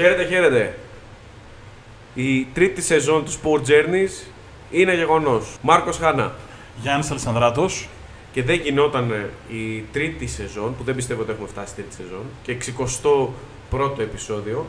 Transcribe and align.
Χαίρετε, 0.00 0.24
χαίρετε. 0.24 0.78
Η 2.14 2.44
τρίτη 2.44 2.82
σεζόν 2.82 3.24
του 3.24 3.32
Sport 3.32 3.68
Journeys 3.68 4.26
είναι 4.70 4.94
γεγονός. 4.94 5.56
Μάρκος 5.62 5.96
Χάνα. 5.96 6.34
Γιάννης 6.82 7.10
Αλισανδράτος. 7.10 7.88
Και 8.32 8.42
δεν 8.42 8.60
γινόταν 8.60 9.10
ε, 9.10 9.30
η 9.56 9.84
τρίτη 9.92 10.26
σεζόν, 10.26 10.76
που 10.76 10.82
δεν 10.82 10.94
πιστεύω 10.94 11.22
ότι 11.22 11.30
έχουμε 11.30 11.48
φτάσει 11.48 11.72
στη 11.72 11.82
τρίτη 11.82 11.94
σεζόν, 11.94 12.22
και 12.42 12.56
61ο 13.72 13.98
επεισόδιο 13.98 14.66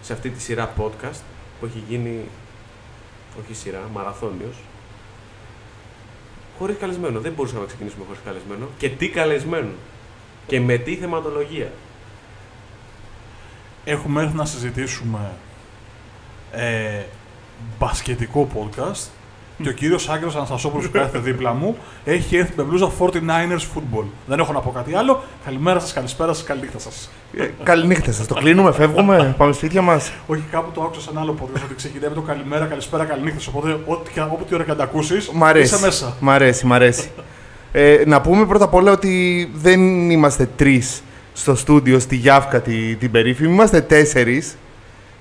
σε 0.00 0.12
αυτή 0.12 0.30
τη 0.30 0.40
σειρά 0.40 0.74
podcast 0.78 1.20
που 1.60 1.66
έχει 1.66 1.82
γίνει, 1.88 2.20
όχι 3.42 3.54
σειρά, 3.54 3.80
μαραθώνιος, 3.92 4.56
χωρίς 6.58 6.76
καλεσμένο. 6.76 7.20
Δεν 7.20 7.32
μπορούσαμε 7.32 7.60
να 7.60 7.66
ξεκινήσουμε 7.66 8.04
χωρίς 8.06 8.20
καλεσμένο. 8.24 8.66
Και 8.78 8.88
τι 8.88 9.08
καλεσμένο. 9.08 9.70
Και 10.46 10.60
με 10.60 10.76
τι 10.76 10.94
θεματολογία. 10.94 11.70
Έχουμε 13.90 14.22
έρθει 14.22 14.36
να 14.36 14.44
συζητήσουμε 14.44 15.18
ε, 16.52 17.02
μπασκετικό 17.78 18.48
podcast 18.54 19.06
και 19.62 19.68
ο 19.68 19.72
κύριος 19.72 20.08
Άγγελος 20.08 20.36
Αναστασόπουλος 20.36 20.86
που 20.86 20.92
κάθεται 20.92 21.18
δίπλα 21.18 21.52
μου 21.52 21.76
έχει 22.04 22.36
έρθει 22.36 22.52
με 22.56 22.62
μπλούζα 22.62 22.90
49ers 22.98 23.60
football. 23.74 24.04
Δεν 24.26 24.38
έχω 24.38 24.52
να 24.52 24.60
πω 24.60 24.70
κάτι 24.70 24.94
άλλο. 24.94 25.22
Καλημέρα 25.44 25.78
σας, 25.80 25.92
καλησπέρα 25.92 26.32
σας, 26.32 26.44
καληνύχτα 26.44 26.78
σας. 26.78 27.10
Ε, 27.38 27.48
Καληνύχτα 27.62 28.12
σας. 28.12 28.26
Το 28.26 28.34
κλείνουμε, 28.34 28.72
φεύγουμε, 28.72 29.34
πάμε 29.38 29.52
σπίτια 29.52 29.82
μας. 29.82 30.12
Όχι, 30.26 30.42
κάπου 30.50 30.70
το 30.70 30.82
άκουσα 30.82 31.00
σε 31.00 31.08
ένα 31.10 31.20
άλλο 31.20 31.34
podcast 31.42 31.62
ότι 31.64 31.74
ξεκινάει 31.74 32.08
με 32.08 32.14
το 32.14 32.20
καλημέρα, 32.20 32.64
καλησπέρα, 32.66 33.04
καληνύχτα. 33.04 33.40
Οπότε, 33.54 33.78
ό,τι, 33.86 34.12
και- 34.12 34.20
όποτε 34.20 34.54
ώρα 34.54 34.64
και 34.64 34.70
αν 34.70 34.76
τα 34.76 34.82
ακούσεις, 34.84 35.28
Μ' 35.30 35.44
αρέσει. 35.44 35.74
είσαι 35.74 35.84
μέσα. 35.84 36.16
Μ' 36.20 36.30
αρέσει, 36.30 36.66
μ' 36.66 36.72
αρέσει. 36.72 37.10
Ε, 37.72 38.02
να 38.06 38.20
πούμε 38.20 38.46
πρώτα 38.46 38.64
απ' 38.64 38.74
όλα 38.74 38.92
ότι 38.92 39.50
δεν 39.54 40.10
είμαστε 40.10 40.48
τρεις 40.56 41.02
στο 41.38 41.54
στούντιο 41.54 41.98
στη 41.98 42.16
Γιάφκα 42.16 42.60
τη- 42.60 42.96
την 42.96 43.10
περίφημη. 43.10 43.52
Είμαστε 43.52 43.80
τέσσερις. 43.80 44.56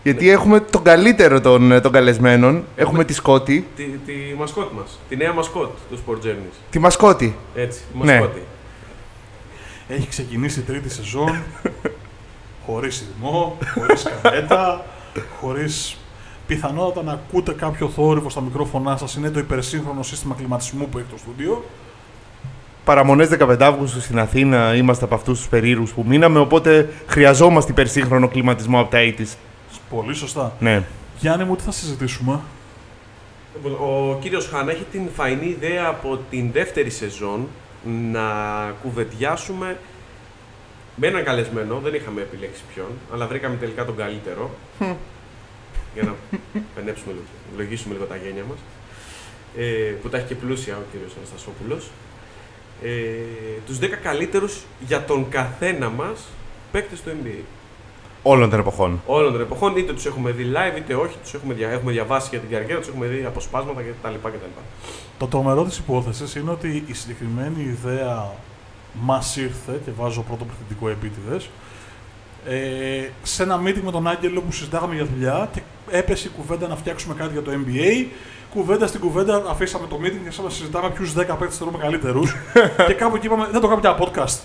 Γιατί 0.04 0.30
έχουμε 0.30 0.60
τον 0.60 0.84
καλύτερο 0.84 1.42
των, 1.42 1.82
των 1.82 1.92
καλεσμένων. 1.92 2.64
Έχουμε 2.76 3.04
τη 3.06 3.14
Σκότη. 3.14 3.68
Τη, 3.76 3.84
τη 3.84 4.14
μασκότ 4.38 4.72
μας. 4.72 5.00
Τη 5.10 5.16
νέα 5.16 5.34
μασκότ 5.34 5.70
του 5.90 6.00
Sport 6.06 6.26
Journeys. 6.26 6.56
Τη 6.70 6.80
Μασκότη. 6.80 7.36
Έτσι, 7.56 7.80
η 7.94 8.06
Ναι. 8.06 8.14
μασκότη. 8.20 8.42
Έχει 9.88 10.08
ξεκινήσει 10.08 10.60
η 10.60 10.64
τρίτη 10.64 10.90
σεζόν, 10.90 11.36
χωρίς 12.66 13.04
ρυθμό, 13.08 13.58
χωρίς 13.74 14.06
καμέτα, 14.22 14.86
χωρίς 15.40 15.98
πιθανότατα 16.48 17.04
να 17.06 17.12
ακούτε 17.12 17.52
κάποιο 17.52 17.90
θόρυβο 17.90 18.30
στα 18.30 18.42
μικρόφωνά 18.42 18.98
σας. 18.98 19.16
Είναι 19.16 19.30
το 19.30 19.40
υπερσύγχρονο 19.40 20.04
σύστημα 20.04 20.36
κλιματισμού 20.38 20.88
που 20.90 20.98
έχει 20.98 21.08
το 21.12 21.18
στούντιο. 21.18 21.64
Παραμονές 22.88 23.30
15 23.40 23.58
Αύγουστου 23.60 24.02
στην 24.02 24.20
Αθήνα 24.20 24.76
είμαστε 24.76 25.06
από 25.06 25.16
αυτούς 25.16 25.38
τους 25.38 25.48
περίεργους 25.48 25.92
που 25.92 26.04
μείναμε. 26.08 26.40
Οπότε 26.40 26.90
χρειαζόμαστε 27.08 27.72
υπερσύγχρονο 27.72 28.28
κλιματισμό 28.28 28.80
από 28.80 28.92
τα 28.92 28.98
80's. 29.00 29.36
Πολύ 29.90 30.14
σωστά. 30.14 30.56
Ναι. 30.60 30.84
Γιάννη 31.20 31.44
μου, 31.44 31.56
τι 31.56 31.64
θα 31.64 31.72
συζητήσουμε; 31.72 32.40
Λοιπόν, 33.54 33.72
Ο 33.72 34.18
κύριος 34.22 34.48
Χάνα 34.48 34.72
έχει 34.72 34.86
την 34.92 35.02
φαϊνή 35.16 35.46
ιδέα 35.46 35.88
από 35.88 36.20
την 36.30 36.52
δεύτερη 36.52 36.90
σεζόν 36.90 37.48
να 38.12 38.28
κουβεντιάσουμε 38.82 39.78
με 40.96 41.08
έναν 41.08 41.24
καλεσμένο. 41.24 41.80
Δεν 41.84 41.94
είχαμε 41.94 42.22
επιλέξει 42.22 42.62
ποιον, 42.74 42.88
αλλά 43.14 43.28
βρήκαμε 43.28 43.56
τελικά 43.56 43.86
τον 43.86 43.96
καλύτερο. 43.96 44.52
για 45.94 46.04
να 46.04 46.16
πενέψουμε 46.76 47.12
λίγο, 47.12 47.26
λογίσουμε 47.58 47.94
λίγο 47.94 48.06
τα 48.06 48.16
γένια 48.16 48.44
μας. 48.50 48.58
Ε, 49.58 49.92
που 50.02 50.10
τα 50.10 50.18
έχει 50.18 50.28
και 50.28 50.36
πλούσια 50.36 50.76
ο 50.78 50.84
κύριος 50.92 51.14
Αναστασόπουλος. 51.18 51.90
Ε, 52.84 52.90
τους 53.66 53.80
10 53.80 53.96
καλύτερους 54.04 54.62
για 54.80 55.06
τον 55.06 55.30
καθένα 55.30 55.90
μας 55.90 56.20
παίκτες 56.72 57.02
του 57.02 57.10
NBA. 57.10 57.44
Όλων 58.24 58.50
των 58.50 58.60
εποχών. 58.60 59.02
Όλων 59.06 59.32
των 59.32 59.42
εποχών, 59.42 59.78
είτε 59.78 59.94
τους 59.94 60.06
έχουμε 60.06 60.32
δει 60.32 60.52
live, 60.54 60.78
είτε 60.78 60.96
όχι, 60.96 61.18
τους 61.24 61.34
έχουμε, 61.34 61.54
δια... 61.54 61.70
έχουμε 61.70 61.92
διαβάσει 61.92 62.28
για 62.32 62.40
την 62.40 62.50
καριέρα, 62.50 62.80
τους 62.80 62.88
έχουμε 62.88 63.08
δει 63.08 63.26
αποσπάσματα 63.26 63.82
κτλ. 63.82 64.14
κτλ. 64.28 64.46
Το 65.18 65.28
τρομερό 65.28 65.64
της 65.64 65.78
υπόθεσης 65.78 66.36
είναι 66.36 66.52
ότι 66.52 66.84
η 66.88 66.94
συγκεκριμένη 66.94 67.62
ιδέα 67.64 68.32
μας 68.94 69.36
ήρθε, 69.36 69.80
και 69.86 69.92
βάζω 69.98 70.22
πρώτο 70.22 70.46
πληθυντικό 70.46 70.90
επίτηδες, 70.90 71.50
ε, 72.48 73.10
σε 73.24 73.44
ένα 73.44 73.62
meeting 73.66 73.82
με 73.84 73.92
τον 73.92 74.08
Άγγελο 74.08 74.42
που 74.42 74.52
συζητάγαμε 74.52 74.96
για 74.96 75.06
δουλειά 75.06 75.50
και 75.54 75.62
έπεσε 75.90 76.28
η 76.28 76.32
κουβέντα 76.32 76.68
να 76.68 76.76
φτιάξουμε 76.76 77.14
κάτι 77.14 77.34
για 77.34 77.42
το 77.42 77.52
NBA. 77.52 78.06
Κουβέντα 78.54 78.88
στην 78.88 79.00
κουβέντα, 79.00 79.44
αφήσαμε 79.50 79.88
το 79.88 79.96
meeting 79.96 80.12
και 80.12 80.24
άρχισαμε 80.24 80.48
να 80.48 80.54
συζητάμε 80.54 80.90
ποιους 80.90 81.14
10 81.14 81.16
παίκτες 81.16 81.58
θεωρούμε 81.58 81.78
καλύτερους. 81.78 82.36
και 82.88 82.94
κάπου 82.94 83.16
εκεί 83.16 83.26
είπαμε, 83.26 83.48
δεν 83.52 83.62
το 83.62 83.68
κάνουμε 83.68 83.90
για 83.90 83.98
podcast. 84.00 84.40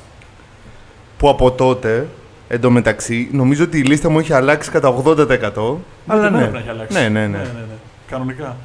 Που 1.18 1.28
από 1.28 1.50
τότε, 1.50 2.08
εντωμεταξύ, 2.48 3.28
νομίζω 3.32 3.64
ότι 3.64 3.78
η 3.78 3.82
λίστα 3.82 4.08
μου 4.08 4.18
έχει 4.18 4.32
αλλάξει 4.32 4.70
κατά 4.70 5.02
80%. 5.04 5.76
αλλά 6.06 6.20
δεν 6.20 6.32
ναι. 6.32 6.38
έπρεπε 6.38 6.50
να 6.50 6.58
έχει 6.58 6.68
αλλάξει. 6.68 6.98
Ναι, 6.98 7.08
ναι, 7.08 7.08
ναι. 7.08 7.26
ναι, 7.26 7.36
ναι, 7.36 7.42
ναι. 7.42 7.76
Κανονικά. 8.06 8.56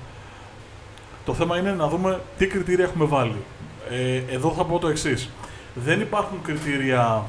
Το 1.26 1.34
θέμα 1.34 1.58
είναι 1.58 1.72
να 1.72 1.88
δούμε 1.88 2.22
τι 2.38 2.48
κριτήρια 2.48 2.86
έχουμε 2.86 3.06
βάλει. 3.06 3.44
Ε, 3.90 4.34
εδώ 4.36 4.54
θα 4.58 4.64
πω 4.66 4.80
το 4.80 4.88
εξής. 4.88 5.30
Δεν 5.74 6.02
υπάρχουν 6.02 6.38
κριτήρια 6.44 7.26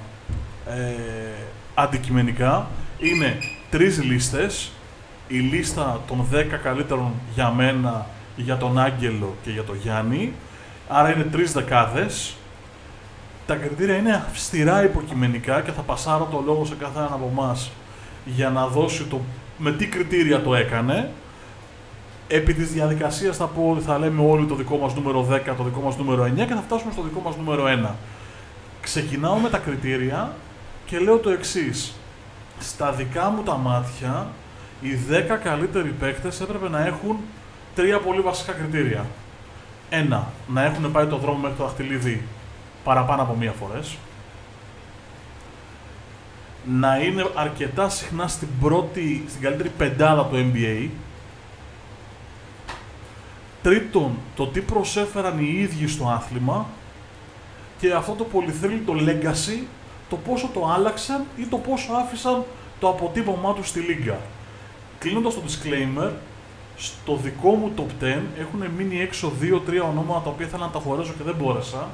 ε, 0.67 0.73
αντικειμενικά. 1.75 2.67
Είναι 2.99 3.39
τρεις 3.71 4.03
λίστες. 4.03 4.73
Η 5.29 5.39
λίστα 5.39 6.01
των 6.07 6.27
10 6.33 6.45
καλύτερων 6.63 7.13
για 7.35 7.51
μένα, 7.51 8.07
για 8.37 8.57
τον 8.57 8.79
Άγγελο 8.79 9.35
και 9.43 9.51
για 9.51 9.65
τον 9.65 9.77
Γιάννη. 9.83 10.33
Άρα 10.89 11.15
είναι 11.15 11.25
τρεις 11.25 11.53
δεκάδες. 11.53 12.37
Τα 13.47 13.55
κριτήρια 13.55 13.97
είναι 13.97 14.25
αυστηρά 14.31 14.85
υποκειμενικά 14.85 15.61
και 15.61 15.71
θα 15.71 15.81
πασάρω 15.81 16.29
το 16.31 16.43
λόγο 16.47 16.65
σε 16.65 16.75
κάθε 16.75 16.99
έναν 16.99 17.13
από 17.13 17.29
εμάς 17.33 17.71
για 18.25 18.51
να 18.51 18.67
δώσει 18.67 19.05
το 19.05 19.21
με 19.59 19.73
τι 19.73 19.87
κριτήρια 19.87 20.43
το 20.43 20.55
έκανε. 20.55 21.11
Επί 22.29 22.55
της 22.55 22.73
διαδικασίας 22.73 23.37
θα 23.37 23.47
πω 23.47 23.71
ότι 23.71 23.85
θα 23.85 23.99
λέμε 23.99 24.23
όλοι 24.31 24.47
το 24.47 24.55
δικό 24.55 24.77
μας 24.77 24.95
νούμερο 24.95 25.27
10, 25.31 25.55
το 25.57 25.63
δικό 25.63 25.81
μας 25.81 25.97
νούμερο 25.97 26.25
9 26.25 26.47
και 26.47 26.55
θα 26.55 26.63
φτάσουμε 26.67 26.93
στο 26.93 27.03
δικό 27.03 27.21
μας 27.21 27.37
νούμερο 27.37 27.65
1. 27.67 27.95
Ξεκινάω 28.81 29.37
με 29.37 29.49
τα 29.49 29.59
κριτήρια 29.59 30.33
και 30.87 30.99
λέω 30.99 31.19
το 31.19 31.31
εξής. 31.31 31.95
Στα 32.61 32.93
δικά 32.93 33.31
μου 33.31 33.43
τα 33.43 33.57
μάτια, 33.57 34.27
οι 34.81 34.99
10 35.11 35.39
καλύτεροι 35.43 35.89
παίκτες 35.89 36.41
έπρεπε 36.41 36.69
να 36.69 36.87
έχουν 36.87 37.17
τρία 37.75 38.01
πολύ 38.01 38.21
βασικά 38.21 38.53
κριτήρια. 38.53 39.07
Ένα, 39.91 40.33
να 40.49 40.65
έχουν 40.65 40.93
πάει 40.93 41.07
το 41.07 41.17
δρόμο 41.17 41.39
μέχρι 41.39 41.57
το 41.57 41.65
δαχτυλίδι 41.65 42.23
παραπάνω 42.85 43.23
από 43.23 43.35
μία 43.35 43.53
φορές. 43.53 43.97
Να 46.65 46.97
είναι 46.97 47.31
αρκετά 47.35 47.89
συχνά 47.89 48.29
στην 48.29 48.49
πρώτη, 48.61 49.25
στην 49.29 49.43
καλύτερη 49.43 49.69
πεντάδα 49.69 50.25
του 50.25 50.53
NBA. 50.53 50.89
Τρίτον, 53.63 54.19
το 54.37 54.47
τι 54.47 54.61
προσέφεραν 54.61 55.39
οι 55.39 55.59
ίδιοι 55.59 55.87
στο 55.87 56.09
άθλημα. 56.09 56.67
Και 57.81 57.93
αυτό 57.93 58.13
το 58.13 58.25
πολυθρύλιτο 58.25 58.93
legacy, 58.97 59.63
το 60.09 60.17
πόσο 60.17 60.51
το 60.55 60.67
άλλαξαν 60.67 61.25
ή 61.37 61.45
το 61.45 61.57
πόσο 61.57 61.93
άφησαν 61.93 62.45
το 62.81 62.89
αποτύπωμά 62.89 63.55
τους 63.55 63.69
στη 63.69 63.81
λίγκα. 63.81 64.19
Κλείνοντας 64.99 65.35
το 65.35 65.41
disclaimer, 65.47 66.11
στο 66.77 67.17
δικό 67.23 67.51
μου 67.55 67.73
top 67.77 68.05
10 68.05 68.21
έχουν 68.39 68.65
μείνει 68.77 69.01
έξω 69.01 69.33
2-3 69.43 69.45
ονόματα 69.89 70.21
τα 70.21 70.31
οποία 70.31 70.47
ήθελα 70.47 70.65
να 70.65 70.71
τα 70.73 70.79
χωρέσω 70.79 71.13
και 71.19 71.23
δεν 71.25 71.35
μπόρεσα. 71.39 71.89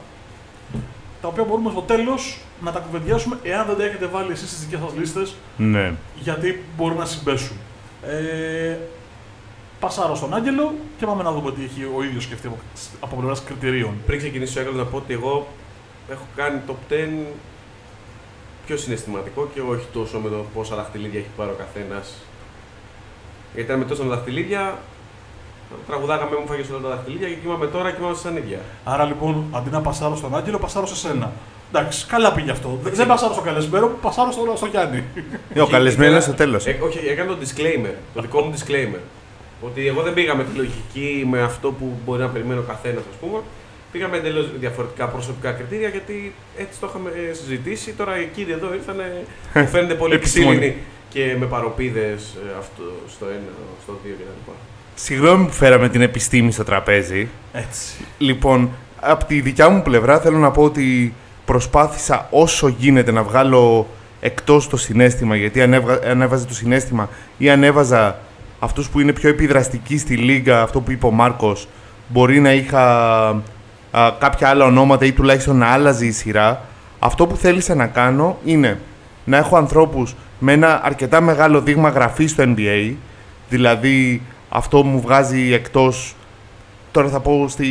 Τα 1.20 1.28
οποία 1.28 1.44
μπορούμε 1.44 1.70
στο 1.70 1.80
τέλος 1.80 2.38
να 2.60 2.72
τα 2.72 2.78
κουβεντιάσουμε 2.78 3.38
εάν 3.42 3.66
δεν 3.66 3.76
τα 3.76 3.84
έχετε 3.84 4.06
βάλει 4.06 4.32
εσείς 4.32 4.48
στις 4.48 4.60
δικές 4.64 4.80
σας 4.80 4.94
λίστες, 4.98 5.34
Ναι. 5.56 5.92
γιατί 6.20 6.62
μπορεί 6.76 6.94
να 6.94 7.04
συμπέσουν. 7.04 7.56
Ε, 8.06 8.76
πασάρω 9.80 10.14
στον 10.14 10.34
Άγγελο 10.34 10.74
και 10.98 11.06
πάμε 11.06 11.22
να 11.22 11.32
δούμε 11.32 11.52
τι 11.52 11.64
έχει 11.64 11.84
ο 11.96 12.02
ίδιος 12.02 12.22
σκεφτεί 12.22 12.46
από, 12.46 12.58
από 13.00 13.16
πλευράς 13.16 13.42
κριτηρίων. 13.42 13.94
Πριν 14.06 14.18
ξεκινήσω, 14.18 14.60
έκανα 14.60 14.76
να 14.76 14.84
πω 14.84 14.96
ότι 14.96 15.12
εγώ 15.12 15.46
έχω 16.10 16.24
κάνει 16.36 16.60
top 16.68 16.92
10 16.92 17.26
πιο 18.66 18.76
συναισθηματικό 18.76 19.48
και 19.54 19.60
όχι 19.60 19.86
τόσο 19.92 20.18
με 20.18 20.28
το 20.28 20.44
πόσα 20.54 20.76
δαχτυλίδια 20.76 21.18
έχει 21.18 21.28
πάρει 21.36 21.50
ο 21.50 21.54
καθένας. 21.58 22.14
Γιατί 23.54 23.68
ήταν 23.68 23.78
με 23.78 23.84
τόσα 23.84 24.04
δαχτυλίδια, 24.04 24.78
τραγουδάγαμε 25.86 26.36
μου 26.40 26.46
φάγες 26.46 26.70
όλα 26.70 26.80
τα 26.80 26.88
δαχτυλίδια 26.88 27.28
και 27.28 27.34
κοιμάμε 27.34 27.66
τώρα 27.66 27.90
και 27.90 27.96
είμαστε 28.02 28.28
σαν 28.28 28.36
ίδια. 28.36 28.58
Άρα 28.84 29.04
λοιπόν, 29.04 29.44
αντί 29.52 29.70
να 29.70 29.80
πασάρω 29.80 30.16
στον 30.16 30.36
Άγγελο, 30.36 30.58
πασάρω 30.58 30.86
σε 30.86 30.96
σένα. 30.96 31.32
Εντάξει, 31.72 32.06
καλά 32.06 32.32
πήγε 32.32 32.50
αυτό. 32.50 32.78
Δεν- 32.82 32.94
Δεν 32.94 33.06
πασάρω 33.06 33.32
στο 33.32 33.42
καλεσμένο, 33.42 33.86
πασάρω 34.02 34.32
στο, 34.32 34.52
στο 34.56 34.66
Γιάννη. 34.66 35.02
Ε, 35.54 35.60
Ο 35.60 35.66
καλεσμένος 35.66 36.22
στο 36.22 36.32
τέλος. 36.32 36.66
Ε, 36.66 36.78
όχι, 36.82 36.98
έκανα 37.08 37.28
το 37.30 37.36
disclaimer, 37.40 37.94
το 38.14 38.20
δικό 38.20 38.40
μου 38.40 38.54
disclaimer. 38.56 38.98
Ότι 39.60 39.86
εγώ 39.88 40.02
δεν 40.02 40.14
πήγα 40.14 40.34
με 40.34 40.44
τη 40.44 40.56
λογική, 40.56 41.26
με 41.30 41.42
αυτό 41.42 41.70
που 41.72 41.92
μπορεί 42.04 42.20
να 42.20 42.28
περιμένει 42.28 42.58
ο 42.60 42.64
καθένας, 42.68 43.02
ας 43.10 43.16
πούμε. 43.20 43.38
Πήγα 43.92 44.08
με 44.08 44.16
εντελώς 44.16 44.46
διαφορετικά 44.58 45.06
προσωπικά 45.08 45.50
κριτήρια 45.52 45.88
γιατί 45.88 46.34
έτσι 46.56 46.80
το 46.80 46.86
είχαμε 46.90 47.10
ε, 47.30 47.32
συζητήσει. 47.32 47.92
Τώρα 47.92 48.20
οι 48.20 48.28
κύριοι 48.34 48.52
εδώ 48.52 48.74
ήρθαν, 48.74 48.96
μου 49.54 49.66
φαίνεται 49.66 49.94
πολύ 49.94 50.14
Επιστήμονη. 50.14 50.56
ξύλινοι 50.58 50.76
και 51.14 51.36
με 51.38 51.46
παροπίδες 51.46 52.34
αυτό 52.58 52.82
στο 53.08 53.26
ένα, 53.26 53.52
στο 53.82 53.98
δύο 54.04 54.14
κτλ. 54.14 54.50
Συγγνώμη 54.94 55.46
που 55.46 55.52
φέραμε 55.52 55.88
την 55.88 56.00
επιστήμη 56.00 56.52
στο 56.52 56.64
τραπέζι. 56.64 57.28
Έτσι. 57.52 57.94
Λοιπόν, 58.18 58.70
από 59.00 59.24
τη 59.24 59.40
δικιά 59.40 59.68
μου 59.68 59.82
πλευρά 59.82 60.20
θέλω 60.20 60.38
να 60.38 60.50
πω 60.50 60.62
ότι 60.62 61.14
προσπάθησα 61.44 62.28
όσο 62.30 62.68
γίνεται 62.68 63.12
να 63.12 63.22
βγάλω 63.22 63.86
εκτός 64.20 64.68
το 64.68 64.76
συνέστημα, 64.76 65.36
γιατί 65.36 65.62
ανέβγα, 65.62 65.98
ανέβαζε 66.10 66.46
το 66.46 66.54
συνέστημα 66.54 67.08
ή 67.38 67.50
ανέβαζα 67.50 68.18
αυτούς 68.58 68.88
που 68.88 69.00
είναι 69.00 69.12
πιο 69.12 69.28
επιδραστικοί 69.28 69.98
στη 69.98 70.16
λίγα, 70.16 70.62
αυτό 70.62 70.80
που 70.80 70.90
είπε 70.90 71.06
ο 71.06 71.10
Μάρκος, 71.10 71.68
μπορεί 72.08 72.40
να 72.40 72.52
είχα 72.52 72.82
α, 73.90 74.10
κάποια 74.18 74.48
άλλα 74.48 74.64
ονόματα 74.64 75.04
ή 75.04 75.12
τουλάχιστον 75.12 75.56
να 75.56 75.66
άλλαζε 75.66 76.06
η 76.06 76.10
σειρά. 76.10 76.64
Αυτό 76.98 77.26
που 77.26 77.36
θέλησα 77.36 77.74
να 77.74 77.86
κάνω 77.86 78.38
είναι 78.44 78.78
να 79.24 79.36
έχω 79.36 79.56
ανθρώπους 79.56 80.14
με 80.38 80.52
ένα 80.52 80.80
αρκετά 80.84 81.20
μεγάλο 81.20 81.60
δείγμα 81.60 81.88
γραφής 81.88 82.30
στο 82.30 82.44
NBA, 82.46 82.94
δηλαδή 83.48 84.22
αυτό 84.48 84.82
μου 84.82 85.00
βγάζει 85.00 85.52
εκτός, 85.52 86.14
τώρα 86.90 87.08
θα 87.08 87.20
πω 87.20 87.48
στη, 87.48 87.66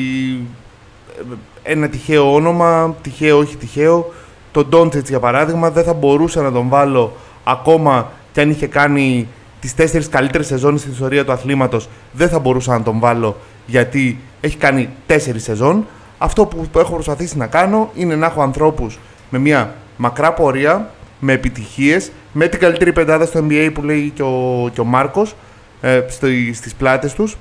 ένα 1.63 1.87
τυχαίο 1.89 2.33
όνομα, 2.33 2.95
τυχαίο 3.01 3.37
όχι 3.37 3.55
τυχαίο, 3.55 4.13
τον 4.51 4.67
Ντόντσετς 4.69 5.09
για 5.09 5.19
παράδειγμα 5.19 5.71
δεν 5.71 5.83
θα 5.83 5.93
μπορούσα 5.93 6.41
να 6.41 6.51
τον 6.51 6.69
βάλω 6.69 7.13
ακόμα 7.43 8.11
κι 8.31 8.39
αν 8.39 8.49
είχε 8.49 8.67
κάνει 8.67 9.27
τις 9.59 9.75
τέσσερις 9.75 10.09
καλύτερες 10.09 10.47
σεζόν 10.47 10.77
στην 10.77 10.91
ιστορία 10.91 11.25
του 11.25 11.31
αθλήματος 11.31 11.89
δεν 12.11 12.29
θα 12.29 12.39
μπορούσα 12.39 12.77
να 12.77 12.83
τον 12.83 12.99
βάλω 12.99 13.37
γιατί 13.65 14.19
έχει 14.41 14.57
κάνει 14.57 14.89
τέσσερις 15.05 15.43
σεζόν. 15.43 15.85
Αυτό 16.17 16.45
που 16.45 16.79
έχω 16.79 16.93
προσπαθήσει 16.93 17.37
να 17.37 17.47
κάνω 17.47 17.91
είναι 17.95 18.15
να 18.15 18.25
έχω 18.25 18.41
ανθρώπους 18.41 18.99
με 19.29 19.37
μια 19.37 19.73
μακρά 19.97 20.33
πορεία, 20.33 20.89
με 21.25 21.33
επιτυχίες, 21.33 22.11
με 22.31 22.47
την 22.47 22.59
καλύτερη 22.59 22.93
πεντάδα 22.93 23.25
στο 23.25 23.45
NBA 23.49 23.69
που 23.73 23.83
λέει 23.83 24.11
και 24.15 24.21
ο, 24.23 24.69
και 24.73 24.81
ο 24.81 24.83
Μάρκος 24.83 25.35
ε, 25.81 26.01
στο, 26.09 26.27
στις 26.53 26.73
πλάτες 26.73 27.13
τους, 27.13 27.37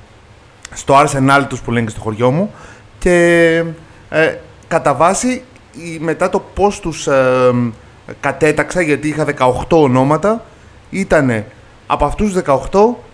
στο 0.75 0.95
Arsenal 1.05 1.45
τους 1.49 1.61
που 1.61 1.71
λένε 1.71 1.85
και 1.87 1.91
στο 1.93 2.01
χωριό 2.01 2.31
μου 2.31 2.55
και 2.99 3.17
ε, 4.11 4.35
κατά 4.69 4.95
βάση 4.95 5.43
η- 5.73 5.99
μετά 6.01 6.29
το 6.29 6.43
πώς 6.55 6.81
τους 6.81 7.07
ε, 7.07 7.53
κατέταξα 8.21 8.81
γιατί 8.81 9.09
είχα 9.09 9.27
18 9.39 9.53
ονόματα 9.71 10.45
ήταν 10.91 11.45
από 11.87 12.05
αυτούς 12.05 12.33
τους 12.33 12.43
18 12.47 12.57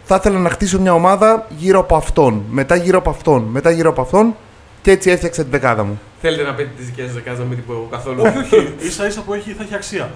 θα 0.05 0.17
ήθελα 0.17 0.39
να 0.39 0.51
χτίσω 0.51 0.81
μια 0.81 0.93
ομάδα 0.93 1.47
γύρω 1.57 1.79
από 1.81 1.97
αυτόν, 1.97 2.43
μετά 2.51 2.77
γύρω 2.77 2.99
από 2.99 3.11
αυτόν, 3.11 3.43
μετά 3.51 3.71
γύρω 3.71 3.91
από 3.91 4.01
αυτόν 4.01 4.35
και 4.83 4.91
έτσι 4.91 5.11
έφτιαξα 5.11 5.43
την 5.43 5.51
δεκάδα 5.51 5.85
μου. 5.85 6.01
Θέλετε 6.21 6.43
να 6.43 6.55
πείτε 6.55 6.71
τις 6.77 6.87
δικές 6.87 7.05
σας 7.05 7.15
δεκάδες, 7.15 7.39
να 7.39 7.45
μην 7.45 7.57
την 7.57 7.67
πω 7.67 7.73
εγώ 7.73 7.89
καθόλου. 7.91 8.23
όχι, 8.23 8.39
όχι. 8.57 8.75
ίσα 8.89 9.07
ίσα 9.07 9.21
που 9.21 9.33
έχει, 9.35 9.53
θα 9.53 9.63
έχει 9.63 9.75
αξία. 9.75 10.11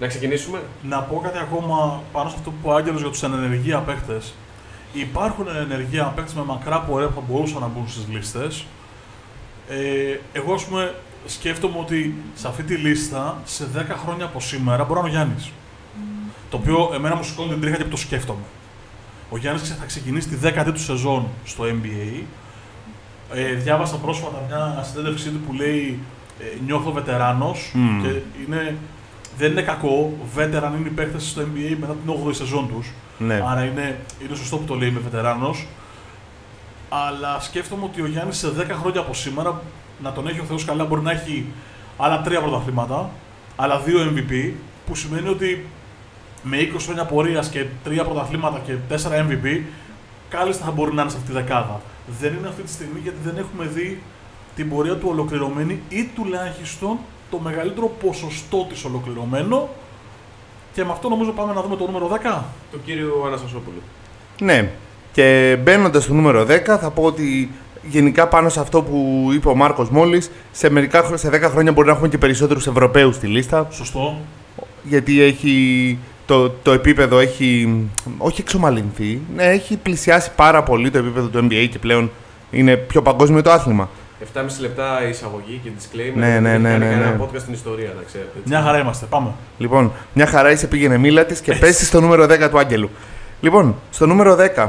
Να 0.00 0.06
ξεκινήσουμε. 0.06 0.62
Να 0.82 1.00
πω 1.00 1.20
κάτι 1.22 1.38
ακόμα 1.38 2.02
πάνω 2.12 2.28
σε 2.28 2.34
αυτό 2.38 2.50
που 2.50 2.56
είπε 2.60 2.68
ο 2.68 2.74
Άγγελος 2.76 3.00
για 3.00 3.10
τους 3.10 3.22
ενεργεία 3.22 3.78
παίχτες. 3.78 4.34
Υπάρχουν 4.92 5.46
ενεργεία 5.56 6.04
παίχτες 6.04 6.34
με 6.34 6.42
μακρά 6.44 6.80
πορεία 6.80 7.08
που 7.08 7.14
θα 7.14 7.22
μπορούσαν 7.30 7.60
να 7.60 7.66
μπουν 7.66 7.88
στις 7.88 8.04
λίστες. 8.10 8.64
Ε, 9.68 10.18
εγώ, 10.32 10.54
ας 10.54 10.64
πούμε, 10.64 10.94
σκέφτομαι 11.26 11.78
ότι 11.78 12.14
σε 12.34 12.48
αυτή 12.48 12.62
τη 12.62 12.74
λίστα, 12.74 13.38
σε 13.44 13.64
10 13.74 13.94
χρόνια 14.04 14.24
από 14.24 14.40
σήμερα, 14.40 14.84
μπορεί 14.84 15.00
να 15.00 15.08
είναι 15.08 15.16
ο 15.16 15.20
Γιάννης. 15.20 15.50
Το 16.50 16.56
οποίο 16.56 16.90
εμένα 16.94 17.14
μου 17.16 17.22
σηκώνει 17.22 17.48
την 17.48 17.60
τρίχα 17.60 17.76
και 17.76 17.82
που 17.84 17.88
το 17.90 17.96
σκέφτομαι. 17.96 18.42
Ο 19.30 19.36
Γιάννης 19.36 19.62
ξε- 19.62 19.78
θα 19.78 19.84
ξεκινήσει 19.86 20.28
τη 20.28 20.34
δέκατη 20.36 20.72
του 20.72 20.80
σεζόν 20.80 21.26
στο 21.44 21.64
NBA. 21.64 22.22
Ε, 23.34 23.52
διάβασα 23.54 23.96
πρόσφατα 23.96 24.42
μια 24.48 24.84
συνέντευξή 24.92 25.30
του 25.30 25.38
που 25.46 25.52
λέει 25.52 25.98
ε, 26.40 26.44
«Νιώθω 26.66 26.92
βετεράνος» 26.92 27.70
Μμμ. 27.74 28.02
και 28.02 28.08
είναι, 28.46 28.76
δεν 29.38 29.50
είναι 29.50 29.62
κακό. 29.62 30.12
Βέτεραν 30.34 30.74
είναι 30.74 30.88
οι 30.88 30.92
παίκτες 30.92 31.28
στο 31.28 31.42
NBA 31.42 31.76
μετά 31.80 31.92
την 32.04 32.14
8η 32.26 32.34
σεζόν 32.34 32.68
τους. 32.74 32.92
Ναι. 33.18 33.42
Άρα 33.46 33.64
είναι, 33.64 33.98
είναι 34.26 34.36
σωστό 34.36 34.56
που 34.56 34.64
το 34.64 34.74
λέει 34.74 34.90
με 34.90 35.00
βετεράνος. 35.00 35.66
Αλλά 36.88 37.40
σκέφτομαι 37.40 37.84
ότι 37.84 38.02
ο 38.02 38.06
Γιάννης 38.06 38.36
σε 38.36 38.48
10 38.58 38.64
χρόνια 38.80 39.00
από 39.00 39.14
σήμερα, 39.14 39.62
να 40.02 40.12
τον 40.12 40.28
έχει 40.28 40.40
ο 40.40 40.44
Θεός 40.44 40.64
καλά, 40.64 40.84
μπορεί 40.84 41.00
να 41.00 41.10
έχει 41.10 41.46
άλλα 41.96 42.20
τρία 42.20 42.40
πρωταθλήματα, 42.40 43.10
άλλα 43.56 43.78
δύο 43.78 44.12
MVP, 44.14 44.52
που 44.86 44.94
σημαίνει 44.94 45.28
ότι 45.28 45.66
με 46.42 46.56
20 46.60 46.76
χρόνια 46.78 47.04
πορείας 47.04 47.48
και 47.48 47.66
τρία 47.84 48.04
πρωταθλήματα 48.04 48.58
και 48.58 48.74
4 48.88 48.94
MVP, 48.94 49.62
κάλλιστα 50.28 50.64
θα 50.64 50.70
μπορεί 50.70 50.94
να 50.94 51.02
είναι 51.02 51.10
σε 51.10 51.16
αυτή 51.16 51.28
τη 51.28 51.34
δεκάδα. 51.34 51.80
Δεν 52.20 52.34
είναι 52.34 52.48
αυτή 52.48 52.62
τη 52.62 52.70
στιγμή 52.70 53.00
γιατί 53.02 53.16
δεν 53.24 53.36
έχουμε 53.36 53.66
δει 53.66 54.02
την 54.56 54.68
πορεία 54.68 54.96
του 54.96 55.08
ολοκληρωμένη 55.10 55.80
ή 55.88 56.04
τουλάχιστον 56.14 56.98
το 57.30 57.38
μεγαλύτερο 57.38 57.90
ποσοστό 58.04 58.66
της 58.68 58.84
ολοκληρωμένο. 58.84 59.68
Και 60.74 60.84
με 60.84 60.90
αυτό 60.90 61.08
νομίζω 61.08 61.30
πάμε 61.30 61.52
να 61.52 61.62
δούμε 61.62 61.76
το 61.76 61.86
νούμερο 61.86 62.08
10. 62.08 62.42
Τον 62.70 62.80
κύριο 62.84 63.22
Αναστασόπουλο. 63.26 63.76
Ναι. 64.40 64.70
Και 65.12 65.56
μπαίνοντας 65.62 66.04
στο 66.04 66.14
νούμερο 66.14 66.42
10, 66.42 66.46
θα 66.80 66.90
πω 66.94 67.02
ότι 67.02 67.50
γενικά 67.82 68.28
πάνω 68.28 68.48
σε 68.48 68.60
αυτό 68.60 68.82
που 68.82 69.28
είπε 69.32 69.48
ο 69.48 69.54
Μάρκος 69.54 69.90
μόλις, 69.90 70.30
σε, 70.52 70.70
μερικά, 70.70 71.02
χρο- 71.02 71.18
σε 71.18 71.28
10 71.28 71.40
χρόνια 71.50 71.72
μπορεί 71.72 71.86
να 71.86 71.92
έχουμε 71.92 72.08
και 72.08 72.18
περισσότερους 72.18 72.66
Ευρωπαίους 72.66 73.14
στη 73.16 73.26
λίστα. 73.26 73.66
Σωστό. 73.70 74.16
Γιατί 74.82 75.20
έχει, 75.22 75.98
το, 76.26 76.50
το 76.50 76.72
επίπεδο 76.72 77.18
έχει 77.18 77.78
όχι 78.18 78.40
εξομαλυνθεί, 78.40 79.20
ναι, 79.34 79.44
έχει 79.44 79.76
πλησιάσει 79.76 80.30
πάρα 80.36 80.62
πολύ 80.62 80.90
το 80.90 80.98
επίπεδο 80.98 81.26
του 81.26 81.46
NBA 81.50 81.68
και 81.70 81.78
πλέον 81.78 82.10
είναι 82.50 82.76
πιο 82.76 83.02
παγκόσμιο 83.02 83.42
το 83.42 83.50
άθλημα. 83.50 83.88
7,5 84.34 84.40
λεπτά 84.60 85.08
εισαγωγή 85.08 85.60
και 85.64 85.70
disclaimer. 85.78 86.12
Ναι, 86.14 86.38
ναι, 86.38 86.50
Δεν 86.50 86.54
έχει 86.54 86.62
ναι, 86.62 86.68
κάνει 86.68 86.84
ναι, 86.84 86.90
κανένα 86.90 87.10
ναι. 87.10 87.24
podcast 87.24 87.40
στην 87.40 87.52
ιστορία, 87.52 87.92
να 87.96 88.02
ξέρετε. 88.06 88.30
έτσι. 88.36 88.48
Μια 88.48 88.62
χαρά 88.62 88.78
είμαστε. 88.78 89.06
Πάμε. 89.06 89.30
Λοιπόν, 89.58 89.92
μια 90.12 90.26
χαρά 90.26 90.50
είσαι 90.50 90.66
πήγαινε 90.66 90.98
μίλα 90.98 91.24
της 91.24 91.40
και 91.40 91.52
πέσει 91.54 91.84
στο 91.84 92.00
νούμερο 92.00 92.24
10 92.24 92.48
του 92.50 92.58
Άγγελου. 92.58 92.90
Λοιπόν, 93.40 93.74
στο 93.90 94.06
νούμερο 94.06 94.36
10. 94.36 94.38
α, 94.38 94.68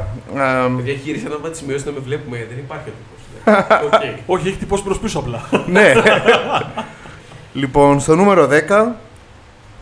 Παιδιά, 0.76 0.92
γύρισα 0.92 1.28
να 1.28 1.36
βάλει 1.42 1.54
σημειώσει 1.54 1.84
να 1.86 1.92
με 1.92 1.98
βλέπουμε. 2.04 2.46
Δεν 2.48 2.58
υπάρχει 2.58 2.88
ο 2.88 2.92
τύπος. 2.92 3.84
Οκ. 3.86 4.18
Όχι, 4.26 4.48
έχει 4.48 4.56
τυπώσει 4.56 4.82
προς 4.82 4.98
πίσω 4.98 5.18
απλά. 5.18 5.40
ναι. 5.66 5.92
λοιπόν, 7.52 8.00
στο 8.00 8.14
νούμερο 8.16 8.48
10 8.68 8.86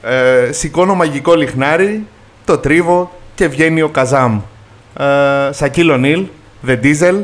ε, 0.02 0.52
σηκώνω 0.52 0.94
μαγικό 0.94 1.34
λιχνάρι, 1.34 2.06
το 2.44 2.58
τρίβω 2.58 3.12
και 3.34 3.48
βγαίνει 3.48 3.82
ο 3.82 3.88
Καζάμ. 3.88 4.40
Ε, 4.98 5.52
Σακίλ 5.52 5.90
Ονίλ, 5.90 6.26
The 6.66 6.78
Diesel. 6.82 7.22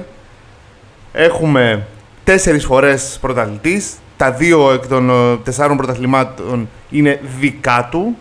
Έχουμε 1.12 1.86
τέσσερις 2.24 2.64
φορές 2.64 3.18
πρωταθλητής. 3.20 3.92
Τα 4.16 4.32
δύο 4.32 4.72
εκ 4.72 4.86
των 4.86 5.10
ε, 5.10 5.36
τεσσάρων 5.44 5.76
πρωταθλημάτων 5.76 6.68
είναι 6.90 7.20
δικά 7.38 7.88
του. 7.90 8.16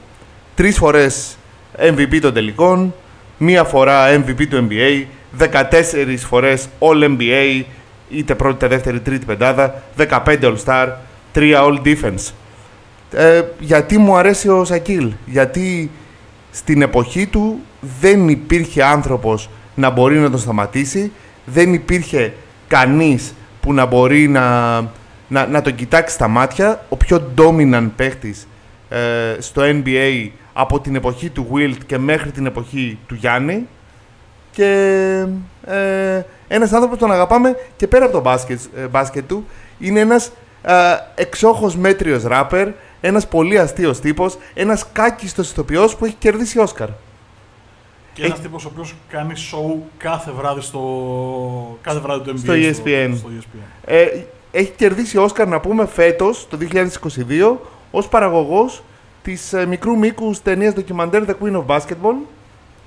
Τρεις 0.55 0.77
φορές 0.77 1.37
MVP 1.79 2.19
των 2.21 2.33
τελικών. 2.33 2.93
Μία 3.37 3.63
φορά 3.63 4.15
MVP 4.15 4.47
του 4.49 4.67
NBA. 4.69 5.05
14 5.39 6.15
φορές 6.17 6.67
All 6.79 7.03
NBA. 7.03 7.63
Είτε 8.09 8.35
πρώτη, 8.35 8.55
είτε 8.55 8.67
δεύτερη, 8.67 8.99
τρίτη 8.99 9.25
πεντάδα. 9.25 9.83
15 9.97 10.07
All 10.25 10.55
Star. 10.65 10.87
3 11.33 11.55
All 11.55 11.81
Defense. 11.83 12.31
Ε, 13.11 13.41
γιατί 13.59 13.97
μου 13.97 14.17
αρέσει 14.17 14.49
ο 14.49 14.65
Σακίλ; 14.65 15.11
Γιατί 15.25 15.91
στην 16.51 16.81
εποχή 16.81 17.27
του 17.27 17.59
δεν 17.99 18.29
υπήρχε 18.29 18.83
άνθρωπος 18.83 19.49
να 19.75 19.89
μπορεί 19.89 20.17
να 20.17 20.29
τον 20.29 20.39
σταματήσει. 20.39 21.11
Δεν 21.45 21.73
υπήρχε 21.73 22.33
κανείς 22.67 23.33
που 23.61 23.73
να 23.73 23.85
μπορεί 23.85 24.27
να, 24.27 24.79
να, 25.27 25.47
να 25.47 25.61
τον 25.61 25.75
κοιτάξει 25.75 26.13
στα 26.13 26.27
μάτια. 26.27 26.85
Ο 26.89 26.95
πιο 26.95 27.31
dominant 27.37 27.89
παίχτης 27.95 28.47
ε, 28.89 28.97
στο 29.39 29.61
NBA 29.65 30.29
από 30.53 30.79
την 30.79 30.95
εποχή 30.95 31.29
του 31.29 31.47
Wilt 31.53 31.77
και 31.85 31.97
μέχρι 31.97 32.31
την 32.31 32.45
εποχή 32.45 32.97
του 33.07 33.15
Γιάννη. 33.15 33.67
Και 34.51 35.25
ε, 35.65 36.21
ένας 36.47 36.71
άνθρωπος 36.73 36.97
τον 36.97 37.11
αγαπάμε 37.11 37.55
και 37.75 37.87
πέρα 37.87 38.05
από 38.05 38.13
το 38.13 38.21
μπάσκετ, 38.21 38.59
ε, 38.77 38.87
μπάσκετ 38.87 39.27
του 39.27 39.45
είναι 39.79 39.99
ένας 39.99 40.31
ε, 40.61 40.73
εξόχως 41.15 41.75
μέτριος 41.75 42.23
ράπερ, 42.23 42.67
ένας 43.01 43.27
πολύ 43.27 43.59
αστείος 43.59 43.99
τύπος, 43.99 44.37
ένας 44.53 44.85
κάκιστος 44.93 45.51
ηθοποιός 45.51 45.95
που 45.95 46.05
έχει 46.05 46.15
κερδίσει 46.19 46.59
Όσκαρ. 46.59 46.87
Και 48.19 48.25
ένας 48.25 48.41
τύπος 48.41 48.65
ο 48.65 48.69
οποίος 48.71 48.95
κάνει 49.09 49.33
show 49.35 49.79
κάθε 49.97 50.31
βράδυ 50.31 50.61
στο. 50.61 50.79
κάθε 51.81 51.99
βράδυ 51.99 52.23
του 52.23 52.33
NBA. 52.35 52.39
Στο 52.39 52.53
ESPN. 52.53 53.13
Στο, 53.17 53.29
ESPN. 53.39 53.59
Ε, 53.85 54.05
έχει 54.51 54.71
κερδίσει 54.75 55.17
Όσκαρ, 55.17 55.47
να 55.47 55.59
πούμε, 55.59 55.85
φέτος, 55.85 56.47
το 56.49 56.57
2022, 56.57 57.57
ως 57.91 58.07
παραγωγός 58.07 58.83
της 59.23 59.53
ε, 59.53 59.65
μικρού 59.65 59.97
μήκους 59.97 60.41
ταινίας 60.41 60.73
ντοκιμαντέρ 60.73 61.23
The 61.27 61.33
Queen 61.43 61.55
of 61.55 61.65
Basketball. 61.65 62.15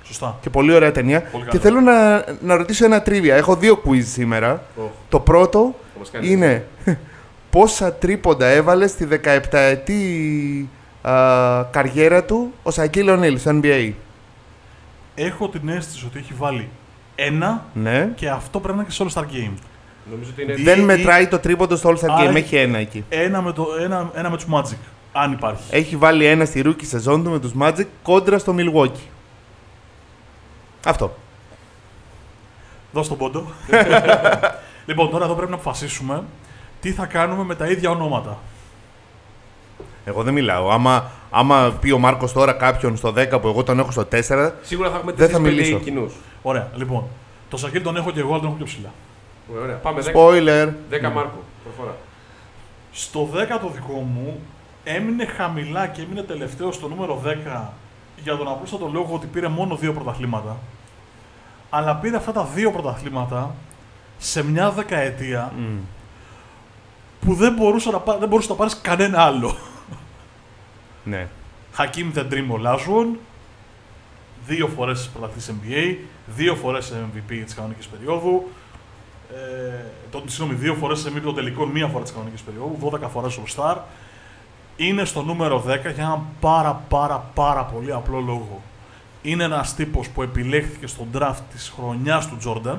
Σωστά. 0.03 0.37
Και 0.41 0.49
πολύ 0.49 0.73
ωραία 0.73 0.91
ταινία. 0.91 1.21
Πολύ 1.21 1.43
και 1.43 1.57
καλό. 1.57 1.61
θέλω 1.61 1.81
να, 1.81 2.25
να 2.41 2.55
ρωτήσω 2.55 2.85
ένα 2.85 3.01
τρίβια. 3.01 3.35
Έχω 3.35 3.55
δύο 3.55 3.81
quiz 3.85 4.03
σήμερα. 4.03 4.63
Οχ, 4.77 4.85
Το 5.09 5.19
πρώτο 5.19 5.75
θα 5.93 5.99
μας 5.99 6.09
κάνεις. 6.11 6.29
είναι 6.29 6.65
πόσα 7.49 7.93
τρίποντα 7.93 8.45
έβαλε 8.45 8.87
στη 8.87 9.07
17ετή 9.11 10.65
α, 11.09 11.63
καριέρα 11.71 12.23
του 12.23 12.53
ο 12.63 12.71
Σακίλ 12.71 13.09
Ονίλ 13.09 13.39
στο 13.39 13.59
NBA. 13.63 13.91
Έχω 15.15 15.49
την 15.49 15.69
αίσθηση 15.69 16.05
ότι 16.05 16.19
έχει 16.19 16.33
βάλει 16.33 16.69
ένα 17.15 17.65
Ναι. 17.73 18.09
και 18.15 18.29
αυτό 18.29 18.59
πρέπει 18.59 18.77
να 18.77 18.83
είναι 18.83 18.91
και 18.93 18.95
στο 18.95 19.05
All 19.05 19.19
Star 19.21 19.25
Game. 19.35 19.53
Νομίζω 20.11 20.29
ότι 20.31 20.41
είναι. 20.41 20.53
Δι- 20.53 20.65
Δεν 20.65 20.79
ή- 20.79 20.83
μετράει 20.83 21.27
το 21.27 21.39
τρίποντο 21.39 21.75
στο 21.75 21.89
All 21.89 21.93
Star 21.97 22.09
Άρα 22.09 22.31
Game. 22.31 22.35
έχει- 22.35 22.37
Έχει 22.37 22.55
ένα 22.55 22.77
εκεί. 22.77 23.03
Ένα 23.09 23.41
με, 23.41 23.51
το, 23.53 23.67
ένα, 23.81 24.11
ένα 24.15 24.29
με 24.29 24.35
τους 24.35 24.45
Magic. 24.51 24.77
Αν 25.11 25.31
υπάρχει. 25.31 25.63
Έχει 25.69 25.95
βάλει 25.95 26.25
ένα 26.25 26.45
στη 26.45 26.61
rookie 26.65 26.85
σεζόν 26.85 27.23
του 27.23 27.29
με 27.29 27.39
τους 27.39 27.51
Magic 27.59 27.85
κόντρα 28.03 28.37
στο 28.37 28.55
Milwaukee. 28.57 29.07
Αυτό. 30.85 31.15
Δώσ' 32.91 33.07
τον 33.07 33.17
πόντο. 33.17 33.45
λοιπόν, 34.87 35.09
τώρα 35.09 35.25
εδώ 35.25 35.33
πρέπει 35.33 35.49
να 35.51 35.55
αποφασίσουμε 35.55 36.23
τι 36.81 36.91
θα 36.91 37.05
κάνουμε 37.05 37.43
με 37.43 37.55
τα 37.55 37.67
ίδια 37.67 37.89
ονόματα. 37.89 38.37
Εγώ 40.05 40.23
δεν 40.23 40.33
μιλάω. 40.33 40.69
Άμα, 40.71 41.11
Άμα 41.35 41.73
πει 41.81 41.91
ο 41.91 41.97
Μάρκος 41.99 42.33
τώρα 42.33 42.53
κάποιον 42.53 42.97
στο 42.97 43.09
10 43.17 43.41
που 43.41 43.47
εγώ 43.47 43.63
τον 43.63 43.79
έχω 43.79 43.91
στο 43.91 44.05
4, 44.11 44.51
Σίγουρα 44.61 44.89
θα 44.89 44.95
έχουμε 44.95 45.11
Δεν 45.11 45.29
θα 45.29 45.37
4-5 45.37 45.41
μιλήσω. 45.41 45.77
κοινούς. 45.79 46.13
Ωραία, 46.41 46.67
λοιπόν. 46.75 47.03
Το 47.49 47.57
Σακίλ 47.57 47.81
τον 47.83 47.95
έχω 47.97 48.11
και 48.11 48.19
εγώ, 48.19 48.29
αλλά 48.29 48.37
τον 48.39 48.47
έχω 48.47 48.55
πιο 48.57 48.65
ψηλά. 48.65 48.91
Ωραία. 49.63 49.75
Πάμε 49.75 50.01
10, 50.01 50.05
spoiler. 50.05 50.67
10 50.89 51.11
Μάρκο. 51.13 51.43
Προφορά. 51.63 51.95
Στο 52.91 53.29
10 53.33 53.59
το 53.61 53.69
δικό 53.73 53.93
μου 53.93 54.39
έμεινε 54.83 55.25
χαμηλά 55.25 55.87
και 55.87 56.01
έμεινε 56.01 56.21
τελευταίο 56.21 56.71
στο 56.71 56.87
νούμερο 56.87 57.21
10 57.25 57.61
για 58.23 58.37
τον 58.37 58.47
απλούστατο 58.47 58.89
λόγο 58.93 59.09
ότι 59.15 59.25
πήρε 59.27 59.47
μόνο 59.47 59.75
δύο 59.75 59.93
πρωταθλήματα. 59.93 60.57
Αλλά 61.69 61.95
πήρε 61.95 62.15
αυτά 62.15 62.31
τα 62.31 62.43
δύο 62.55 62.71
πρωταθλήματα 62.71 63.55
σε 64.17 64.43
μια 64.43 64.69
δεκαετία 64.71 65.51
Μμ. 65.57 65.77
που 67.25 67.33
δεν 67.33 67.53
μπορούσε 67.53 67.91
να, 67.91 67.97
πά- 67.99 68.19
δεν 68.19 68.27
μπορούσε 68.29 68.49
να 68.49 68.55
πάρεις 68.55 68.79
κανένα 68.81 69.21
άλλο. 69.21 69.55
Ναι. 71.03 71.27
Hakim 71.77 72.17
the 72.17 72.23
Dream 72.29 72.51
Olajuwon, 72.51 73.17
δύο 74.47 74.67
φορές 74.67 75.09
πρωταθλητής 75.13 75.51
NBA, 75.51 75.95
δύο 76.27 76.55
φορές 76.55 76.93
MVP 76.93 77.41
της 77.45 77.53
κανονικής 77.53 77.87
περίοδου, 77.87 78.49
ε, 79.33 79.85
το, 80.11 80.23
συγγνώμη, 80.25 80.59
δύο 80.59 80.73
φορές 80.73 81.07
MVP 81.07 81.21
των 81.23 81.35
τελικών, 81.35 81.69
μία 81.69 81.87
φορά 81.87 82.03
της 82.03 82.11
κανονικής 82.11 82.41
περίοδου, 82.41 82.77
12 82.81 83.09
φορές 83.09 83.39
All 83.39 83.55
Star. 83.55 83.77
Είναι 84.77 85.05
στο 85.05 85.21
νούμερο 85.21 85.59
10 85.59 85.91
για 85.93 86.03
έναν 86.03 86.21
πάρα 86.39 86.83
πάρα 86.89 87.17
πάρα 87.33 87.63
πολύ 87.63 87.93
απλό 87.93 88.19
λόγο. 88.19 88.61
Είναι 89.21 89.43
ένας 89.43 89.75
τύπος 89.75 90.09
που 90.09 90.21
επιλέχθηκε 90.21 90.87
στον 90.87 91.07
draft 91.13 91.41
της 91.51 91.73
χρονιάς 91.75 92.27
του 92.27 92.37
Jordan 92.45 92.77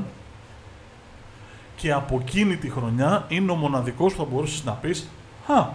και 1.76 1.92
από 1.92 2.18
εκείνη 2.20 2.56
τη 2.56 2.70
χρονιά 2.70 3.24
είναι 3.28 3.50
ο 3.50 3.54
μοναδικός 3.54 4.12
που 4.12 4.18
θα 4.18 4.24
μπορούσες 4.24 4.64
να 4.64 4.72
πεις 4.72 5.08
«Χα, 5.46 5.68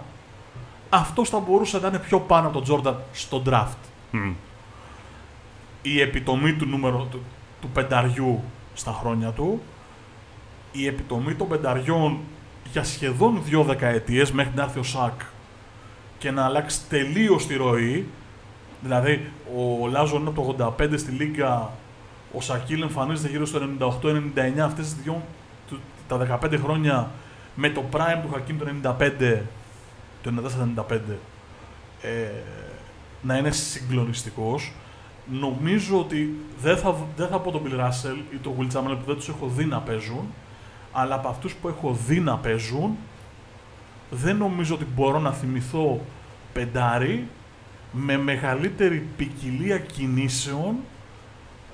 αυτός 0.90 1.28
θα 1.28 1.38
μπορούσε 1.38 1.78
να 1.78 1.88
είναι 1.88 1.98
πιο 1.98 2.20
πάνω 2.20 2.48
από 2.48 2.60
τον 2.60 2.82
Jordan 2.84 2.94
στο 3.12 3.42
draft». 3.46 3.76
Μμ. 4.10 4.32
Η 5.82 6.00
επιτομή 6.00 6.54
του 6.54 6.66
νούμερο 6.66 7.06
του, 7.10 7.22
του 7.60 7.68
πενταριού 7.68 8.42
στα 8.74 8.92
χρόνια 9.00 9.30
του, 9.30 9.62
η 10.72 10.86
επιτομή 10.86 11.34
των 11.34 11.48
πενταριών 11.48 12.18
για 12.72 12.84
σχεδόν 12.84 13.40
δύο 13.44 13.62
δεκαετίες 13.62 14.32
μέχρι 14.32 14.52
να 14.54 14.62
έρθει 14.62 14.78
ο 14.78 14.82
Σακ 14.82 15.20
και 16.18 16.30
να 16.30 16.44
αλλάξει 16.44 16.80
τελείως 16.88 17.46
τη 17.46 17.54
ροή. 17.56 18.06
Δηλαδή, 18.82 19.30
ο 19.56 19.86
Λάζον 19.86 20.20
είναι 20.20 20.28
από 20.28 20.54
το 20.54 20.74
85 20.78 20.98
στη 20.98 21.10
Λίγκα, 21.10 21.70
ο 22.36 22.40
Σακίλ 22.40 22.82
εμφανίζεται 22.82 23.28
γύρω 23.28 23.46
στο 23.46 23.60
98-99, 23.60 24.64
αυτές 24.64 24.84
τις 24.84 24.94
δυο, 25.02 25.22
του- 25.68 25.80
τα 26.08 26.16
15 26.16 26.56
χρόνια 26.56 27.10
με 27.54 27.68
το 27.70 27.84
prime 27.92 28.18
του 28.22 28.30
Χακίμ 28.32 28.58
το 28.58 28.64
95, 28.64 29.42
το 30.22 30.30
94-95, 30.30 31.18
ε, 32.02 32.30
να 33.22 33.36
είναι 33.36 33.50
συγκλονιστικός. 33.50 34.72
Νομίζω 35.32 35.98
ότι 35.98 36.34
δεν 36.62 36.76
θα, 36.76 36.96
δεν 37.16 37.28
θα 37.28 37.38
πω 37.38 37.50
τον 37.50 37.62
Bill 37.64 37.80
Russell 37.80 38.16
ή 38.34 38.36
τον 38.36 38.54
Will 38.58 38.76
Chamberlain 38.76 38.96
που 38.98 39.06
δεν 39.06 39.14
τους 39.14 39.28
έχω 39.28 39.46
δει 39.46 39.64
να 39.64 39.78
παίζουν, 39.78 40.24
αλλά 40.92 41.14
από 41.14 41.28
αυτούς 41.28 41.54
που 41.54 41.68
έχω 41.68 41.98
δει 42.06 42.20
να 42.20 42.36
παίζουν, 42.36 42.96
δεν 44.10 44.36
νομίζω 44.36 44.74
ότι 44.74 44.86
μπορώ 44.94 45.18
να 45.18 45.32
θυμηθώ 45.32 46.00
πεντάρι 46.52 47.28
με 47.92 48.16
μεγαλύτερη 48.16 49.06
ποικιλία 49.16 49.78
κινήσεων 49.78 50.76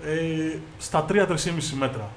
ε, 0.04 0.58
στα 0.78 1.04
3-3,5 1.08 1.36
μέτρα. 1.78 2.10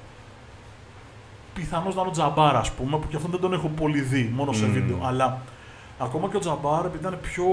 Πιθανώς 1.54 1.94
να 1.94 2.00
είναι 2.00 2.10
ο 2.10 2.12
Τζαμπάρ, 2.12 2.56
ας 2.56 2.70
πούμε, 2.70 2.98
που 2.98 3.08
και 3.08 3.16
αυτόν 3.16 3.30
δεν 3.30 3.40
τον 3.40 3.52
έχω 3.52 3.68
πολύ 3.68 4.00
δει, 4.00 4.32
μόνο 4.34 4.52
σε 4.52 4.64
Μμμ. 4.66 4.72
βίντεο. 4.72 4.98
Αλλά 5.02 5.42
ακόμα 6.00 6.28
και 6.28 6.36
ο 6.36 6.40
Τζαμπάρ, 6.40 6.84
επειδή 6.84 6.98
ήταν 6.98 7.18
πιο... 7.22 7.44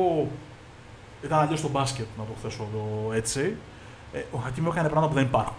Ήταν 1.24 1.40
αλλιώς 1.40 1.60
στο 1.60 1.68
μπάσκετ, 1.68 2.06
να 2.18 2.24
το 2.24 2.32
θέσω 2.42 2.68
εδώ 2.70 3.14
έτσι. 3.14 3.56
Ε, 4.14 4.24
ο 4.32 4.38
Χακίμ 4.38 4.68
έκανε 4.68 4.90
πράγματα 4.90 5.14
που 5.14 5.20
δεν 5.20 5.28
υπάρχουν. 5.28 5.56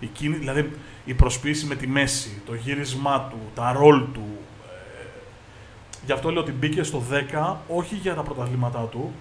Η 0.00 0.06
κίνη, 0.06 0.36
δηλαδή 0.36 0.70
η 1.04 1.14
προσποίηση 1.14 1.66
με 1.66 1.74
τη 1.74 1.86
μέση, 1.86 2.42
το 2.46 2.54
γύρισμά 2.54 3.28
του, 3.30 3.38
τα 3.54 3.72
ρόλ 3.72 4.04
του. 4.12 4.26
Ε, 4.66 5.06
γι' 6.06 6.12
αυτό 6.12 6.30
λέω 6.30 6.42
ότι 6.42 6.52
μπήκε 6.52 6.82
στο 6.82 7.02
10, 7.32 7.54
όχι 7.68 7.94
για 7.94 8.14
τα 8.14 8.22
πρωταθλήματά 8.22 8.80
του, 8.80 9.12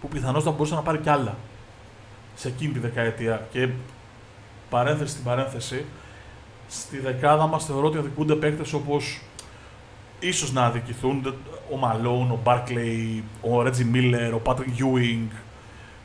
που 0.00 0.08
πιθανώς 0.08 0.42
θα 0.42 0.50
μπορούσε 0.50 0.74
να 0.74 0.80
πάρει 0.80 0.98
κι 0.98 1.08
άλλα 1.08 1.36
σε 2.34 2.48
εκείνη 2.48 2.72
τη 2.72 2.78
δεκαετία. 2.78 3.46
Και 3.50 3.68
παρένθεση 4.70 5.12
στην 5.12 5.24
παρένθεση, 5.24 5.84
στη 6.68 6.98
δεκάδα 6.98 7.46
μας 7.46 7.64
θεωρώ 7.64 7.86
ότι 7.86 7.98
αδικούνται 7.98 8.34
παίκτες 8.34 8.72
όπως 8.72 9.20
ίσως 10.20 10.52
να 10.52 10.64
αδικηθούν 10.64 11.20
δε- 11.22 11.30
ο 11.74 11.76
Μαλόν, 11.76 12.30
ο 12.30 12.38
Μπάρκλεϊ, 12.42 13.24
ο 13.42 13.62
Ρέτζι 13.62 13.84
Μίλλερ, 13.84 14.34
ο 14.34 14.38
Πάτρικ 14.38 14.68
Γιούινγκ, 14.74 15.28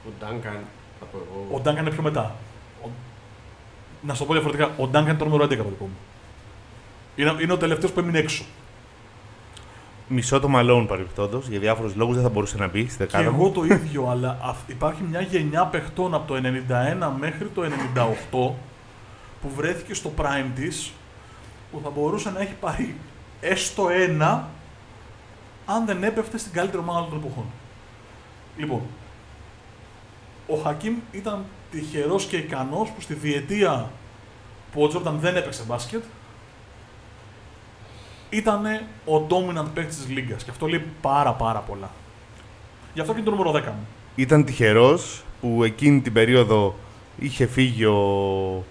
Ο 0.07 0.09
Ντάνκαν, 0.19 0.59
θα 0.99 1.05
πω 1.05 1.17
εγώ. 1.17 1.55
ο 1.55 1.59
Ντάνκαν 1.59 1.81
είναι 1.85 1.93
πιο 1.93 2.01
μετά. 2.03 2.35
Ο... 2.85 2.87
Να 4.01 4.13
σου 4.13 4.19
το 4.19 4.25
πω 4.25 4.33
διαφορετικά, 4.33 4.71
ο 4.77 4.87
Ντάνκαν 4.87 5.09
είναι 5.09 5.17
το 5.17 5.25
νούμερο 5.25 5.43
11 5.43 5.47
το 5.47 5.55
δικό 5.55 5.83
μου. 5.83 5.97
Είναι, 7.15 7.35
είναι 7.41 7.53
ο 7.53 7.57
τελευταίος 7.57 7.91
που 7.91 7.99
έμεινε 7.99 8.17
έξω. 8.19 8.43
Μισό 10.07 10.39
το 10.39 10.47
μαλόν 10.47 10.87
παρεμπιπτόντως. 10.87 11.47
Για 11.47 11.59
διάφορους 11.59 11.95
λόγους 11.95 12.13
δεν 12.15 12.23
θα 12.23 12.29
μπορούσε 12.29 12.57
να 12.57 12.67
μπει 12.67 12.79
στη 12.79 12.97
Και 12.97 13.03
δεκάδα. 13.05 13.23
εγώ 13.23 13.43
μου. 13.43 13.51
το 13.51 13.63
ίδιο, 13.63 14.07
αλλά 14.09 14.37
αυ- 14.41 14.69
υπάρχει 14.69 15.01
μια 15.09 15.21
γενιά 15.21 15.65
παιχτών 15.65 16.13
από 16.13 16.27
το 16.27 16.35
91 16.35 17.11
μέχρι 17.19 17.47
το 17.47 17.61
98 17.63 18.55
που 19.41 19.49
βρέθηκε 19.55 19.93
στο 19.93 20.11
prime 20.17 20.49
της 20.55 20.91
που 21.71 21.79
θα 21.83 21.89
μπορούσε 21.89 22.29
να 22.31 22.39
έχει 22.41 22.53
πάρει 22.59 22.95
έστω 23.41 23.89
ένα 23.89 24.49
αν 25.65 25.85
δεν 25.85 26.03
έπεφτε 26.03 26.37
στην 26.37 26.51
καλύτερη 26.51 26.81
ομάδα 26.83 27.07
των 27.09 27.17
εποχών. 27.17 27.45
Λοιπόν, 28.57 28.81
ο 30.47 30.55
Χακίμ 30.55 30.95
ήταν 31.11 31.45
τυχερός 31.71 32.25
και 32.25 32.37
ικανός 32.37 32.89
που 32.89 33.01
στη 33.01 33.13
διετία 33.13 33.89
που 34.71 34.83
ο 34.83 34.87
Τζόρνταν 34.87 35.19
δεν 35.19 35.35
έπαιξε 35.35 35.63
μπάσκετ 35.67 36.03
ήταν 38.29 38.65
ο 39.05 39.27
dominant 39.29 39.67
παίκτης 39.73 39.97
της 39.97 40.09
λίγκας 40.09 40.43
και 40.43 40.49
αυτό 40.49 40.67
λέει 40.67 40.85
πάρα 41.01 41.33
πάρα 41.33 41.59
πολλά. 41.59 41.89
Γι' 42.93 42.99
αυτό 42.99 43.13
και 43.13 43.19
είναι 43.19 43.29
το 43.29 43.35
νούμερο 43.35 43.59
10 43.59 43.65
μου. 43.65 43.87
Ήταν 44.15 44.45
τυχερός 44.45 45.23
που 45.41 45.63
εκείνη 45.63 46.01
την 46.01 46.13
περίοδο 46.13 46.75
είχε 47.19 47.45
φύγει 47.45 47.85
ο, 47.85 47.95
α, 48.57 48.63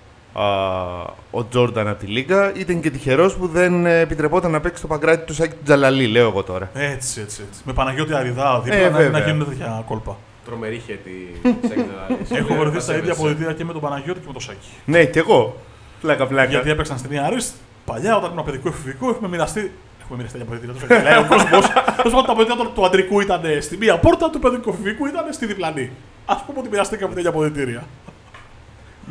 ο 1.31 1.45
Τζόρνταν 1.49 1.89
από 1.89 1.99
τη 2.01 2.07
Λίγκα. 2.07 2.53
Ήταν 2.57 2.81
και 2.81 2.91
τυχερός 2.91 3.35
που 3.35 3.47
δεν 3.47 3.87
ε, 3.87 3.99
επιτρεπόταν 4.01 4.51
να 4.51 4.61
παίξει 4.61 4.83
το 4.83 4.89
παγκράτη 4.89 5.27
του 5.27 5.35
Σάκη 5.35 5.53
του 5.55 5.63
Τζαλαλή, 5.65 6.07
λέω 6.07 6.29
εγώ 6.29 6.43
τώρα. 6.43 6.71
Έτσι, 6.75 7.21
έτσι, 7.21 7.43
έτσι. 7.49 7.61
Με 7.65 7.73
Παναγιώτη 7.73 8.15
Αριδά 8.15 8.61
δίπλα 8.61 8.79
Ε, 8.79 8.83
να, 8.91 8.97
βέβαια. 8.97 9.11
να 9.11 9.19
γίνουν 9.31 9.49
τέτοια 9.49 9.83
κόλπα. 9.87 10.17
Τρομερή 10.45 10.83
χέτη 10.87 11.41
σε 11.69 11.75
εκνεράlis. 11.75 12.37
Έχω 12.37 12.55
βρεθεί 12.55 12.75
Θα 12.75 12.81
στα 12.81 12.93
ίδια 12.93 13.05
σέβεσαι. 13.05 13.11
αποδητήρια 13.21 13.53
και 13.53 13.65
με 13.65 13.73
τον 13.73 13.81
Παναγιώτη 13.81 14.21
και 14.21 14.27
με 14.27 14.33
τον 14.33 14.43
Σάκη. 14.43 14.69
Ναι, 14.85 15.05
κι 15.05 15.19
εγώ. 15.19 15.57
Πλάκα, 16.01 16.27
πλάκα. 16.27 16.51
Γιατί 16.51 16.71
έπαιξαν 16.71 16.99
στην 16.99 17.11
Ιαρίστ 17.13 17.55
παλιά 17.85 18.17
όταν 18.17 18.31
ήμουν 18.33 18.45
παιδικό 18.45 18.69
εφηβικό, 18.69 19.09
έχουμε 19.09 19.29
μοιραστεί. 19.29 19.73
Έχουμε 20.03 20.17
μοιραστεί 20.17 20.37
για 20.39 20.47
αποδητήρια. 20.47 20.75
Τόσο 20.75 21.03
λέει 21.03 21.19
ο 21.25 21.27
κόσμο. 21.29 21.59
Τέλο 22.03 22.11
πάντων, 22.11 22.25
τα 22.27 22.33
αποδητήρια 22.33 22.65
του- 22.65 22.73
του 22.75 22.85
αντρικού 22.87 23.21
ήταν 23.21 23.41
στη 23.61 23.77
μία 23.77 23.99
πόρτα, 23.99 24.31
του 24.31 24.39
παιδικού 24.39 24.71
εφηβικού 24.71 25.07
ήταν 25.07 25.25
στη 25.31 25.47
διπλανή. 25.47 25.91
Α 26.27 26.37
πούμε 26.45 26.59
ότι 26.59 26.69
μοιραστήκαμε 26.69 27.15
τέτοια 27.15 27.31
αποδητήρια. 27.31 27.83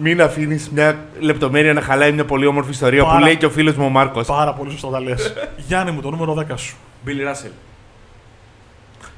Μην 0.01 0.22
αφήνεις 0.22 0.70
μια 0.70 1.06
λεπτομέρεια 1.20 1.74
να 1.74 1.82
χαλάει 1.82 2.12
μια 2.12 2.25
πολύ 2.25 2.46
όμορφη 2.46 2.70
ιστορία 2.72 3.03
Πάρα- 3.03 3.18
που 3.18 3.24
λέει 3.24 3.38
και 3.38 3.46
ο 3.46 3.50
φίλος 3.50 3.75
μου 3.75 3.86
ο 3.86 3.89
Μάρκος. 3.89 4.27
Πάρα 4.27 4.53
πολύ 4.53 4.72
σωστά 4.72 4.89
τα 4.89 5.00
λες. 5.00 5.34
Γιάννη 5.58 5.91
μου, 5.91 6.01
το 6.01 6.10
νούμερο 6.10 6.34
10 6.34 6.58
σου. 6.58 6.75
Billy 7.06 7.10
Russell. 7.32 7.51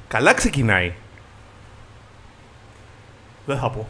Καλά 0.08 0.34
ξεκινάει. 0.34 0.92
Δεν 3.46 3.58
θα 3.58 3.70
πω. 3.70 3.88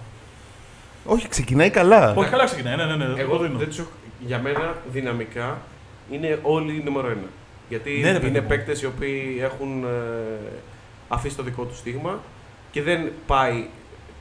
Όχι, 1.05 1.29
ξεκινάει 1.29 1.71
καλά. 1.71 2.15
Όχι, 2.17 2.31
καλά 2.31 2.45
ξεκινάει. 2.45 2.77
Ναι, 2.77 2.85
ναι, 2.85 2.95
ναι. 2.95 3.21
Εγώ 3.21 3.37
το 3.37 3.43
δίνω. 3.43 3.59
δεν 3.59 3.69
τους 3.69 3.79
έχω- 3.79 3.89
Για 4.27 4.39
μένα 4.39 4.77
δυναμικά 4.93 5.59
είναι 6.11 6.39
όλοι 6.43 6.83
νούμερο 6.85 7.07
ένα. 7.07 7.29
Γιατί 7.69 7.91
Ναι, 8.03 8.13
ρε 8.13 8.19
παιδί 8.19 8.29
είναι 8.29 8.41
μου. 8.41 8.47
παίκτες 8.49 8.83
οι 8.83 8.87
οποίοι 8.87 9.41
έχουν 9.43 9.85
ε, 9.85 10.51
αφήσει 11.09 11.37
το 11.37 11.43
δικό 11.43 11.65
τους 11.65 11.79
στίγμα 11.79 12.19
και 12.71 12.83
δεν 12.83 13.13
πάει. 13.27 13.65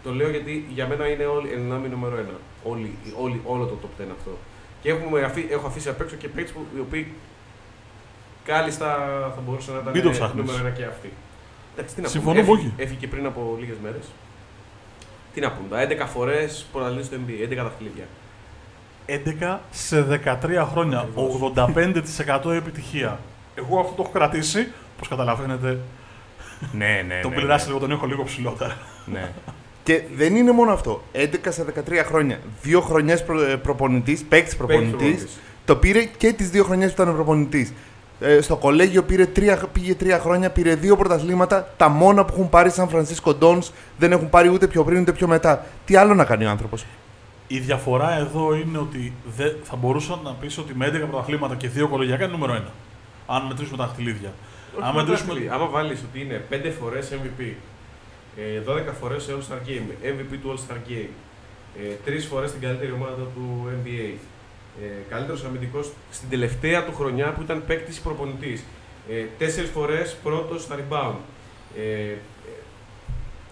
Το 0.03 0.13
λέω 0.13 0.29
γιατί 0.29 0.65
για 0.73 0.87
μένα 0.87 1.07
είναι 1.07 1.23
όλοι 1.25 1.49
ενδυνάμει 1.51 1.87
νούμερο 1.87 2.17
ένα. 2.17 2.37
Όλοι, 2.63 2.95
όλοι, 3.21 3.41
όλο 3.45 3.65
το 3.65 3.77
top 3.83 4.01
10 4.01 4.05
αυτό. 4.17 4.37
Και 4.81 4.89
έχουμε 4.89 5.21
αφή, 5.21 5.47
έχω 5.49 5.67
αφήσει 5.67 5.89
απ' 5.89 6.01
έξω 6.01 6.15
και 6.15 6.27
παίκτες 6.27 6.53
οι 6.75 6.79
οποίοι 6.79 7.13
κάλλιστα 8.45 8.87
θα 9.35 9.41
μπορούσαν 9.45 9.75
να 9.75 9.81
Μην 9.81 9.91
το 9.93 9.97
ήταν 9.99 10.11
ψάχνεις. 10.11 10.45
νούμερο 10.45 10.65
ένα 10.65 10.75
και 10.75 10.85
αυτοί. 10.85 11.13
Εντάξει, 11.75 11.95
τι 11.95 12.01
να 12.01 12.07
Συμφωνώ 12.07 12.33
πούμε. 12.33 12.45
πολύ. 12.45 12.61
Έφυγε, 12.61 12.83
έφυγε 12.83 13.07
πριν 13.07 13.25
από 13.25 13.57
λίγες 13.59 13.75
μέρες. 13.83 14.05
Τι 15.33 15.39
να 15.41 15.51
πούμε, 15.51 15.67
τα 15.69 16.05
11 16.05 16.07
φορές 16.07 16.65
πρωταθλητή 16.71 17.05
στο 17.05 17.17
NBA, 17.27 17.51
11 17.51 17.63
δαχτυλίδια. 17.63 18.05
11 19.05 19.59
σε 19.71 20.01
13 20.03 20.67
χρόνια. 20.71 20.99
Ακριβώς. 20.99 21.53
85% 22.45 22.51
επιτυχία. 22.51 23.19
Εγώ 23.55 23.79
αυτό 23.79 23.93
το 23.95 24.01
έχω 24.01 24.11
κρατήσει. 24.11 24.67
Όπως 24.95 25.07
καταλαβαίνετε, 25.07 25.79
ναι, 26.71 27.03
ναι. 27.07 27.19
τον 27.21 27.31
ναι, 27.31 27.37
Bill 27.37 27.45
ναι. 27.45 27.55
Russell 27.55 27.69
εγώ 27.69 27.79
τον 27.79 27.91
έχω 27.91 28.05
λίγο 28.05 28.23
ψηλότερα. 28.23 28.77
Ναι. 29.05 29.31
Και 29.83 30.01
δεν 30.15 30.35
είναι 30.35 30.51
μόνο 30.51 30.71
αυτό. 30.71 31.03
11 31.13 31.25
σε 31.49 31.65
13 31.89 32.03
χρόνια. 32.05 32.39
Δύο 32.61 32.81
χρονιές 32.81 33.23
προ, 33.23 33.39
προπονητής, 33.63 34.23
παίκτης 34.23 34.55
προπονητής. 34.55 34.91
προπονητής. 34.91 35.37
Το 35.65 35.75
πήρε 35.75 36.03
και 36.03 36.33
τις 36.33 36.49
δύο 36.49 36.63
χρονιές 36.63 36.93
που 36.93 37.01
ήταν 37.01 37.15
προπονητής. 37.15 37.73
Ε, 38.19 38.41
στο 38.41 38.55
κολέγιο 38.55 39.03
πήρε 39.03 39.25
τρία, 39.25 39.57
πήγε 39.71 39.95
τρία 39.95 40.19
χρόνια, 40.19 40.49
πήρε 40.49 40.75
δύο 40.75 40.97
πρωταθλήματα. 40.97 41.73
Τα 41.77 41.89
μόνα 41.89 42.25
που 42.25 42.33
έχουν 42.33 42.49
πάρει 42.49 42.69
Σαν 42.69 42.89
Φρανσίσκο 42.89 43.33
Ντόνς 43.33 43.71
δεν 43.97 44.11
έχουν 44.11 44.29
πάρει 44.29 44.49
ούτε 44.49 44.67
πιο 44.67 44.83
πριν 44.83 45.01
ούτε 45.01 45.11
πιο 45.11 45.27
μετά. 45.27 45.65
Τι 45.85 45.95
άλλο 45.95 46.13
να 46.13 46.25
κάνει 46.25 46.45
ο 46.45 46.49
άνθρωπος; 46.49 46.85
Η 47.47 47.59
διαφορά 47.59 48.17
εδώ 48.17 48.55
είναι 48.55 48.77
ότι 48.77 49.13
δεν, 49.37 49.55
θα 49.63 49.75
μπορούσα 49.75 50.19
να 50.23 50.31
πεις 50.31 50.57
ότι 50.57 50.75
με 50.75 50.87
11 50.87 51.07
πρωταθλήματα 51.09 51.55
και 51.55 51.67
δύο 51.67 51.87
κολεγιακά 51.87 52.23
είναι 52.23 52.31
νούμερο 52.33 52.53
1. 52.53 52.61
Αν 53.27 53.45
μετρήσουμε 53.47 53.77
τα 53.77 53.89
χτυλίδια. 53.93 54.33
Όχι 54.75 54.83
Αν 54.85 54.93
μόνο 54.93 55.05
μετρήσουμε. 55.05 55.33
δάχτυλοι. 55.33 55.53
Άμα 55.53 55.65
βάλεις 55.67 56.03
ότι 56.09 56.21
είναι 56.21 56.45
5 56.49 56.71
φορές 56.79 57.11
MVP, 57.11 57.41
ε, 57.41 57.53
12 58.65 58.93
φορές 58.99 59.29
All 59.29 59.51
Star 59.51 59.67
Game, 59.69 60.05
MVP 60.05 60.37
του 60.41 60.53
All 60.53 60.59
Star 60.71 60.77
Game, 60.89 61.09
ε, 61.79 62.11
3 62.11 62.27
φορές 62.29 62.51
την 62.51 62.61
καλύτερη 62.61 62.91
ομάδα 62.91 63.23
του 63.35 63.67
NBA, 63.69 64.13
ε, 64.81 64.85
καλύτερος 65.09 65.43
αμυντικός 65.45 65.91
στην 66.11 66.29
τελευταία 66.29 66.85
του 66.85 66.93
χρονιά 66.93 67.31
που 67.31 67.41
ήταν 67.41 67.63
παίκτης 67.67 67.99
προπονητής, 67.99 68.63
ε, 69.09 69.25
4 69.37 69.69
φορές 69.73 70.15
πρώτος 70.23 70.61
στα 70.61 70.75
rebound. 70.75 71.15
Ε, 71.77 72.13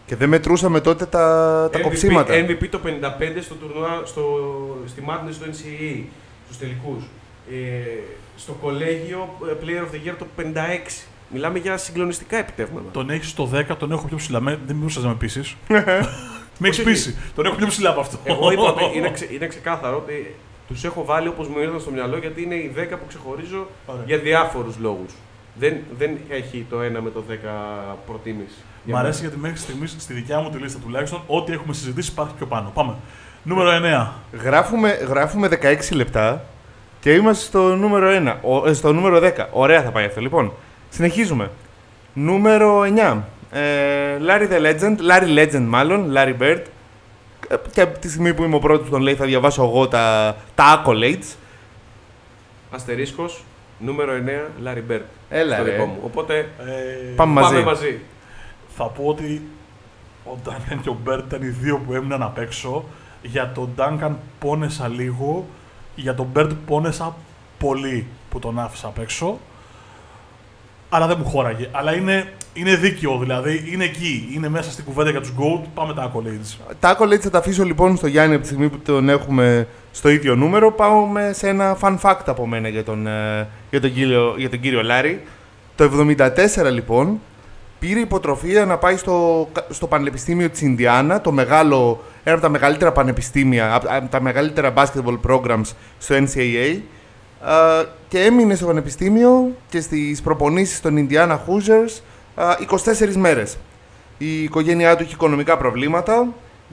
Και 0.06 0.16
δεν 0.16 0.30
μετρούσαμε 0.30 0.82
τότε 0.82 1.06
τα, 1.06 1.70
τα 1.72 1.80
MVP, 1.80 1.82
κοψίματα. 1.82 2.34
MVP 2.34 2.68
το 2.70 2.80
55 2.80 3.42
στο 3.42 3.56
τουρνουά, 3.56 4.02
στο, 4.06 4.24
στη 4.88 5.04
Madness 5.08 5.34
του 5.40 5.46
NCAA, 5.46 6.04
στους 6.46 6.58
τελικούς. 6.58 7.04
Ε, 7.52 7.56
στο 8.38 8.54
κολέγιο 8.54 9.30
ε, 9.50 9.54
Player 9.64 9.84
of 9.86 9.96
the 9.96 10.10
Year 10.10 10.16
το 10.18 10.26
56. 10.36 11.08
Μιλάμε 11.34 11.60
για 11.60 11.78
συγκλονιστικά 11.78 12.38
επιτεύγματα. 12.38 12.92
Τον 12.92 13.10
έχεις 13.10 13.30
στο 13.30 13.50
10, 13.54 13.76
τον 13.78 13.92
έχω 13.92 14.08
πιο 14.08 14.18
ψηλά. 14.18 14.40
Με- 14.40 14.60
Δεν 14.66 14.76
μπορούσα 14.76 15.00
να 15.00 15.08
με 15.08 15.14
πείσεις. 15.14 15.56
με 16.60 16.68
έχεις 16.68 16.78
Όχι, 16.80 16.84
πείσει. 16.84 17.16
Τον 17.36 17.46
έχω 17.46 17.56
πιο 17.56 17.68
ψηλά 17.68 17.90
από 17.90 18.00
αυτό. 18.00 18.18
Εγώ 18.24 18.52
είπα 18.52 18.62
ότι 18.62 18.98
είναι, 18.98 19.12
ξε, 19.12 19.28
είναι 19.34 19.48
ξεκάθαρο 19.48 19.96
ότι 19.98 20.36
τους 20.68 20.84
έχω 20.84 21.06
βάλει 21.06 21.28
όπως 21.28 21.48
μου 21.48 21.60
ήρθαν 21.60 21.80
στο 21.80 21.92
μυαλό 21.92 22.18
γιατί 22.18 22.42
είναι 22.42 22.56
οι 22.56 22.74
10 22.78 22.82
που 22.90 23.06
ξεχωρίζω 23.08 23.68
Ωραία. 23.86 24.04
για 24.06 24.18
διάφορους 24.18 24.78
λόγους. 24.78 25.14
Δεν, 25.60 25.76
δεν 25.98 26.18
έχει 26.30 26.66
το 26.70 26.78
1 26.80 26.82
με 27.04 27.10
το 27.10 27.24
10 27.30 27.34
προτίμηση. 28.06 28.56
Μ' 28.84 28.96
αρέσει 28.96 29.22
γιατί 29.22 29.38
μέχρι 29.38 29.58
στιγμής 29.58 29.96
στη 30.00 30.14
δικιά 30.14 30.40
μου 30.40 30.50
τη 30.50 30.58
λίστα 30.58 30.80
τουλάχιστον 30.80 31.22
ό,τι 31.28 31.52
έχουμε 31.54 31.74
συζητήσει 31.74 32.12
υπάρχει 32.12 32.34
πιο 32.34 32.46
πάνω. 32.46 32.72
Πάμε. 32.74 32.94
Νούμερο 33.44 33.70
9. 34.34 34.40
Γράφουμε, 34.44 34.90
γράφουμε 34.90 35.50
16 35.62 35.78
λεπτά 35.94 36.46
και 37.00 37.14
είμαστε 37.14 37.44
στο 37.46 37.76
νούμερο 37.76 38.08
1. 38.10 38.36
Ο, 38.42 38.68
ε, 38.70 38.74
στο 38.74 38.94
νούμερο 38.94 39.20
10. 39.24 39.32
Ωραία 39.52 39.82
θα 39.84 39.90
πάει 39.92 40.06
αυτό. 40.06 40.22
Λοιπόν, 40.22 40.54
συνεχίζουμε. 40.90 41.52
Νούμερο 42.14 42.82
9. 42.82 43.22
Ε, 43.52 44.18
Larry 44.28 44.50
the 44.52 44.62
Legend, 44.62 44.96
Larry 45.10 45.38
Legend 45.38 45.66
μάλλον, 45.68 46.12
Larry 46.16 46.36
Bird. 46.42 46.62
Ε, 47.48 47.56
Και 47.74 47.82
από 47.82 48.00
τη 48.00 48.10
στιγμή 48.10 48.34
που 48.34 48.44
είμαι 48.44 48.56
ο 48.56 48.60
πρώτος 48.60 48.86
που 48.86 48.92
τον 48.92 49.02
λέει 49.02 49.16
θα 49.16 49.26
διαβάσω 49.26 49.64
εγώ 49.64 49.88
τα, 49.88 50.36
τα 50.56 50.84
accolades. 50.86 51.36
Αστερίσκος, 52.72 53.44
νούμερο 53.80 54.12
9, 54.14 54.68
Larry 54.68 54.92
Bird. 54.92 55.02
Έλα 55.30 55.56
στο 55.56 55.64
ρε. 55.64 55.72
δικό 55.72 55.86
μου. 55.86 55.98
Οπότε 56.04 56.38
Ε, 56.40 57.14
Πάμε 57.16 57.42
μαζί. 57.42 57.54
πάμε 57.54 57.66
μαζί. 57.66 58.00
Θα 58.78 58.84
πω 58.84 59.04
ότι 59.06 59.42
ο 60.26 60.38
Duncan 60.46 60.78
και 60.84 60.90
ο 60.90 60.98
Bird 61.08 61.24
ήταν 61.28 61.42
οι 61.42 61.48
δύο 61.48 61.78
που 61.78 61.94
έμειναν 61.94 62.24
απ' 62.24 62.38
έξω. 62.38 62.86
Για 63.22 63.52
τον 63.56 63.70
Duncan 63.78 64.12
πόνεσα 64.40 64.88
λίγο, 64.88 65.46
για 65.96 66.16
τον 66.16 66.28
Bird 66.36 66.52
πόνεσα 66.66 67.16
πολύ 67.58 68.08
που 68.30 68.40
τον 68.40 68.60
άφησα 68.60 68.88
απ' 68.88 69.00
έξω. 69.00 69.40
Αλλά 70.90 71.08
δεν 71.08 71.18
μου 71.20 71.26
χώραγε. 71.26 71.68
Αλλά 71.72 71.96
είναι, 71.96 72.34
είναι 72.54 72.76
δίκαιο 72.76 73.18
δηλαδή, 73.18 73.64
είναι 73.72 73.84
εκεί, 73.84 74.30
είναι 74.36 74.50
μέσα 74.50 74.72
στην 74.72 74.84
κουβέντα 74.84 75.10
για 75.10 75.20
τους 75.20 75.34
GOAT, 75.38 75.64
πάμε 75.74 75.94
τα 75.94 76.12
accolades. 76.12 76.74
Τα 76.80 76.98
accolades 76.98 77.20
θα 77.20 77.30
τα 77.30 77.38
αφήσω 77.38 77.64
λοιπόν 77.64 77.98
στο 77.98 78.08
Γιάννη 78.08 78.34
από 78.34 78.42
τη 78.42 78.48
στιγμή 78.48 78.70
που 78.70 78.80
τον 78.80 79.10
έχουμε 79.10 79.68
στο 79.92 80.10
ίδιο 80.10 80.36
νούμερο. 80.36 80.72
Πάμε 80.72 81.32
σε 81.34 81.48
ένα 81.48 81.78
fun 81.82 81.98
fact 82.02 82.24
από 82.26 82.48
μένα 82.48 82.68
για 82.68 82.84
τον, 82.84 83.08
ε, 83.08 83.48
για 83.70 83.82
τον, 83.82 83.94
κύριο, 83.94 84.34
για 84.38 84.50
τον 84.50 84.60
κύριο 84.60 84.84
Λάρη. 84.84 85.24
Το 85.76 85.92
74 86.18 86.72
λοιπόν 86.72 87.20
πήρε 87.80 88.00
υποτροφία 88.00 88.66
να 88.66 88.78
πάει 88.78 88.98
στο, 88.98 89.48
στο 89.70 89.88
Πανεπιστήμιο 89.88 90.50
της 90.50 90.62
Ινδιάνα, 90.62 91.22
το 91.22 91.32
μεγάλο, 91.32 92.04
ένα 92.24 92.36
από 92.36 92.46
τα 92.46 92.50
μεγαλύτερα 92.50 92.92
πανεπιστήμια, 92.92 93.76
από 93.76 93.88
από 93.90 94.10
τα 94.10 94.22
μεγαλύτερα 94.22 94.74
basketball 94.76 95.20
programs 95.28 95.74
στο 96.00 96.16
NCAA 96.16 96.80
Α, 97.42 97.86
και 98.08 98.24
έμεινε 98.24 98.56
στο 98.56 98.66
Πανεπιστήμιο 98.66 99.56
και 99.70 99.82
στις 99.82 100.22
προπονήσεις 100.22 100.82
των 100.82 101.08
Indiana 101.08 101.38
Hoosiers 101.38 102.02
α, 102.36 102.56
24 103.10 103.14
μέρες. 103.16 103.58
Η 104.18 104.44
οικογένειά 104.44 104.96
του 104.96 105.04
είχε 105.04 105.14
οικονομικά 105.14 105.58
προβλήματα, 105.58 106.28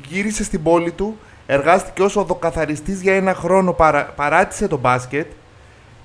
γύρισε 0.09 0.45
στην 0.45 0.63
πόλη 0.63 0.91
του, 0.91 1.19
εργάστηκε 1.47 2.03
ως 2.03 2.17
οδοκαθαριστής 2.17 3.03
για 3.03 3.15
ένα 3.15 3.35
χρόνο, 3.35 3.73
παρα, 3.73 4.05
παράτησε 4.17 4.69
το 4.69 4.77
μπάσκετ 4.79 5.27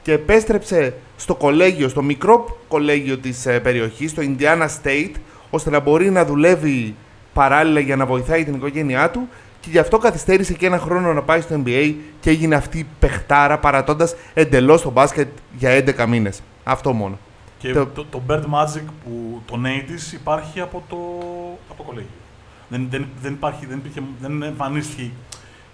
και 0.02 0.12
επέστρεψε 0.12 0.93
στο 1.17 1.36
κολέγιο, 1.36 1.89
στο 1.89 2.02
μικρό 2.02 2.58
κολέγιο 2.67 3.17
της 3.17 3.45
ε, 3.45 3.60
περιοχής, 3.60 4.13
το 4.13 4.21
Indiana 4.26 4.67
State, 4.84 5.12
ώστε 5.50 5.69
να 5.69 5.80
μπορεί 5.80 6.10
να 6.10 6.26
δουλεύει 6.26 6.95
παράλληλα 7.34 7.80
για 7.80 7.95
να 7.95 8.06
βοηθάει 8.06 8.43
την 8.43 8.54
οικογένειά 8.54 9.10
του 9.10 9.28
και 9.62 9.69
γι' 9.69 9.78
αυτό 9.78 9.97
καθυστέρησε 9.97 10.54
και 10.54 10.65
ένα 10.65 10.80
χρόνο 10.80 11.13
να 11.13 11.21
πάει 11.21 11.41
στο 11.41 11.62
NBA 11.65 11.93
και 12.19 12.30
έγινε 12.30 12.56
αυτή 12.56 12.80
η 12.80 12.88
παιχτάρα 13.00 13.58
παρατώντας 13.60 14.15
εντελώς 14.34 14.82
το 14.82 14.89
μπάσκετ 14.91 15.28
για 15.58 15.84
11 15.97 16.06
μήνες. 16.08 16.41
Αυτό 16.63 16.93
μόνο. 16.93 17.17
Και 17.58 17.71
Το- 17.74 17.86
το, 17.86 18.06
το, 18.10 18.21
Bird 18.30 18.41
Magic 18.43 18.84
που 19.04 19.41
το 19.45 19.60
80's 19.63 20.13
υπάρχει 20.13 20.60
από 20.60 20.84
το, 20.89 20.95
από 21.69 21.78
το 21.78 21.84
κολέγιο. 21.84 22.10
Δεν, 22.69 22.88
δεν, 22.89 23.06
δεν, 23.21 23.34
υπάρχει, 23.34 23.65
δεν, 23.65 23.78
υπήρχε, 23.78 24.02
δεν 24.21 24.43
εμφανίστηκε 24.43 25.10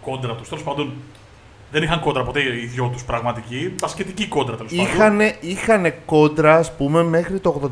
κόντρα 0.02 0.34
τους. 0.36 0.50
Τέλος 0.50 0.64
πάντων, 0.64 0.94
δεν 1.72 1.84
είχαν 1.84 2.00
κόντρα 2.00 2.24
ποτέ 2.24 2.40
οι 2.42 2.66
δυο 2.66 2.90
τους 2.94 3.04
πραγματικοί. 3.04 3.74
Μπασκετική 3.82 4.28
κόντρα 4.28 4.56
τέλος 4.56 4.72
πάντων. 4.76 4.86
Είχανε, 4.94 5.36
είχανε 5.40 5.90
κόντρα, 6.06 6.56
ας 6.56 6.76
πούμε, 6.76 7.04
μέχρι 7.04 7.40
το 7.40 7.70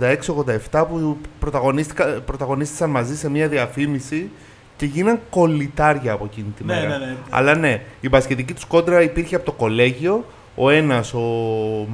86-87 0.71 0.85
που 0.89 1.17
πρωταγωνίστηκα- 1.39 2.21
πρωταγωνίστησαν 2.25 2.89
μαζί 2.89 3.17
σε 3.17 3.29
μια 3.29 3.47
διαφήμιση 3.47 4.29
και 4.77 4.85
γίναν 4.85 5.19
κολλητάρια 5.29 6.11
από 6.11 6.25
εκείνη 6.25 6.47
τη 6.57 6.63
Ναι, 6.63 6.73
μέρα. 6.73 6.87
ναι, 6.97 7.05
ναι. 7.05 7.15
Αλλά 7.29 7.55
ναι, 7.55 7.81
η 8.01 8.09
μπασκετική 8.09 8.53
τους 8.53 8.65
κόντρα 8.65 9.01
υπήρχε 9.01 9.35
από 9.35 9.45
το 9.45 9.51
κολέγιο. 9.51 10.25
Ο 10.55 10.69
ένας, 10.69 11.13
ο 11.13 11.21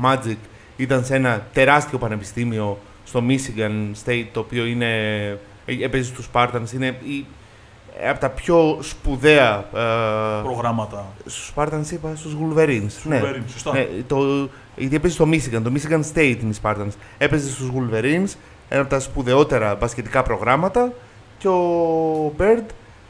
Magic, 0.04 0.36
ήταν 0.78 1.06
σε 1.06 1.16
ένα 1.16 1.46
τεράστιο 1.54 1.98
πανεπιστήμιο 1.98 2.78
στο 3.06 3.24
Michigan 3.28 3.92
State, 4.06 4.26
το 4.32 4.40
οποίο 4.40 4.66
είναι, 4.66 4.96
ε, 5.66 5.84
έπαιζε 5.84 6.04
στους 6.04 6.30
Spartans, 6.34 6.72
είναι 6.74 6.88
η, 7.04 7.26
από 8.10 8.20
τα 8.20 8.30
πιο 8.30 8.78
σπουδαία 8.82 9.66
ε, 9.76 10.42
Προγράμματα. 10.44 11.06
Στους 11.26 11.54
Spartans 11.56 11.92
είπα, 11.92 12.16
στους 12.16 12.38
Wolverines. 12.42 12.86
Στους 12.88 13.06
ναι. 13.06 13.22
Wolverines, 13.24 13.50
σωστά. 13.52 13.72
Ναι, 13.74 13.88
το, 14.08 14.50
γιατί 14.76 14.96
έπαιζε 14.96 15.14
στο 15.14 15.30
Michigan, 15.32 15.62
το 15.64 15.72
Michigan 15.76 16.02
State 16.14 16.38
είναι 16.42 16.54
οι 16.54 16.58
Spartans. 16.64 16.92
Έπαιζε 17.18 17.50
στους 17.52 17.70
Wolverines, 17.76 18.36
ένα 18.70 18.82
από 18.82 18.90
τα 18.90 19.00
σπουδαιότερα 19.00 19.76
μπασκετικά 19.76 20.24
προγράμματα. 20.24 20.94
Και 21.42 21.48
ο 21.48 22.34
Bird 22.38 22.64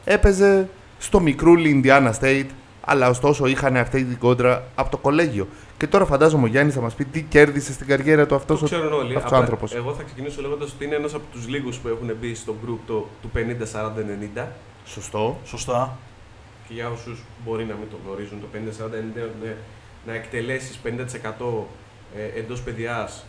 έπαιζε 0.04 0.68
στο 0.98 1.20
μικρούλι 1.20 1.82
Indiana 1.84 2.12
State, 2.20 2.46
αλλά 2.80 3.08
ωστόσο 3.08 3.46
είχαν 3.46 3.76
αυτή 3.76 4.04
την 4.04 4.18
κόντρα 4.18 4.64
από 4.74 4.90
το 4.90 4.96
κολέγιο. 4.96 5.48
Και 5.76 5.86
τώρα 5.86 6.04
φαντάζομαι 6.04 6.44
ο 6.44 6.46
Γιάννης 6.46 6.74
θα 6.74 6.80
μας 6.80 6.94
πει 6.94 7.04
τι 7.04 7.22
κέρδισε 7.22 7.72
στην 7.72 7.86
καριέρα 7.86 8.26
του 8.26 8.34
αυτός 8.34 8.58
Το 8.58 8.64
ξέρουν 8.64 8.92
όλοι. 8.92 9.08
αυτός 9.08 9.22
ο 9.22 9.26
Απλά 9.26 9.38
άνθρωπος. 9.38 9.74
Εγώ 9.74 9.94
θα 9.94 10.02
ξεκινήσω 10.02 10.40
λέγοντας 10.40 10.72
ότι 10.72 10.84
είναι 10.84 10.94
ένας 10.94 11.14
από 11.14 11.24
τους 11.32 11.48
λίγους 11.48 11.76
που 11.78 11.88
έχουν 11.88 12.16
μπει 12.20 12.34
στο 12.34 12.54
group 12.66 12.78
το, 12.86 13.06
του 13.22 13.30
50-40-90. 14.36 14.42
Σωστό. 14.86 15.38
Σωστά. 15.44 15.96
Και 16.68 16.74
για 16.74 16.90
όσους 16.90 17.22
μπορεί 17.44 17.64
να 17.64 17.74
μην 17.74 17.88
το 17.90 17.96
γνωρίζουν, 18.06 18.40
το 18.40 18.46
50-40-90 18.54 18.94
είναι 19.42 19.56
να 20.06 20.14
εκτελέσεις 20.14 20.80
50% 20.84 20.88
ε, 22.16 22.38
εντός 22.38 22.60
παιδιάς 22.62 23.24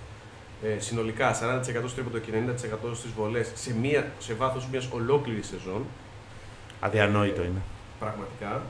ε, 0.64 0.80
συνολικά 0.80 1.34
40% 1.34 1.66
στο 1.86 1.96
τρίποντο 1.96 2.18
και 2.18 2.32
90% 2.32 2.96
στις 2.96 3.12
βολές 3.12 3.52
σε, 3.56 3.76
μία- 3.76 4.12
σε 4.20 4.34
βάθος 4.34 4.68
μιας 4.72 4.88
ολόκληρης 4.92 5.48
σεζόν. 5.48 5.86
Αδιανόητο 6.80 7.42
είναι. 7.44 7.62
Πραγματικά. 8.00 8.62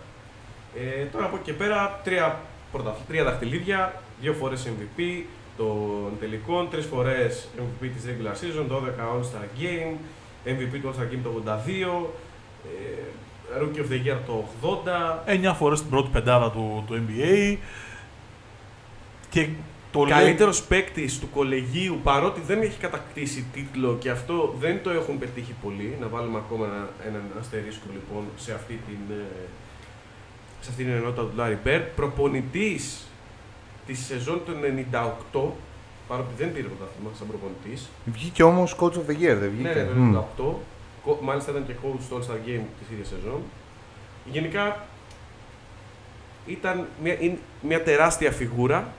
Ε, 0.75 1.03
τώρα 1.05 1.25
από 1.25 1.35
εκεί 1.35 1.43
και 1.45 1.53
πέρα, 1.53 1.99
τρία, 2.03 2.39
πρωταθλ- 2.71 3.07
τρία 3.07 3.23
δαχτυλίδια, 3.23 4.01
δύο 4.21 4.33
φορές 4.33 4.67
MVP 4.67 5.23
των 5.57 6.11
τελικών, 6.19 6.69
τρεις 6.69 6.85
φορές 6.85 7.47
MVP 7.57 7.87
της 7.95 8.03
regular 8.05 8.31
season, 8.35 8.67
12 8.67 9.03
All-Star 9.03 9.59
Game, 9.61 9.95
MVP 10.45 10.79
του 10.81 10.93
All-Star 10.93 11.13
Game 11.13 11.19
το 11.23 11.29
82, 11.29 12.09
ε, 12.65 13.59
Rookie 13.61 13.77
of 13.79 13.91
the 13.91 14.07
Year 14.07 14.17
το 14.25 14.45
80. 14.61 15.23
9 15.25 15.53
φορές 15.53 15.79
την 15.81 15.89
πρώτη 15.89 16.09
πεντάδα 16.11 16.51
του, 16.51 16.83
του 16.87 16.93
NBA. 17.07 17.57
Και 19.29 19.47
το 19.93 20.03
λέει. 20.03 20.09
Καλύτερος 20.17 20.63
παίκτης 20.63 21.19
του 21.19 21.29
κολεγίου, 21.29 21.99
παρότι 22.03 22.41
δεν 22.41 22.61
έχει 22.61 22.77
κατακτήσει 22.79 23.45
τίτλο 23.53 23.97
και 23.99 24.09
αυτό 24.09 24.55
δεν 24.59 24.79
το 24.83 24.89
έχουν 24.89 25.17
πετύχει 25.19 25.53
πολύ. 25.63 25.97
Να 26.01 26.07
βάλουμε 26.07 26.37
ακόμα 26.37 26.65
ένα- 26.65 26.89
έναν 27.07 27.21
αστερίσκο 27.39 27.85
λοιπόν 27.93 28.23
σε 28.37 28.53
αυτή 28.53 28.73
την, 28.87 29.15
ε, 29.15 29.23
σε 30.61 30.69
αυτή 30.69 30.83
την 30.83 30.93
ενότητα 30.93 31.21
του 31.21 31.31
Λάρι 31.35 31.57
Μπέρ. 31.63 31.81
Προπονητής 31.81 33.07
της 33.85 34.05
σεζόν 34.05 34.41
του 34.45 34.51
98, 34.61 35.55
παρότι 36.07 36.33
δεν 36.37 36.53
πήρε 36.53 36.67
πρωτάθλημα 36.67 37.09
σαν 37.17 37.27
προπονητής. 37.27 37.89
Βγήκε 38.05 38.43
όμως 38.43 38.75
coach 38.79 38.93
of 38.93 39.05
the 39.09 39.15
year, 39.21 39.35
δεν 39.39 39.49
βγήκε. 39.53 39.67
Ναι, 39.67 39.83
το 39.85 39.93
Μμ. 39.95 40.09
98. 40.09 40.59
Κο- 41.03 41.19
Μάλιστα 41.21 41.51
ήταν 41.51 41.65
και 41.65 41.73
coach 41.83 41.99
στο 42.05 42.17
All-Star 42.17 42.35
Game 42.49 42.61
της 42.79 42.87
ίδιας 42.91 43.07
σεζόν. 43.07 43.41
Γενικά 44.31 44.85
ήταν 46.45 46.87
μια, 47.03 47.17
είναι 47.21 47.37
μια 47.61 47.83
τεράστια 47.83 48.31
φιγούρα 48.31 48.93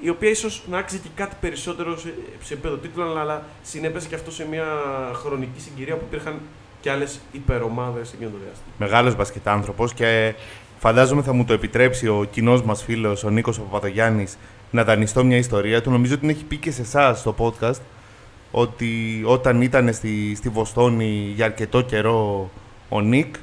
η 0.00 0.08
οποία 0.08 0.30
ίσως 0.30 0.62
να 0.70 0.78
άξιζε 0.78 1.00
και 1.02 1.08
κάτι 1.14 1.36
περισσότερο 1.40 1.98
σε, 1.98 2.14
σε 2.42 2.52
επίπεδο 2.52 2.76
τίτλων, 2.76 3.18
αλλά 3.18 3.44
συνέπεσε 3.62 4.08
και 4.08 4.14
αυτό 4.14 4.30
σε 4.30 4.46
μια 4.48 4.64
χρονική 5.12 5.60
συγκυρία 5.60 5.96
που 5.96 6.04
υπήρχαν 6.06 6.40
και 6.80 6.90
άλλες 6.90 7.20
υπερομάδες 7.32 8.12
εκείνο 8.12 8.30
το 8.30 8.36
διάστημα. 8.36 8.72
Μεγάλος 8.78 9.16
μπασκετάνθρωπος 9.16 9.94
και 9.94 10.34
φαντάζομαι 10.78 11.22
θα 11.22 11.32
μου 11.32 11.44
το 11.44 11.52
επιτρέψει 11.52 12.08
ο 12.08 12.26
κοινός 12.30 12.62
μας 12.62 12.82
φίλος, 12.82 13.24
ο 13.24 13.30
Νίκος 13.30 13.58
Παπαδογιάννης, 13.58 14.38
να 14.70 14.84
δανειστώ 14.84 15.24
μια 15.24 15.36
ιστορία 15.36 15.82
του. 15.82 15.90
Νομίζω 15.90 16.12
ότι 16.12 16.20
την 16.20 16.30
έχει 16.30 16.44
πει 16.44 16.56
και 16.56 16.70
σε 16.70 16.82
εσάς 16.82 17.18
στο 17.18 17.34
podcast 17.38 17.80
ότι 18.50 19.22
όταν 19.24 19.62
ήταν 19.62 19.92
στη, 19.92 20.34
στη 20.34 20.48
Βοστόνη 20.48 21.32
για 21.34 21.44
αρκετό 21.44 21.80
καιρό 21.80 22.50
ο 22.88 23.00
Νίκ, 23.00 23.34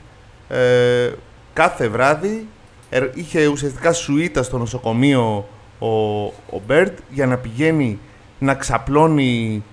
ε, 0.49 1.11
κάθε 1.53 1.87
βράδυ 1.87 2.47
ε, 2.89 3.09
είχε 3.13 3.47
ουσιαστικά 3.47 3.93
σουίτα 3.93 4.43
στο 4.43 4.57
νοσοκομείο 4.57 5.47
ο, 5.79 5.87
ο 6.25 6.61
Μπέρντ 6.67 6.97
για 7.09 7.25
να 7.25 7.37
πηγαίνει 7.37 7.99
να 8.39 8.55
ξαπλώνει 8.55 9.63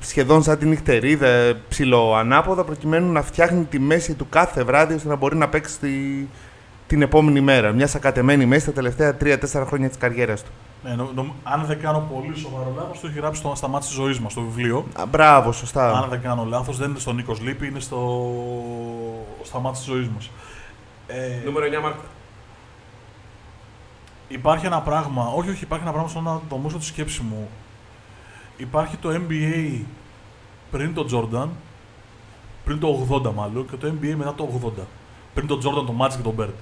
σχεδόν 0.00 0.42
σαν 0.42 0.58
την 0.58 0.68
νυχτερίδα 0.68 1.54
ψιλοανάποδα 1.68 2.64
προκειμένου 2.64 3.12
να 3.12 3.22
φτιάχνει 3.22 3.64
τη 3.64 3.78
μέση 3.78 4.14
του 4.14 4.28
κάθε 4.28 4.64
βράδυ 4.64 4.94
ώστε 4.94 5.08
να 5.08 5.16
μπορεί 5.16 5.36
να 5.36 5.48
παίξει 5.48 5.78
τη, 5.78 5.88
την 6.86 7.02
επόμενη 7.02 7.40
μέρα. 7.40 7.72
Μια 7.72 7.86
σακατεμένη 7.86 8.46
μέση 8.46 8.66
τα 8.66 8.72
τελευταία 8.72 9.16
3-4 9.20 9.36
χρόνια 9.66 9.88
της 9.88 9.98
καριέρας 9.98 10.42
του. 10.42 10.50
Ναι, 10.84 10.94
νο, 10.94 11.10
νο, 11.14 11.34
αν 11.42 11.64
δεν 11.66 11.80
κάνω 11.80 12.08
πολύ 12.14 12.36
σοβαρό 12.36 12.72
λάθος, 12.76 13.00
το 13.00 13.06
έχει 13.06 13.18
γράψει 13.18 13.40
στο, 13.40 13.52
στα 13.54 13.68
μάτια 13.68 13.88
της 13.88 13.96
ζωής 13.96 14.20
μας, 14.20 14.32
στο 14.32 14.40
βιβλίο. 14.40 14.86
Α, 15.00 15.06
μπράβο, 15.06 15.52
σωστά. 15.52 15.90
Αν 15.90 16.08
δεν 16.10 16.20
κάνω 16.20 16.44
λάθος, 16.44 16.76
δεν 16.78 16.90
είναι 16.90 16.98
στο 16.98 17.12
Νίκος 17.12 17.40
Λίπη, 17.40 17.66
είναι 17.66 17.80
στο, 17.80 18.32
στα 19.42 19.60
μάτια 19.60 19.78
της 19.78 19.88
ζωής 19.88 20.08
μας. 20.08 20.30
Ε, 21.06 21.44
Νούμερο 21.44 21.66
9 21.66 21.82
Μάρτα. 21.82 22.00
Υπάρχει 24.28 24.66
ένα 24.66 24.80
πράγμα, 24.80 25.26
όχι, 25.26 25.50
όχι, 25.50 25.64
υπάρχει 25.64 25.84
ένα 25.84 25.92
πράγμα 25.92 26.10
στο 26.10 26.20
να 26.20 26.40
δομήσω 26.48 26.78
τη 26.78 26.84
σκέψη 26.84 27.22
μου. 27.22 27.48
Υπάρχει 28.56 28.96
το 28.96 29.08
NBA 29.10 29.80
πριν 30.70 30.94
το 30.94 31.06
Jordan, 31.12 31.48
πριν 32.64 32.78
το 32.80 33.08
80 33.10 33.32
μάλλον, 33.32 33.68
και 33.70 33.76
το 33.76 33.86
NBA 33.88 34.14
μετά 34.16 34.34
το 34.34 34.72
80. 34.78 34.82
Πριν 35.34 35.46
το 35.46 35.54
Jordan, 35.54 35.86
το 35.86 35.94
Magic 36.00 36.16
και 36.16 36.22
το 36.22 36.34
Bird. 36.38 36.52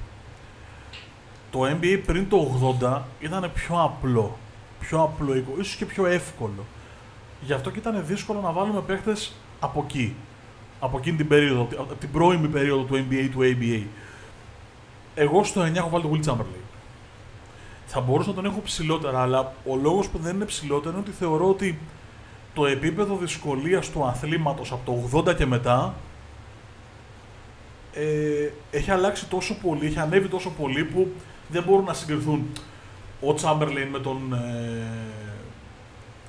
Το 1.50 1.60
NBA 1.64 2.00
πριν 2.06 2.28
το 2.28 2.76
80 2.80 3.00
ήταν 3.20 3.50
πιο 3.54 3.82
απλό, 3.82 4.36
πιο 4.80 5.02
απλό, 5.02 5.34
ίσως 5.60 5.76
και 5.76 5.86
πιο 5.86 6.06
εύκολο. 6.06 6.64
Γι' 7.40 7.52
αυτό 7.52 7.70
και 7.70 7.78
ήταν 7.78 8.02
δύσκολο 8.06 8.40
να 8.40 8.52
βάλουμε 8.52 8.80
παίχτες 8.80 9.32
από 9.60 9.84
εκεί. 9.88 10.14
Από 10.80 10.98
εκείνη 10.98 11.16
την 11.16 11.28
περίοδο, 11.28 11.68
από 11.78 11.94
την 11.94 12.10
πρώιμη 12.10 12.48
περίοδο 12.48 12.82
του 12.82 12.94
NBA 12.94 13.28
του 13.32 13.38
ABA. 13.42 13.82
Εγώ 15.14 15.44
στο 15.44 15.62
9 15.62 15.74
έχω 15.74 15.88
βάλει 15.88 16.02
τον 16.02 16.20
Will 16.20 16.30
Chamberlain. 16.30 16.65
Θα 17.86 18.00
μπορούσα 18.00 18.28
να 18.28 18.34
τον 18.34 18.44
έχω 18.44 18.60
ψηλότερα, 18.64 19.22
αλλά 19.22 19.52
ο 19.66 19.76
λόγος 19.76 20.08
που 20.08 20.18
δεν 20.18 20.34
είναι 20.34 20.44
ψηλότερο 20.44 20.90
είναι 20.90 21.00
ότι 21.00 21.10
θεωρώ 21.10 21.48
ότι 21.48 21.78
το 22.54 22.66
επίπεδο 22.66 23.16
δυσκολίας 23.16 23.90
του 23.90 24.04
αθλήματος 24.04 24.72
από 24.72 25.08
το 25.10 25.18
80 25.18 25.36
και 25.36 25.46
μετά 25.46 25.94
ε, 27.92 28.50
έχει 28.70 28.90
αλλάξει 28.90 29.26
τόσο 29.26 29.54
πολύ, 29.54 29.86
έχει 29.86 29.98
ανέβει 29.98 30.28
τόσο 30.28 30.50
πολύ 30.50 30.84
που 30.84 31.08
δεν 31.48 31.62
μπορούν 31.62 31.84
να 31.84 31.92
συγκριθούν 31.92 32.46
ο 33.20 33.34
Chamberlain 33.42 33.88
με 33.92 33.98
τον, 33.98 34.32
ε, 34.32 34.86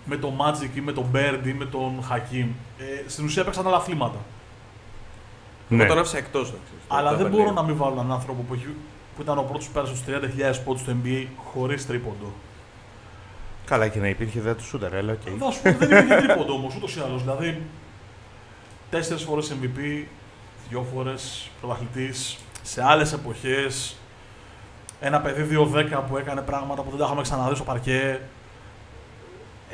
με 0.05 0.17
τον 0.17 0.33
Magic 0.37 0.75
ή 0.75 0.81
με 0.81 0.91
τον 0.91 1.05
Bird 1.13 1.47
ή 1.47 1.53
με 1.53 1.65
τον 1.65 1.99
Hakim. 2.09 2.47
Ε, 2.77 3.09
στην 3.09 3.25
ουσία 3.25 3.41
έπαιξαν 3.41 3.67
άλλα 3.67 3.77
αθλήματα. 3.77 4.17
Ναι. 5.69 5.83
Εγώ 5.83 5.93
τον 5.93 6.01
άφησα 6.01 6.17
εκτός. 6.17 6.53
Αλλά 6.87 7.15
δεν 7.15 7.29
μπορώ 7.29 7.51
να 7.51 7.63
μην 7.63 7.77
βάλω 7.77 7.93
έναν 7.93 8.11
άνθρωπο 8.11 8.41
που, 8.41 8.53
έχει, 8.53 8.67
που 9.17 9.23
ήταν 9.23 9.37
ο 9.37 9.41
πρώτος 9.41 9.65
που 9.65 9.71
πέρασε 9.73 9.95
στους 9.95 10.13
30.000 10.15 10.61
πόντους 10.65 10.81
στο 10.81 10.95
NBA 11.03 11.25
χωρίς 11.53 11.87
τρίποντο. 11.87 12.33
Καλά 13.65 13.87
και 13.87 13.99
να 13.99 14.07
υπήρχε 14.07 14.41
δεν 14.41 14.55
του 14.55 14.63
σούτερ, 14.63 14.93
έλα. 14.93 15.13
Okay. 15.13 15.35
Θα 15.39 15.51
σου 15.51 15.61
πω 15.61 15.71
δεν 15.71 15.91
υπήρχε 15.91 16.15
τρίποντο 16.15 16.53
όμως 16.53 16.75
ούτως 16.75 16.95
ή 16.95 17.01
άλλως. 17.05 17.21
Δηλαδή 17.21 17.61
τέσσερις 18.89 19.23
φορές 19.23 19.55
MVP, 19.61 20.05
δύο 20.69 20.85
φορές 20.93 21.49
πρωταθλητής 21.61 22.37
σε 22.61 22.83
άλλες 22.83 23.13
εποχές. 23.13 23.95
Ένα 24.99 25.21
παιδί 25.21 25.57
2-10 25.73 26.03
που 26.09 26.17
έκανε 26.17 26.41
πράγματα 26.41 26.81
που 26.81 26.89
δεν 26.89 26.99
τα 26.99 27.05
είχαμε 27.05 27.21
ξαναδεί 27.21 27.55
στο 27.55 27.63
παρκέ. 27.63 28.19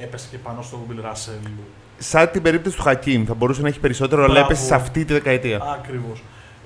Έπεσε 0.02 0.28
και 0.32 0.38
πάνω 0.38 0.62
στο 0.62 0.86
Bill 0.90 1.06
Russell. 1.06 1.50
Σαν 1.98 2.32
την 2.32 2.42
περίπτωση 2.42 2.76
του 2.76 2.82
Χακίμ, 2.82 3.26
θα 3.26 3.34
μπορούσε 3.34 3.62
να 3.62 3.68
έχει 3.68 3.80
περισσότερο, 3.80 4.24
αλλά 4.24 4.40
έπεσε 4.40 4.64
σε 4.64 4.76
αυτή 4.76 5.06
τη 5.06 5.14
δεκαετία. 5.14 5.62
Ακριβώς. 5.74 6.24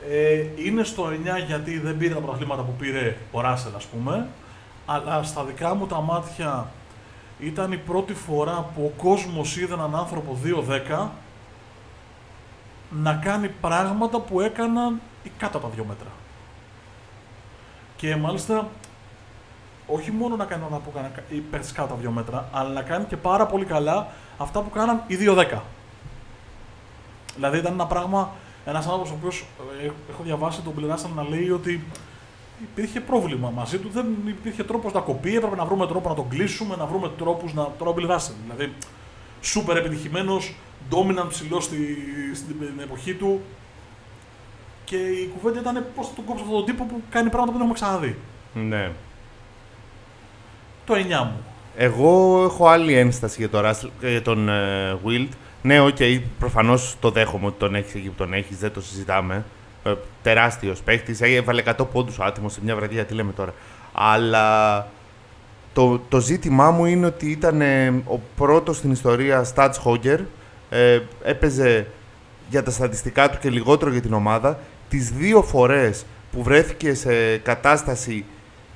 Ε, 0.09 0.45
είναι 0.55 0.83
στο 0.83 1.07
9 1.07 1.13
γιατί 1.47 1.79
δεν 1.79 1.97
πήρε 1.97 2.13
τα 2.13 2.19
πρωταθλήματα 2.19 2.61
που 2.61 2.73
πήρε 2.79 3.17
ο 3.31 3.41
Ράσελ, 3.41 3.75
ας 3.75 3.85
πούμε. 3.85 4.27
Αλλά 4.85 5.23
στα 5.23 5.43
δικά 5.43 5.75
μου 5.75 5.87
τα 5.87 6.01
μάτια 6.01 6.67
ήταν 7.39 7.71
η 7.71 7.77
πρώτη 7.77 8.13
φορά 8.13 8.69
που 8.75 8.93
ο 8.95 9.01
κόσμος 9.01 9.57
είδε 9.57 9.73
έναν 9.73 9.95
άνθρωπο 9.95 10.37
2-10 10.97 11.07
να 12.89 13.13
κάνει 13.13 13.49
πράγματα 13.61 14.19
που 14.19 14.41
έκαναν 14.41 15.01
οι 15.23 15.31
κάτω 15.37 15.57
από 15.57 15.67
τα 15.67 15.73
δύο 15.73 15.83
μέτρα. 15.83 16.07
Και 17.95 18.15
μάλιστα 18.15 18.67
όχι 19.87 20.11
μόνο 20.11 20.35
να 20.35 20.45
κάνει 20.45 20.63
να 20.71 20.77
που 20.77 20.91
έκανε 20.95 21.11
οι 21.29 21.35
παίχτε 21.35 21.71
κάτω 21.73 21.93
από 21.93 22.01
δύο 22.01 22.11
μέτρα, 22.11 22.49
αλλά 22.51 22.69
να 22.69 22.81
κάνει 22.81 23.05
και 23.05 23.17
πάρα 23.17 23.45
πολύ 23.45 23.65
καλά 23.65 24.07
αυτά 24.37 24.61
που 24.61 24.69
κάναν 24.69 25.01
οι 25.07 25.17
2-10. 25.19 25.59
Δηλαδή 27.35 27.57
ήταν 27.57 27.73
ένα 27.73 27.85
πράγμα, 27.85 28.31
ένας 28.67 28.85
άνθρωπος 28.85 29.11
ο 29.11 29.13
οποίος 29.17 29.45
ε, 29.81 29.85
έχω 29.85 30.23
διαβάσει 30.23 30.61
τον 30.61 30.73
Πληράσαν 30.73 31.11
να 31.15 31.23
λέει 31.23 31.49
ότι 31.49 31.83
υπήρχε 32.61 32.99
πρόβλημα 32.99 33.51
μαζί 33.55 33.77
του, 33.77 33.89
δεν 33.93 34.05
υπήρχε 34.27 34.63
τρόπος 34.63 34.93
να 34.93 34.99
κοπεί, 34.99 35.35
έπρεπε 35.35 35.55
να 35.55 35.65
βρούμε 35.65 35.87
τρόπο 35.87 36.09
να 36.09 36.15
τον 36.15 36.29
κλείσουμε, 36.29 36.75
να 36.75 36.85
βρούμε 36.85 37.11
τρόπους 37.17 37.53
να. 37.53 37.71
Τώρα 37.77 37.91
ο 37.91 37.93
Δηλαδή, 37.93 38.73
σούπερ 39.41 39.77
επιτυχημένος, 39.77 40.55
dominant 40.91 41.27
ψηλός 41.29 41.63
στη, 41.63 41.97
στην 42.35 42.55
εποχή 42.81 43.13
του. 43.13 43.41
Και 44.83 44.95
η 44.95 45.31
κουβέντα 45.37 45.59
ήταν 45.59 45.85
πώς 45.95 46.07
θα 46.07 46.13
τον 46.15 46.25
κόψω 46.25 46.43
αυτόν 46.43 46.57
τον 46.57 46.65
τύπο 46.65 46.83
που 46.83 47.01
κάνει 47.09 47.29
πράγματα 47.29 47.51
που 47.51 47.57
δεν 47.57 47.67
έχουμε 47.67 47.73
ξαναδεί. 47.73 48.15
Ναι. 48.53 48.91
Το 50.85 50.93
9 50.93 50.97
μου. 51.23 51.43
Εγώ 51.77 52.43
έχω 52.43 52.67
άλλη 52.67 52.93
ένσταση 52.93 53.35
για, 53.39 53.49
το 53.49 53.69
Russell, 53.69 53.89
για 54.01 54.21
τον 54.21 54.49
uh, 54.49 55.07
Wilt. 55.07 55.29
Ναι, 55.67 55.79
οκ, 55.79 55.95
okay, 55.99 56.21
προφανώς 56.39 56.95
το 56.99 57.09
δέχομαι 57.09 57.45
ότι 57.45 57.55
τον 57.59 57.75
έχεις 57.75 57.95
εκεί 57.95 58.07
που 58.07 58.15
τον 58.17 58.33
έχεις, 58.33 58.57
δεν 58.57 58.71
το 58.73 58.81
συζητάμε. 58.81 59.45
Ε, 59.83 59.93
Τεράστιος 60.21 60.81
παίχτης, 60.81 61.21
έβαλε 61.21 61.63
100 61.65 61.87
πόντους 61.91 62.19
ο 62.19 62.23
άτιμος 62.23 62.53
σε 62.53 62.59
μια 62.63 62.75
βραδιά, 62.75 63.05
τι 63.05 63.13
λέμε 63.13 63.31
τώρα. 63.31 63.53
Αλλά 63.93 64.87
το, 65.73 65.99
το 66.09 66.19
ζήτημά 66.19 66.71
μου 66.71 66.85
είναι 66.85 67.05
ότι 67.05 67.31
ήταν 67.31 67.61
ε, 67.61 67.87
ο 68.05 68.19
πρώτος 68.35 68.77
στην 68.77 68.91
ιστορία 68.91 69.45
Stats 69.55 69.73
Hogger. 69.85 70.19
Ε, 70.69 70.99
έπαιζε 71.23 71.87
για 72.49 72.63
τα 72.63 72.71
στατιστικά 72.71 73.29
του 73.29 73.37
και 73.39 73.49
λιγότερο 73.49 73.91
για 73.91 74.01
την 74.01 74.13
ομάδα. 74.13 74.59
Τις 74.89 75.11
δύο 75.11 75.41
φορές 75.41 76.05
που 76.31 76.43
βρέθηκε 76.43 76.93
σε 76.93 77.37
κατάσταση 77.37 78.25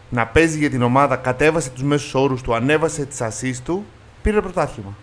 να 0.10 0.28
παίζει 0.28 0.58
για 0.58 0.70
την 0.70 0.82
ομάδα, 0.82 1.16
κατέβασε 1.16 1.70
τους 1.70 1.84
μέσους 1.84 2.14
όρους 2.14 2.42
του, 2.42 2.56
ανέβασε 2.56 3.06
τις 3.06 3.22
assist 3.22 3.62
του, 3.66 3.86
πήρε 4.22 4.42
πρωτάθλημα. 4.42 4.96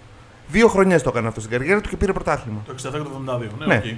Δύο 0.49 0.69
χρονιές 0.69 1.03
το 1.03 1.09
έκανε 1.09 1.29
αυτό 1.29 1.41
στην 1.41 1.53
καριέρα 1.53 1.81
του 1.81 1.89
και 1.89 1.97
πήρε 1.97 2.13
πρωτάθλημα. 2.13 2.63
Το 2.67 2.75
62 2.89 2.93
το 2.93 3.33
72, 3.33 3.39
ναι, 3.59 3.67
ναι. 3.67 3.83
Okay. 3.85 3.97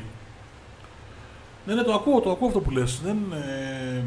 Ναι, 1.67 1.75
ναι, 1.75 1.83
το 1.83 1.93
ακούω, 1.93 2.21
το 2.21 2.31
ακούω 2.31 2.49
αυτό 2.49 2.61
που 2.61 2.71
λες. 2.71 3.01
Δεν, 3.05 3.17
ε, 3.33 4.03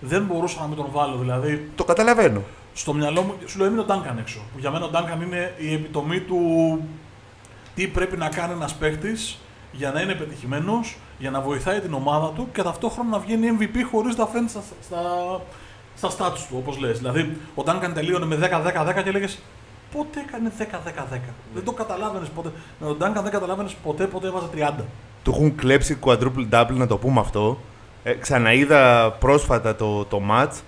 δεν 0.00 0.24
μπορούσα 0.24 0.60
να 0.60 0.66
μην 0.66 0.76
τον 0.76 0.86
βάλω, 0.92 1.16
δηλαδή... 1.16 1.70
Το 1.74 1.84
καταλαβαίνω. 1.84 2.42
Στο 2.74 2.94
μυαλό 2.94 3.22
μου, 3.22 3.34
σου 3.46 3.58
λέω, 3.58 3.66
έμεινε 3.66 3.82
ο 3.82 3.84
Ντάνκαν 3.84 4.18
έξω. 4.18 4.40
Που 4.52 4.58
για 4.58 4.70
μένα 4.70 4.84
ο 4.84 4.88
Ντάνκαν 4.88 5.22
είναι 5.22 5.54
η 5.58 5.74
επιτομή 5.74 6.20
του 6.20 6.38
τι 7.74 7.86
πρέπει 7.86 8.16
να 8.16 8.28
κάνει 8.28 8.52
ένας 8.52 8.74
παίχτης 8.74 9.38
για 9.72 9.90
να 9.90 10.00
είναι 10.00 10.14
πετυχημένος, 10.14 10.96
για 11.18 11.30
να 11.30 11.40
βοηθάει 11.40 11.80
την 11.80 11.94
ομάδα 11.94 12.28
του 12.28 12.48
και 12.52 12.62
ταυτόχρονα 12.62 13.10
να 13.10 13.18
βγαίνει 13.18 13.56
MVP 13.60 13.76
χωρίς 13.90 14.16
να 14.16 14.26
φαίνεται 14.26 14.50
στα, 14.50 14.62
στα, 15.94 16.10
στα 16.10 16.32
του, 16.32 16.56
όπως 16.56 16.78
λες. 16.78 16.98
Δηλαδή, 16.98 17.36
ο 17.54 17.62
Ντάνκαν 17.62 17.94
τελείωνε 17.94 18.24
με 18.26 18.38
10-10-10 18.40 19.02
και 19.02 19.08
έλεγες 19.08 19.38
πότε 19.92 20.20
έκανε 20.20 20.52
10-10-10. 20.58 21.18
Δεν 21.54 21.64
το 21.64 21.72
καταλάβαινες 21.72 22.28
ποτέ. 22.28 22.50
Με 22.80 22.86
τον 22.86 22.96
Ντάνκαν 22.96 23.22
δεν 23.22 23.32
καταλάβαινες 23.32 23.74
ποτέ, 23.82 24.06
ποτέ 24.06 24.26
έβαζε 24.26 24.46
30. 24.54 24.84
Του 25.22 25.30
έχουν 25.30 25.54
κλέψει 25.54 25.98
quadruple 26.04 26.48
double, 26.50 26.74
να 26.74 26.86
το 26.86 26.96
πούμε 26.96 27.20
αυτό. 27.20 27.58
Ε, 28.02 28.12
ξαναείδα 28.12 29.10
πρόσφατα 29.18 29.76
το, 29.76 30.04
το 30.04 30.22
match 30.30 30.60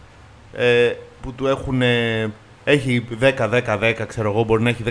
ε, 0.52 0.92
που 1.22 1.32
του 1.32 1.46
έχουν. 1.46 1.82
έχει 2.64 3.06
10-10-10, 3.20 3.94
ξέρω 4.06 4.30
εγώ, 4.30 4.44
μπορεί 4.44 4.62
να 4.62 4.68
έχει 4.68 4.84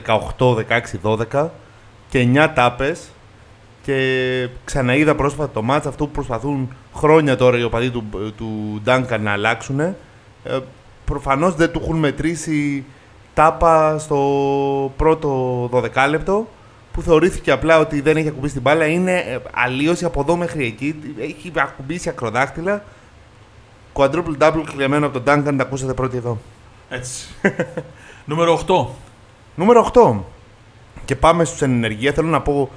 18-16-12 1.01 1.47
και 2.09 2.27
9 2.33 2.49
τάπες. 2.55 3.09
Και 3.81 4.49
ξαναείδα 4.65 5.15
πρόσφατα 5.15 5.53
το 5.53 5.61
μάτς, 5.61 5.85
αυτό 5.85 6.05
που 6.05 6.11
προσπαθούν 6.11 6.75
χρόνια 6.93 7.35
τώρα 7.35 7.57
οι 7.57 7.63
οπαδοί 7.63 7.89
του, 7.89 8.03
του 8.37 8.81
Duncan 8.85 9.19
να 9.19 9.31
αλλάξουν. 9.31 9.79
Ε, 9.79 9.95
προφανώς 11.05 11.55
δεν 11.55 11.71
του 11.71 11.79
έχουν 11.83 11.97
μετρήσει 11.99 12.85
τάπα 13.33 13.97
στο 13.99 14.93
πρώτο 14.97 15.63
12 15.73 16.07
λεπτό 16.09 16.47
που 16.93 17.01
θεωρήθηκε 17.01 17.51
απλά 17.51 17.79
ότι 17.79 18.01
δεν 18.01 18.17
έχει 18.17 18.27
ακουμπήσει 18.27 18.53
την 18.53 18.61
μπάλα. 18.61 18.85
Είναι 18.85 19.17
ε, 19.17 19.39
αλλίωση 19.53 20.05
από 20.05 20.21
εδώ 20.21 20.35
μέχρι 20.35 20.65
εκεί. 20.65 20.95
Έχει 21.19 21.51
ακουμπήσει 21.55 22.09
ακροδάχτυλα. 22.09 22.83
Quadruple 23.93 24.37
double 24.39 24.63
κλεμμένο 24.75 25.05
από 25.05 25.19
τον 25.19 25.33
Duncan, 25.33 25.53
τα 25.57 25.63
ακούσατε 25.63 25.93
πρώτοι 25.93 26.17
εδώ. 26.17 26.37
Έτσι. 26.89 27.27
Νούμερο 28.25 28.59
8. 28.67 28.85
Νούμερο 29.55 29.91
8. 29.93 30.19
Και 31.05 31.15
πάμε 31.15 31.45
στους 31.45 31.61
ενεργεία. 31.61 32.13
Θέλω 32.13 32.27
να 32.27 32.41
πω 32.41 32.69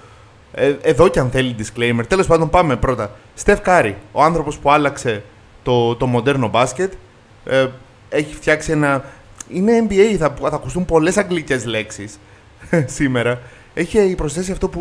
ε, 0.52 0.74
εδώ 0.82 1.08
κι 1.08 1.18
αν 1.18 1.30
θέλει 1.30 1.54
disclaimer. 1.58 2.02
Τέλος 2.08 2.26
πάντων 2.26 2.50
πάμε 2.50 2.76
πρώτα. 2.76 3.10
Στεφ 3.34 3.60
Κάρι, 3.60 3.96
ο 4.12 4.22
άνθρωπος 4.22 4.58
που 4.58 4.70
άλλαξε 4.70 5.22
το, 5.62 5.96
το 5.96 6.06
μοντέρνο 6.06 6.48
μπάσκετ. 6.48 6.92
Ε, 7.44 7.66
έχει 8.08 8.34
φτιάξει 8.34 8.72
ένα... 8.72 9.04
Είναι 9.48 9.86
NBA, 9.88 10.16
θα, 10.18 10.34
θα 10.40 10.56
ακουστούν 10.56 10.84
πολλές 10.84 11.16
αγγλικές 11.16 11.64
λέξεις 11.64 12.18
σήμερα. 12.96 13.40
Έχει 13.74 14.14
προσθέσει 14.16 14.52
αυτό 14.52 14.68
που 14.68 14.80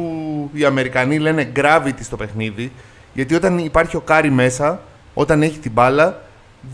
οι 0.53 0.65
Αμερικανοί 0.65 1.19
λένε 1.19 1.51
gravity 1.55 1.99
στο 2.01 2.15
παιχνίδι. 2.15 2.71
Γιατί 3.13 3.35
όταν 3.35 3.57
υπάρχει 3.57 3.95
ο 3.95 3.99
Κάρι 4.01 4.31
μέσα, 4.31 4.81
όταν 5.13 5.41
έχει 5.41 5.59
την 5.59 5.71
μπάλα, 5.71 6.21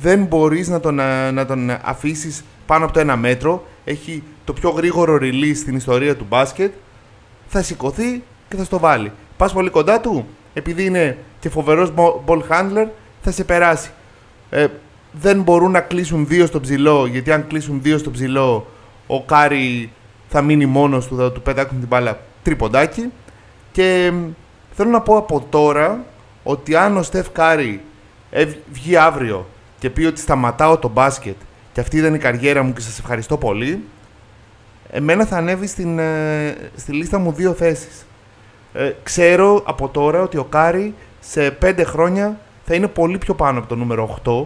δεν 0.01 0.23
μπορείς 0.23 0.67
να 0.67 0.79
τον, 0.79 0.99
ε, 0.99 1.31
να 1.31 1.45
τον 1.45 1.69
αφήσεις 1.81 2.43
πάνω 2.65 2.83
από 2.83 2.93
το 2.93 2.99
ένα 2.99 3.15
μέτρο. 3.15 3.65
Έχει 3.85 4.23
το 4.45 4.53
πιο 4.53 4.69
γρήγορο 4.69 5.17
release 5.21 5.55
στην 5.55 5.75
ιστορία 5.75 6.15
του 6.15 6.25
μπάσκετ. 6.29 6.73
Θα 7.47 7.61
σηκωθεί 7.61 8.23
και 8.49 8.55
θα 8.55 8.63
στο 8.63 8.79
βάλει. 8.79 9.11
Πας 9.37 9.53
πολύ 9.53 9.69
κοντά 9.69 9.99
του, 9.99 10.27
επειδή 10.53 10.85
είναι 10.85 11.17
και 11.39 11.49
φοβερός 11.49 11.93
ball 12.25 12.41
handler, 12.49 12.87
θα 13.21 13.31
σε 13.31 13.43
περάσει. 13.43 13.89
Ε, 14.49 14.67
δεν 15.11 15.41
μπορούν 15.41 15.71
να 15.71 15.79
κλείσουν 15.79 16.27
δύο 16.27 16.45
στο 16.45 16.59
ψηλό, 16.59 17.05
γιατί 17.05 17.31
αν 17.31 17.47
κλείσουν 17.47 17.81
δύο 17.81 17.97
στο 17.97 18.11
ψηλό, 18.11 18.67
ο 19.07 19.23
Κάρι 19.23 19.91
θα 20.29 20.41
μείνει 20.41 20.65
μόνος 20.65 21.07
του, 21.07 21.15
θα 21.15 21.31
του 21.31 21.41
πετάξουν 21.41 21.79
την 21.79 21.87
μπάλα 21.87 22.19
τρίποντάκι. 22.43 23.11
Και 23.71 24.13
θέλω 24.71 24.89
να 24.89 25.01
πω 25.01 25.17
από 25.17 25.45
τώρα 25.49 26.05
ότι 26.43 26.75
αν 26.75 26.97
ο 26.97 27.03
Στεφ 27.03 27.29
Κάρι 27.31 27.81
βγει 28.71 28.95
αύριο 28.95 29.47
και 29.79 29.89
πει 29.89 30.05
ότι 30.05 30.19
σταματάω 30.19 30.77
το 30.77 30.87
μπάσκετ 30.87 31.35
και 31.73 31.79
αυτή 31.79 31.97
ήταν 31.97 32.13
η 32.13 32.17
καριέρα 32.17 32.63
μου 32.63 32.73
και 32.73 32.81
σας 32.81 32.99
ευχαριστώ 32.99 33.37
πολύ, 33.37 33.83
εμένα 34.89 35.25
θα 35.25 35.37
ανέβει 35.37 35.67
στην, 35.67 35.99
ε, 35.99 36.55
στη 36.75 36.91
λίστα 36.91 37.19
μου 37.19 37.31
δύο 37.31 37.53
θέσεις. 37.53 38.05
Ε, 38.73 38.91
ξέρω 39.03 39.63
από 39.65 39.87
τώρα 39.87 40.21
ότι 40.21 40.37
ο 40.37 40.43
Κάρι 40.43 40.93
σε 41.19 41.51
πέντε 41.51 41.83
χρόνια 41.83 42.39
θα 42.65 42.75
είναι 42.75 42.87
πολύ 42.87 43.17
πιο 43.17 43.33
πάνω 43.33 43.59
από 43.59 43.67
το 43.67 43.75
νούμερο 43.75 44.19
8, 44.25 44.45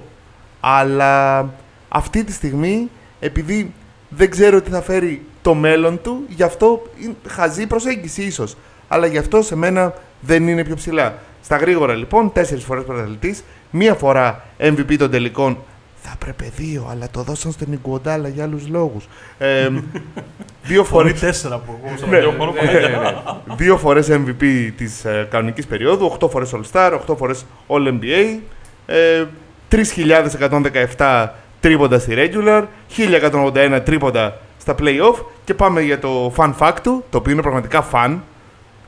αλλά 0.68 1.50
αυτή 1.90 2.24
τη 2.24 2.32
στιγμή, 2.32 2.90
επειδή 3.20 3.74
δεν 4.10 4.30
ξέρω 4.30 4.62
τι 4.62 4.70
θα 4.70 4.82
φέρει 4.82 5.22
το 5.42 5.54
μέλλον 5.54 6.02
του, 6.02 6.26
γι' 6.28 6.44
αυτό 6.44 6.82
χαζή 7.28 7.68
προσέγγιση 7.68 8.24
ίσως. 8.24 8.58
Αλλά 8.88 9.06
γι' 9.06 9.18
αυτό 9.18 9.42
σε 9.42 9.56
μένα 9.56 9.94
δεν 10.20 10.48
είναι 10.48 10.64
πιο 10.64 10.76
ψηλά. 10.76 11.18
Στα 11.42 11.58
γρήγορα 11.58 11.94
λοιπόν, 11.94 12.32
τέσσερις 12.32 12.64
φορές 12.64 12.84
πρωταθλητής, 12.84 13.44
μία 13.70 13.94
φορά 13.94 14.46
MVP 14.60 14.96
των 14.98 15.12
τελικών. 15.12 15.58
Θα 15.96 16.12
έπρεπε 16.14 16.52
δύο, 16.56 16.88
αλλά 16.92 17.08
το 17.12 17.22
δώσαν 17.22 17.52
στον 17.52 17.74
Ιγκουοντάλα 17.74 18.28
για 18.28 18.44
άλλους 18.44 18.68
λόγους. 18.68 19.08
Ε, 19.38 19.70
δύο 20.70 20.84
φορέ. 20.84 21.12
τέσσερα 21.12 21.58
που 21.58 21.80
εγώ 21.84 22.10
ναι, 22.10 22.20
ναι, 22.20 22.80
ναι, 22.80 22.88
ναι. 22.88 23.56
Δύο 23.56 23.78
φορές 23.78 24.08
MVP 24.12 24.72
της 24.78 25.06
ε, 25.06 25.28
κανονικής 25.32 25.66
περίοδου, 25.68 26.18
8 26.20 26.30
φορές 26.30 26.54
All 26.54 26.72
Star, 26.72 27.00
8 27.08 27.18
φορές 27.18 27.46
All 27.68 27.88
NBA. 27.88 28.40
Ε, 28.86 29.26
3.117 30.98 31.28
τρίποντα 31.60 32.00
στη 32.00 32.14
regular, 32.18 32.64
1.181 32.98 33.82
τρίποντα 33.84 34.38
στα 34.58 34.76
playoff 34.80 35.16
και 35.44 35.54
πάμε 35.54 35.82
για 35.82 36.00
το 36.00 36.34
fun 36.38 36.54
fact 36.60 36.78
του, 36.84 37.04
το 37.10 37.18
οποίο 37.18 37.32
είναι 37.32 37.42
πραγματικά 37.42 37.86
fun 37.92 38.18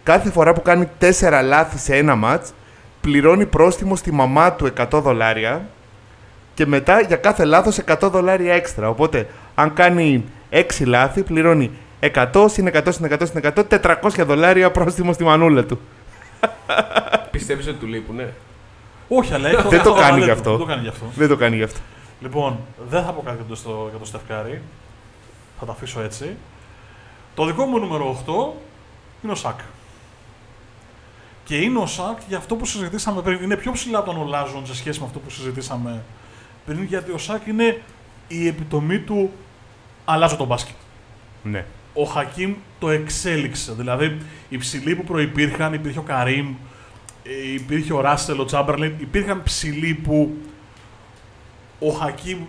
κάθε 0.04 0.32
φορά 0.32 0.54
που 0.54 0.62
κάνει 0.62 0.89
4 1.00 1.10
λάθη 1.43 1.78
σε 1.78 1.95
ένα 1.95 2.15
μάτς, 2.15 2.54
πληρώνει 3.02 3.45
πρόστιμο 3.45 3.95
στη 3.95 4.12
μαμά 4.12 4.54
του 4.54 4.69
100 4.78 4.88
δολάρια 4.91 5.67
και 6.54 6.65
μετά 6.65 7.00
για 7.02 7.15
κάθε 7.15 7.45
λάθος 7.45 7.80
100 7.88 8.10
δολάρια 8.12 8.54
έξτρα. 8.54 8.89
Οπότε, 8.89 9.28
αν 9.56 9.73
κάνει 9.73 10.23
6 10.50 10.63
λάθη, 10.86 11.23
πληρώνει 11.23 11.71
100 12.00 12.45
συν 12.50 12.69
100 12.73 12.82
συν 12.89 13.08
100 13.12 13.17
συν 13.23 13.41
100, 13.56 13.63
400 13.82 14.26
δολάρια 14.26 14.71
πρόστιμο 14.71 15.13
στη 15.13 15.23
μανούλα 15.23 15.63
του. 15.63 15.80
Πιστεύεις 17.32 17.67
ότι 17.67 17.78
του 17.78 17.88
λείπουνε; 17.88 18.34
Όχι, 19.08 19.34
αλλά 19.34 19.50
έχω 19.50 19.70
δεν, 19.70 19.84
το 19.84 19.93
κάνει 19.93 20.24
γι 20.24 20.30
αυτό. 20.30 20.50
δεν 20.50 20.60
το 20.60 20.65
κάνει 20.65 20.82
γι' 20.82 20.88
αυτό. 20.88 21.06
Δεν 21.15 21.28
το 21.28 21.36
κάνει 21.36 21.56
γι' 21.56 21.63
αυτό. 21.63 21.80
Λοιπόν, 22.22 22.60
δεν 22.89 23.04
θα 23.04 23.12
πω 23.12 23.22
κάτι 23.22 23.38
για 23.48 23.56
το, 23.56 23.88
για 23.89 24.00
το 24.00 24.06
Στεφκάρη. 24.06 24.62
Θα 25.60 25.65
το 25.65 25.72
αφήσω 25.72 26.02
έτσι. 26.02 26.36
Το 27.36 27.46
δικό 27.46 27.65
μου 27.65 27.80
νούμερο 27.80 28.24
8 28.26 28.32
είναι 29.24 29.32
ο 29.32 29.36
Σάκ. 29.36 29.60
Και 31.43 31.58
είναι 31.58 31.80
ο 31.80 31.86
Σάκ 31.86 32.17
για 32.28 32.38
αυτό 32.38 32.56
που 32.56 32.65
συζητήσαμε 32.65 33.22
πριν. 33.22 33.43
Είναι 33.43 33.56
πιο 33.56 33.72
ψηλά 33.72 33.98
από 33.98 34.12
τον 34.12 34.22
Ολάζον 34.22 34.65
σε 34.65 34.76
σχέση 34.76 35.00
με 35.00 35.06
αυτό 35.06 35.20
που 35.20 35.30
συζητήσαμε 35.30 36.04
πριν, 36.65 36.84
γιατί 36.84 37.12
ο 37.12 37.17
Σάκ 37.17 37.46
είναι 37.46 37.82
η 38.28 38.48
επιτομή 38.48 39.00
του 39.00 39.32
αλλάζω 40.06 40.36
τον 40.36 40.48
μπάσκετ. 40.48 40.76
Ναι. 41.43 41.65
Ο 41.93 42.04
Χακίμ 42.04 42.54
το 42.80 42.89
εξέλιξε. 42.89 43.74
Δηλαδή, 43.74 44.17
οι 44.50 44.58
ψηλοί 44.58 44.96
που 44.96 45.04
προπήρχαν, 45.04 45.74
υπήρχε 45.74 46.00
ο 46.00 46.02
Καρύμ, 46.02 46.48
ε, 46.48 46.56
υπήρχε 47.53 47.93
ο 47.93 48.01
Ράσελ, 48.01 48.39
ο 48.39 48.45
Τσάμπερλιν, 48.45 48.93
υπήρχαν 48.99 49.43
ψηλοί 49.43 49.93
που 49.93 50.37
ο 51.79 51.89
Χακίμ 51.89 52.39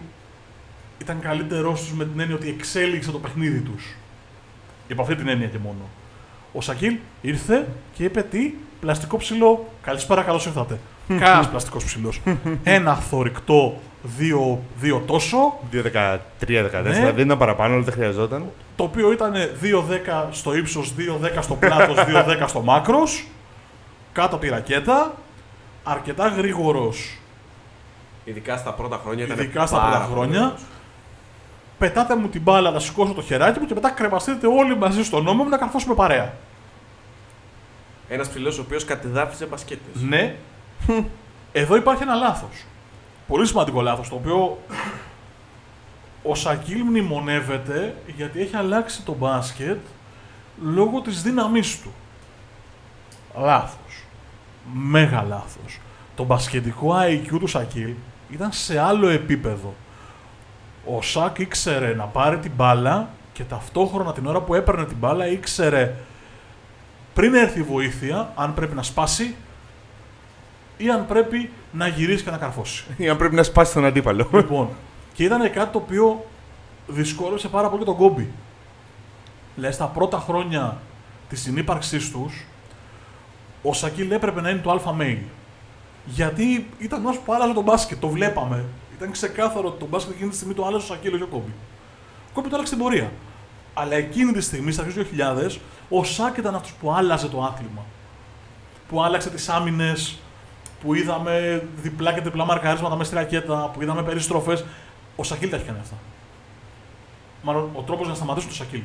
ήταν 0.98 1.20
καλύτερός 1.20 1.80
τους 1.80 1.92
με 1.92 2.04
την 2.04 2.20
έννοια 2.20 2.36
ότι 2.36 2.48
εξέλιξε 2.48 3.10
το 3.10 3.18
παιχνίδι 3.18 3.60
τους. 3.60 3.96
Υπό 4.88 5.02
αυτή 5.02 5.14
την 5.14 5.28
έννοια 5.28 5.46
και 5.46 5.58
μόνο. 5.58 5.88
Ο 6.52 6.60
Σακίλ 6.60 6.96
ήρθε 7.20 7.66
και 7.92 8.04
είπε 8.04 8.22
τι, 8.22 8.54
πλαστικό 8.80 9.16
ψηλό. 9.16 9.68
Καλησπέρα, 9.82 10.22
καλώ 10.22 10.40
ήρθατε. 10.46 10.78
Κανένα 11.08 11.48
πλαστικός 11.48 11.84
ψηλός. 11.84 12.20
Ένα 12.62 12.94
θορυκτό, 12.94 13.78
δύο, 14.02 14.62
δύο 14.80 15.02
τόσο. 15.06 15.58
2-13-14, 15.72 16.18
ναι. 16.82 17.12
δεν 17.12 17.24
ήταν 17.24 17.38
παραπάνω, 17.38 17.74
αλλά 17.74 17.82
δεν 17.82 17.92
χρειαζόταν. 17.94 18.44
Το 18.76 18.84
οποίο 18.84 19.12
ήταν 19.12 19.34
2-10 19.34 20.28
στο 20.30 20.56
ύψος, 20.56 20.94
2-10 20.96 21.38
στο 21.40 21.54
πλάτος, 21.54 21.96
2-10 21.96 22.44
στο 22.46 22.60
μάκρος. 22.60 23.26
Κάτω 24.18 24.34
από 24.34 24.44
τη 24.44 24.50
ρακέτα. 24.50 25.14
Αρκετά 25.84 26.28
γρήγορος. 26.28 27.18
Ειδικά 28.24 28.56
στα 28.56 28.72
πρώτα 28.72 29.00
χρόνια 29.04 29.24
ήταν 29.24 29.38
Ειδικά 29.38 29.66
στα 29.66 29.80
πρώτα 29.80 30.08
χρόνια. 30.10 30.56
Πετάτε 31.78 32.16
μου 32.16 32.28
την 32.28 32.42
μπάλα 32.42 32.70
να 32.70 32.78
σηκώσω 32.78 33.12
το 33.12 33.22
χεράκι 33.22 33.60
μου 33.60 33.66
και 33.66 33.74
μετά 33.74 33.90
κρεμαστείτε 33.90 34.46
όλοι 34.46 34.76
μαζί 34.76 35.04
στον 35.04 35.22
νόμο 35.22 35.42
μου 35.42 35.48
να 35.48 35.56
καρφώσουμε 35.56 35.94
παρέα. 35.94 36.34
Ένας 38.08 38.28
ψηλός 38.28 38.58
ο 38.58 38.60
οποίος 38.60 38.84
κατεδάφιζε 38.84 39.46
μπασκέτες. 39.46 40.02
Ναι. 40.02 40.36
Εδώ 41.52 41.76
υπάρχει 41.76 42.02
ένα 42.02 42.14
λάθος. 42.14 42.64
Πολύ 43.28 43.46
σημαντικό 43.46 43.80
λάθος 43.80 44.08
το 44.08 44.14
οποίο 44.14 44.58
ο 46.22 46.34
Σακίλ 46.34 46.82
μνημονεύεται 46.82 47.96
γιατί 48.16 48.40
έχει 48.40 48.56
αλλάξει 48.56 49.02
το 49.02 49.12
μπάσκετ 49.12 49.78
λόγω 50.62 51.00
της 51.00 51.22
δύναμής 51.22 51.80
του. 51.80 51.92
Λάθος. 53.38 53.87
Μέγα 54.72 55.22
λάθος. 55.22 55.80
Το 56.16 56.24
μπασκετικό 56.24 56.94
IQ 57.00 57.38
του 57.38 57.46
Σακίλ 57.46 57.94
ήταν 58.30 58.52
σε 58.52 58.78
άλλο 58.78 59.08
επίπεδο. 59.08 59.74
Ο 60.84 61.02
Σακ 61.02 61.38
ήξερε 61.38 61.94
να 61.94 62.04
πάρει 62.04 62.38
την 62.38 62.52
μπάλα 62.56 63.08
και 63.32 63.44
ταυτόχρονα 63.44 64.12
την 64.12 64.26
ώρα 64.26 64.40
που 64.40 64.54
έπαιρνε 64.54 64.84
την 64.84 64.96
μπάλα 64.96 65.26
ήξερε 65.26 65.94
πριν 67.14 67.34
έρθει 67.34 67.58
η 67.58 67.62
βοήθεια, 67.62 68.32
αν 68.34 68.54
πρέπει 68.54 68.74
να 68.74 68.82
σπάσει 68.82 69.34
ή 70.76 70.90
αν 70.90 71.06
πρέπει 71.06 71.50
να 71.72 71.86
γυρίσει 71.86 72.24
και 72.24 72.30
να 72.30 72.36
καρφώσει. 72.36 72.84
Ή 72.96 73.08
αν 73.08 73.16
πρέπει 73.16 73.34
να 73.34 73.42
σπάσει 73.42 73.72
τον 73.72 73.84
αντίπαλο. 73.84 74.28
Λοιπόν, 74.32 74.68
και 75.12 75.24
ήταν 75.24 75.52
κάτι 75.52 75.72
το 75.72 75.78
οποίο 75.78 76.24
δυσκόλεψε 76.86 77.48
πάρα 77.48 77.68
πολύ 77.68 77.84
τον 77.84 77.96
Κόμπι. 77.96 78.30
Δηλαδή, 79.54 79.74
στα 79.74 79.86
πρώτα 79.86 80.18
χρόνια 80.18 80.76
της 81.28 81.40
συνύπαρξής 81.40 82.10
τους, 82.10 82.46
ο 83.62 83.72
Σακίλ 83.72 84.10
έπρεπε 84.10 84.40
να 84.40 84.50
είναι 84.50 84.60
το 84.60 84.70
αλφα 84.70 84.96
mail. 85.00 85.18
Γιατί 86.04 86.66
ήταν 86.78 87.06
όσο 87.06 87.20
που 87.20 87.34
άλλαζε 87.34 87.52
τον 87.52 87.64
μπάσκετ, 87.64 88.00
το 88.00 88.08
βλέπαμε. 88.08 88.64
Ήταν 88.96 89.10
ξεκάθαρο 89.10 89.68
ότι 89.68 89.78
το 89.78 89.86
μπάσκετ 89.86 90.14
εκείνη 90.14 90.30
τη 90.30 90.36
στιγμή 90.36 90.54
το 90.54 90.66
άλλαζε 90.66 90.84
ο 90.84 90.86
Σακίλ, 90.86 91.14
όχι 91.14 91.22
ο 91.22 91.26
Κόμπι. 91.26 91.52
Ο 92.28 92.30
Κόμπι 92.32 92.48
το 92.48 92.54
άλλαξε 92.54 92.74
την 92.74 92.82
πορεία. 92.82 93.12
Αλλά 93.74 93.94
εκείνη 93.94 94.32
τη 94.32 94.40
στιγμή, 94.40 94.72
στα 94.72 94.82
αρχές 94.82 95.06
του 95.06 95.16
2000, 95.16 95.58
ο 95.88 96.04
Σάκ 96.04 96.36
ήταν 96.36 96.54
αυτός 96.54 96.72
που 96.72 96.92
άλλαζε 96.92 97.28
το 97.28 97.42
άθλημα. 97.42 97.84
Που 98.88 99.02
άλλαξε 99.02 99.30
τις 99.30 99.48
άμυνες, 99.48 100.18
που 100.82 100.94
είδαμε 100.94 101.66
διπλά 101.76 102.12
και 102.12 102.20
τριπλά 102.20 102.44
μαρκαρίσματα 102.44 102.96
μέσα 102.96 103.10
στη 103.10 103.18
ρακέτα, 103.18 103.70
που 103.72 103.82
είδαμε 103.82 104.02
περιστροφές. 104.02 104.64
Ο 105.16 105.22
Σακίλ 105.22 105.50
τα 105.50 105.56
έχει 105.56 105.64
κάνει 105.64 105.78
αυτά. 105.80 105.96
Μάλλον 107.42 107.70
ο 107.74 107.80
τρόπος 107.82 108.08
να 108.08 108.14
σταματήσουν 108.14 108.48
το 108.48 108.54
Σακίλ. 108.54 108.82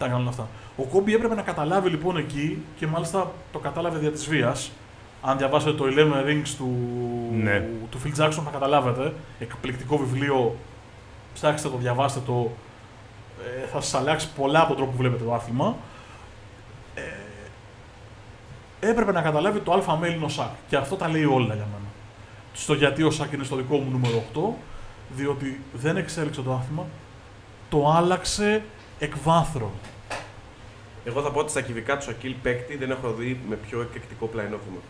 Τα 0.00 0.06
έκαναν 0.06 0.28
αυτά. 0.28 0.48
Ο 0.76 0.82
Κόμπι 0.82 1.14
έπρεπε 1.14 1.34
να 1.34 1.42
καταλάβει 1.42 1.88
λοιπόν 1.88 2.16
εκεί 2.16 2.62
και 2.76 2.86
μάλιστα 2.86 3.32
το 3.52 3.58
κατάλαβε 3.58 3.98
δια 3.98 4.10
της 4.10 4.28
βίας. 4.28 4.70
Αν 5.22 5.38
διαβάσετε 5.38 5.72
το 5.72 5.84
11 5.88 6.26
Rings 6.26 6.48
του, 6.56 6.76
ναι. 7.32 7.68
του 7.90 7.98
Phil 8.04 8.20
Jackson 8.20 8.42
θα 8.44 8.50
καταλάβετε. 8.52 9.14
Εκπληκτικό 9.38 9.96
βιβλίο. 9.96 10.56
Ψάξτε 11.34 11.68
το, 11.68 11.76
διαβάστε 11.76 12.20
το 12.26 12.50
ε, 13.62 13.66
θα 13.66 13.80
σας 13.80 13.94
αλλάξει 13.94 14.28
πολλά 14.36 14.58
από 14.58 14.68
τον 14.68 14.76
τρόπο 14.76 14.90
που 14.90 14.96
βλέπετε 14.96 15.24
το 15.24 15.34
άθλημα. 15.34 15.76
Ε, 16.94 17.00
έπρεπε 18.90 19.12
να 19.12 19.22
καταλάβει 19.22 19.58
το 19.58 19.72
αλφα 19.72 19.98
mail 20.00 20.14
είναι 20.14 20.24
ο 20.24 20.28
ΣΑΚ. 20.28 20.50
Και 20.68 20.76
αυτό 20.76 20.96
τα 20.96 21.08
λέει 21.08 21.24
όλα 21.24 21.54
για 21.54 21.66
μένα. 21.72 21.88
Στο 22.52 22.74
γιατί 22.74 23.02
ο 23.02 23.10
ΣΑΚ 23.10 23.32
είναι 23.32 23.44
στο 23.44 23.56
δικό 23.56 23.76
μου 23.76 23.90
νούμερο 23.90 24.22
8. 24.34 24.40
διότι 25.16 25.60
δεν 25.72 25.96
εξέλιξε 25.96 26.42
το 26.42 26.52
άθλημα, 26.52 26.86
το 27.68 27.90
άλλαξε 27.90 28.62
εκ 29.00 29.12
βάθρων. 29.24 29.70
Εγώ 31.04 31.22
θα 31.22 31.30
πω 31.30 31.38
ότι 31.40 31.50
στα 31.50 31.60
κυβικά 31.60 31.96
του 31.96 32.04
Σακίλ 32.04 32.34
παίκτη 32.42 32.76
δεν 32.76 32.90
έχω 32.90 33.12
δει 33.12 33.40
με 33.48 33.56
πιο 33.56 33.80
εκρηκτικό 33.80 34.26
πλαϊνό 34.26 34.58
βήμα. 34.66 34.80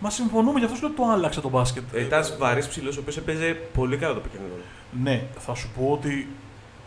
Μα 0.00 0.10
συμφωνούμε, 0.10 0.58
γι' 0.58 0.64
αυτό 0.64 0.76
σου 0.76 0.82
λέω 0.86 0.96
το 0.96 1.04
άλλαξε 1.12 1.40
το 1.40 1.48
μπάσκετ. 1.48 1.82
Ε, 1.94 2.00
Ήταν 2.00 2.24
βαρύς 2.38 2.68
ψηλός, 2.68 2.96
ο 2.96 3.00
οποίος 3.00 3.16
έπαιζε 3.16 3.60
πολύ 3.74 3.96
καλά 3.96 4.14
το 4.14 4.20
pick 4.24 4.36
and 4.36 4.40
roll. 4.40 4.62
Ναι, 5.02 5.22
θα 5.38 5.54
σου 5.54 5.68
πω 5.76 5.90
ότι 5.92 6.28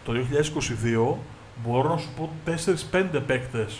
το 0.05 0.13
2022 1.13 1.15
μπορώ 1.63 1.89
να 1.89 1.97
σου 1.97 2.09
πω 2.17 2.29
4-5 2.91 3.21
παίκτες 3.27 3.79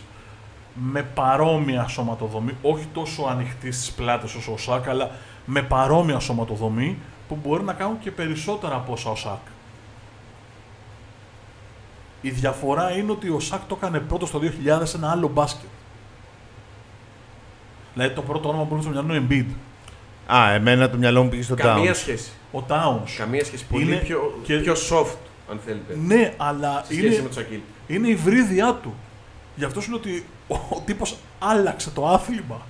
με 0.74 1.04
παρόμοια 1.04 1.88
σωματοδομή, 1.88 2.56
όχι 2.62 2.88
τόσο 2.94 3.24
ανοιχτή 3.24 3.72
στις 3.72 3.92
πλάτες 3.92 4.36
όσο 4.36 4.54
ο 4.54 4.58
Σάκ, 4.58 4.88
αλλά 4.88 5.12
με 5.46 5.62
παρόμοια 5.62 6.20
σωματοδομή 6.20 6.98
που 7.28 7.38
μπορεί 7.44 7.64
να 7.64 7.74
κάνουν 7.74 8.00
και 8.00 8.12
περισσότερα 8.12 8.76
από 8.76 8.92
όσα 8.92 9.10
ο 9.10 9.16
Σάκ. 9.16 9.40
Η 12.22 12.30
διαφορά 12.30 12.92
είναι 12.92 13.12
ότι 13.12 13.30
ο 13.30 13.40
Σάκ 13.40 13.62
το 13.68 13.76
έκανε 13.78 14.00
πρώτο 14.00 14.26
το 14.26 14.40
2000 14.80 14.82
σε 14.84 14.98
ένα 14.98 15.12
άλλο 15.12 15.28
μπάσκετ. 15.28 15.70
Δηλαδή 17.94 18.14
το 18.16 18.22
πρώτο 18.22 18.50
όνομα 18.50 18.64
που 18.66 18.76
μου 18.76 18.82
στο 18.82 18.92
μυαλό 18.92 19.14
είναι 19.16 19.26
ο 19.26 19.28
Embiid. 19.30 19.54
Α, 20.36 20.52
εμένα 20.52 20.90
το 20.90 20.98
μυαλό 20.98 21.24
μου 21.24 21.30
πήγε 21.30 21.42
στο 21.44 21.56
Καμία 21.56 21.92
Towns. 21.92 21.96
σχέση. 21.96 22.32
Ο 22.52 22.60
Towns. 22.70 23.10
Καμία 23.18 23.46
σχέση. 23.46 23.66
Πολύ 23.66 23.84
Είναι 23.84 23.96
πιο, 23.96 24.40
και- 24.44 24.58
πιο 24.58 24.74
soft, 24.74 25.16
αν 25.52 25.60
θέλετε. 25.66 25.98
Ναι, 26.06 26.34
αλλά 26.38 26.84
Σε 26.86 26.94
σχέση 26.94 27.06
είναι, 27.08 27.16
με 27.16 27.22
τον 27.22 27.34
Σακίλ. 27.34 27.60
είναι 27.88 28.08
η 28.08 28.16
βρύδιά 28.16 28.74
του. 28.84 28.94
Γι' 29.56 29.64
αυτός 29.66 29.84
σου 29.84 29.90
λέω 29.90 30.00
ότι 30.00 30.26
ο, 30.48 30.56
ο 30.56 30.82
τύπος 30.86 31.18
άλλαξε 31.40 31.90
το 31.90 32.08
άθλημα. 32.08 32.62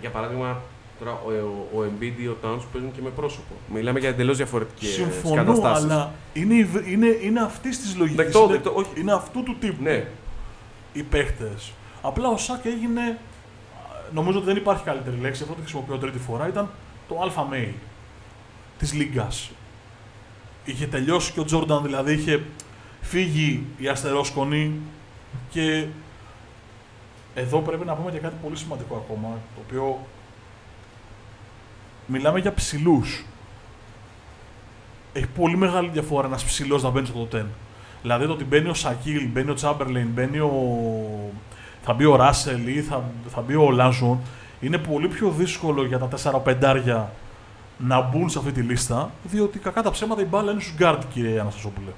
Για 0.00 0.10
παράδειγμα, 0.10 0.60
τώρα 1.04 1.12
ο, 1.12 1.30
ο, 1.76 1.80
ο 1.80 1.84
Embiid 1.84 2.20
ή 2.22 2.26
ο 2.26 2.36
Towns 2.44 2.60
παίζουν 2.72 2.92
και 2.92 3.00
με 3.02 3.10
πρόσωπο. 3.10 3.54
Μιλάμε 3.72 3.98
για 3.98 4.08
εντελώς 4.08 4.36
διαφορετικές 4.36 4.88
Συμφωνώ, 4.90 5.34
καταστάσεις. 5.34 5.84
αλλά 5.84 6.12
είναι, 6.32 6.54
η 6.54 6.64
βρ- 6.64 6.86
είναι, 6.88 7.18
είναι 7.22 7.40
αυτής 7.40 7.80
της 7.80 7.96
λογικής. 7.96 8.16
Δεκτό, 8.24 8.42
είναι, 8.44 8.52
δεκτό, 8.52 8.72
όχι. 8.74 8.90
είναι 9.00 9.12
αυτού 9.12 9.42
του 9.42 9.56
τύπου 9.60 9.82
Ναι, 9.82 10.06
οι 10.92 11.02
παίχτε. 11.02 11.52
Απλά 12.02 12.28
ο 12.28 12.36
Σάκ 12.36 12.64
έγινε. 12.64 13.18
Νομίζω 14.12 14.36
ότι 14.38 14.46
δεν 14.46 14.56
υπάρχει 14.56 14.84
καλύτερη 14.84 15.16
λέξη, 15.20 15.42
αυτό 15.42 15.54
τη 15.54 15.60
χρησιμοποιώ 15.60 15.98
τρίτη 15.98 16.18
φορά. 16.18 16.48
Ήταν 16.48 16.68
το 17.08 17.18
αλφα 17.22 17.44
μέιλ 17.44 17.68
της 18.78 18.92
Λίγκας. 18.92 19.50
Είχε 20.64 20.86
τελειώσει 20.86 21.32
και 21.32 21.40
ο 21.40 21.44
Τζόρνταν, 21.44 21.82
δηλαδή 21.82 22.12
είχε 22.12 22.42
φύγει 23.00 23.64
η 23.78 23.88
αστερόσκονη 23.88 24.72
και 25.50 25.86
εδώ 27.34 27.58
πρέπει 27.60 27.84
να 27.84 27.94
πούμε 27.94 28.10
και 28.10 28.18
κάτι 28.18 28.34
πολύ 28.42 28.56
σημαντικό 28.56 28.94
ακόμα, 28.94 29.28
το 29.28 29.62
οποίο 29.66 29.98
μιλάμε 32.10 32.38
για 32.38 32.54
ψηλούς. 32.54 33.24
Έχει 35.12 35.26
πολύ 35.26 35.56
μεγάλη 35.56 35.88
διαφορά 35.88 36.26
ένας 36.26 36.44
ψηλός 36.44 36.82
να 36.82 36.90
μπαίνει 36.90 37.06
στο 37.06 37.28
top 37.32 37.36
10. 37.36 37.42
Δηλαδή 38.02 38.26
το 38.26 38.32
ότι 38.32 38.44
μπαίνει 38.44 38.68
ο 38.68 38.74
Σακίλ, 38.74 39.28
μπαίνει 39.28 39.50
ο 39.50 39.54
Τσάμπερλιν, 39.54 40.06
μπαίνει 40.06 40.38
ο. 40.38 40.52
θα 41.82 41.92
μπει 41.92 42.04
ο 42.04 42.16
Ράσελ 42.16 42.66
ή 42.66 42.80
θα, 42.80 43.04
θα 43.28 43.40
μπει 43.40 43.54
Ολάζουον, 43.54 44.20
είναι 44.60 44.78
πολύ 44.78 45.08
πιο 45.08 45.30
δύσκολο 45.30 45.84
για 45.84 45.98
τα 45.98 46.08
4-5 46.44 47.04
να 47.78 48.00
μπουν 48.00 48.28
σε 48.28 48.38
αυτή 48.38 48.52
τη 48.52 48.60
λίστα, 48.60 49.10
διότι 49.22 49.58
κακά 49.58 49.82
τα 49.82 49.90
ψέματα 49.90 50.22
η 50.22 50.24
μπάλα 50.24 50.52
είναι 50.52 50.60
στους 50.60 50.74
γκάρτ, 50.74 51.02
κύριε 51.12 51.40
Αναστασόπουλε. 51.40 51.90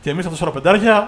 Και 0.00 0.10
εμείς 0.10 0.28
τα 0.38 0.52
4-5, 0.62 1.06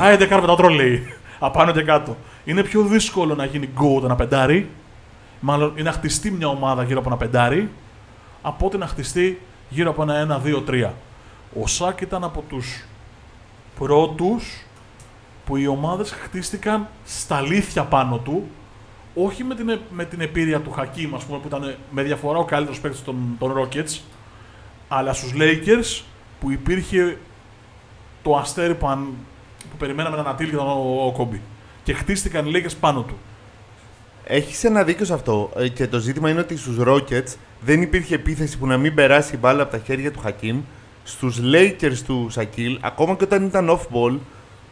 άιντε 0.00 0.26
κάρπε 0.26 0.46
τα 0.46 0.56
τρόλεϊ. 0.56 1.14
Απάνω 1.38 1.72
και 1.72 1.82
κάτω. 1.82 2.16
Είναι 2.44 2.62
πιο 2.62 2.82
δύσκολο 2.82 3.34
να 3.34 3.44
γίνει 3.44 3.68
goat 3.78 4.04
ένα 4.04 4.14
πεντάρι, 4.14 4.68
μάλλον 5.44 5.70
είναι 5.74 5.82
να 5.82 5.92
χτιστεί 5.92 6.30
μια 6.30 6.48
ομάδα 6.48 6.82
γύρω 6.82 6.98
από 6.98 7.08
ένα 7.08 7.16
πεντάρι, 7.18 7.70
από 8.42 8.66
ότι 8.66 8.76
να 8.76 8.86
χτιστεί 8.86 9.40
γύρω 9.68 9.90
από 9.90 10.02
ένα 10.02 10.40
1-2-3. 10.44 10.90
Ο 11.62 11.66
Σάκ 11.66 12.00
ήταν 12.00 12.24
από 12.24 12.44
τους 12.48 12.84
πρώτους 13.78 14.64
που 15.46 15.56
οι 15.56 15.66
ομάδες 15.66 16.10
χτίστηκαν 16.10 16.88
στα 17.04 17.36
αλήθεια 17.36 17.84
πάνω 17.84 18.18
του, 18.18 18.46
όχι 19.14 19.44
με 19.44 19.54
την, 19.54 19.68
ε- 19.68 19.80
με 19.90 20.04
την 20.04 20.20
επίρρεια 20.20 20.60
του 20.60 20.70
Χακίμ, 20.70 21.14
ας 21.14 21.24
πούμε, 21.24 21.38
που 21.38 21.46
ήταν 21.46 21.74
με 21.90 22.02
διαφορά 22.02 22.38
ο 22.38 22.44
καλύτερος 22.44 22.80
παίκτης 22.80 23.04
των, 23.04 23.16
των 23.38 23.52
Rockets, 23.56 23.98
αλλά 24.88 25.12
στους 25.12 25.32
Lakers 25.36 26.02
που 26.40 26.50
υπήρχε 26.50 27.18
το 28.22 28.36
αστέρι 28.36 28.74
που, 28.74 28.88
αν- 28.88 29.14
που 29.70 29.76
περιμέναμε 29.78 30.16
να 30.16 30.22
ανατείλει 30.22 30.48
και 30.48 30.54
ήταν 30.54 30.66
ο, 30.68 31.02
ο 31.06 31.12
Κόμπι. 31.12 31.40
Και 31.82 31.92
χτίστηκαν 31.92 32.46
οι 32.46 32.50
Lakers 32.54 32.74
πάνω 32.80 33.02
του. 33.02 33.14
Έχεις 34.26 34.64
ένα 34.64 34.84
δίκιο 34.84 35.04
σε 35.04 35.12
αυτό. 35.14 35.50
Ε, 35.56 35.68
Και 35.68 35.86
το 35.86 35.98
ζήτημα 35.98 36.30
είναι 36.30 36.40
ότι 36.40 36.56
στους 36.56 36.76
Rockets 36.80 37.34
δεν 37.60 37.82
υπήρχε 37.82 38.14
επίθεση 38.14 38.58
που 38.58 38.66
να 38.66 38.76
μην 38.76 38.94
περάσει 38.94 39.34
η 39.34 39.38
μπάλα 39.40 39.62
από 39.62 39.72
τα 39.72 39.78
χέρια 39.78 40.12
του 40.12 40.18
Χακίμ. 40.18 40.60
Στους 41.04 41.40
Lakers 41.42 41.96
του 42.06 42.26
Σακίλ, 42.30 42.78
ακόμα 42.82 43.14
και 43.14 43.24
όταν 43.24 43.44
ήταν 43.44 43.68
off-ball, 43.70 44.18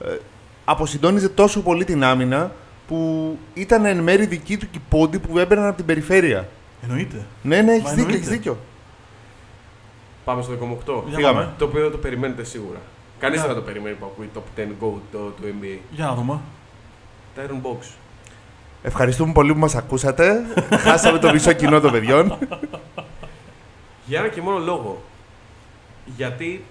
ε, 0.04 0.16
αποσυντόνιζε 0.64 1.28
τόσο 1.28 1.60
πολύ 1.62 1.84
την 1.84 2.04
άμυνα 2.04 2.52
που 2.88 3.38
ήταν 3.54 3.84
εν 3.84 3.98
μέρη 3.98 4.26
δική 4.26 4.56
του 4.56 4.66
και 4.70 4.78
οι 4.78 4.82
πόντι 4.88 5.18
που 5.18 5.38
έμπαιναν 5.38 5.66
από 5.66 5.76
την 5.76 5.86
περιφέρεια. 5.86 6.48
Εννοείται. 6.82 7.26
Ναι, 7.42 7.60
ναι, 7.62 7.70
έχεις 7.72 7.82
Μα 7.82 7.88
δίκιο, 7.90 8.02
εννοείται. 8.02 8.16
έχεις 8.16 8.28
δίκιο. 8.28 8.56
πάμε 10.24 10.42
στο 10.42 10.52
18. 10.52 11.02
Για 11.06 11.16
Φύγαμε. 11.16 11.38
πάμε. 11.40 11.52
Το 11.58 11.64
οποίο 11.64 11.82
δεν 11.82 11.90
το 11.90 11.98
περιμένετε 11.98 12.44
σίγουρα. 12.44 12.78
Κανείς 13.18 13.38
Για- 13.38 13.46
δεν 13.46 13.56
θα 13.56 13.60
το 13.62 13.66
περιμένει 13.66 13.96
που 13.96 14.04
ακούει 14.04 14.30
top 14.34 14.58
10 14.60 14.62
go 14.80 14.92
το, 15.12 15.18
του 15.18 15.42
NBA. 15.60 15.78
Για 15.90 16.04
να 16.06 16.14
δούμε. 16.14 16.40
Tyron 17.36 17.66
Box. 17.66 17.86
Ευχαριστούμε 18.82 19.32
πολύ 19.32 19.52
που 19.52 19.58
μας 19.58 19.74
ακούσατε. 19.74 20.44
Χάσαμε 20.70 21.18
το 21.18 21.32
μισό 21.32 21.52
κοινό 21.52 21.80
των 21.80 21.90
παιδιών. 21.90 22.38
Για 24.06 24.18
ένα 24.18 24.28
και 24.28 24.40
μόνο 24.40 24.58
λόγο. 24.58 25.02
Γιατί 26.16 26.64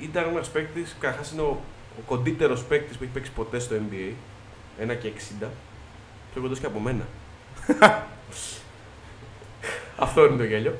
ήταν 0.00 0.24
ένας 0.28 0.48
παίκτης, 0.48 0.96
καταρχάς 1.00 1.30
είναι 1.32 1.42
ο, 1.42 1.60
ο 1.98 2.02
κοντύτερος 2.06 2.64
παίκτης 2.64 2.96
που 2.96 3.02
έχει 3.02 3.12
παίξει 3.12 3.30
ποτέ 3.30 3.58
στο 3.58 3.76
NBA. 3.76 4.12
1 4.90 4.96
και 5.00 5.12
60. 5.42 5.46
Πιο 6.32 6.42
κοντός 6.42 6.58
και 6.58 6.66
από 6.66 6.78
μένα. 6.78 7.06
Αυτό 9.96 10.24
είναι 10.24 10.36
το 10.36 10.44
γέλιο. 10.44 10.74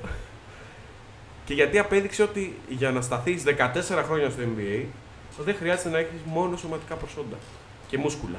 Και 1.44 1.54
γιατί 1.54 1.78
απέδειξε 1.78 2.22
ότι 2.22 2.58
για 2.68 2.90
να 2.90 3.00
σταθείς 3.00 3.42
14 3.46 4.02
χρόνια 4.06 4.30
στο 4.30 4.42
NBA 4.42 4.84
δεν 5.44 5.54
χρειάζεται 5.54 5.88
να 5.88 5.98
έχεις 5.98 6.20
μόνο 6.24 6.56
σωματικά 6.56 6.94
προσόντα 6.94 7.36
και 7.88 7.98
μούσκουλα. 7.98 8.38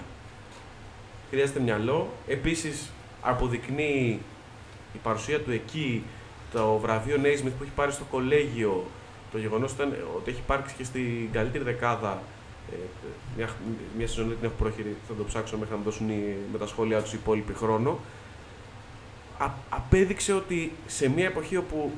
Χρειάζεται 1.32 1.60
μυαλό. 1.60 2.10
Επίσης 2.28 2.92
αποδεικνύει 3.22 4.20
η 4.94 4.98
παρουσία 5.04 5.40
του 5.40 5.52
εκεί 5.52 6.04
το 6.52 6.78
βραβείο 6.78 7.16
Naismith 7.24 7.52
που 7.58 7.64
έχει 7.64 7.72
πάρει 7.76 7.92
στο 7.92 8.04
κολέγιο, 8.12 8.86
το 9.32 9.38
γεγονός 9.38 9.72
ότι 10.16 10.30
έχει 10.30 10.40
υπάρξει 10.40 10.76
και 10.78 10.84
στην 10.84 11.32
καλύτερη 11.32 11.64
δεκάδα. 11.64 12.22
ε, 12.72 12.76
μια, 13.38 13.50
μια 13.98 14.08
σεζόν 14.08 14.28
δεν 14.28 14.38
την 14.38 14.46
έχω 14.46 14.56
πρόχειρη, 14.58 14.96
θα 15.08 15.14
το 15.14 15.24
ψάξω 15.24 15.58
μέχρι 15.58 15.72
να 15.72 15.78
μου 15.78 15.84
δώσουν 15.84 16.10
οι, 16.10 16.36
με 16.52 16.58
τα 16.58 16.68
σχόλιά 16.68 17.02
τους 17.02 17.14
οι 17.14 17.18
υπόλοιποι 17.22 17.54
χρόνο. 17.54 18.00
Α, 19.38 19.50
απέδειξε 19.70 20.34
ότι 20.34 20.72
σε 20.88 21.10
μια 21.10 21.26
εποχή 21.26 21.58
όπου 21.58 21.92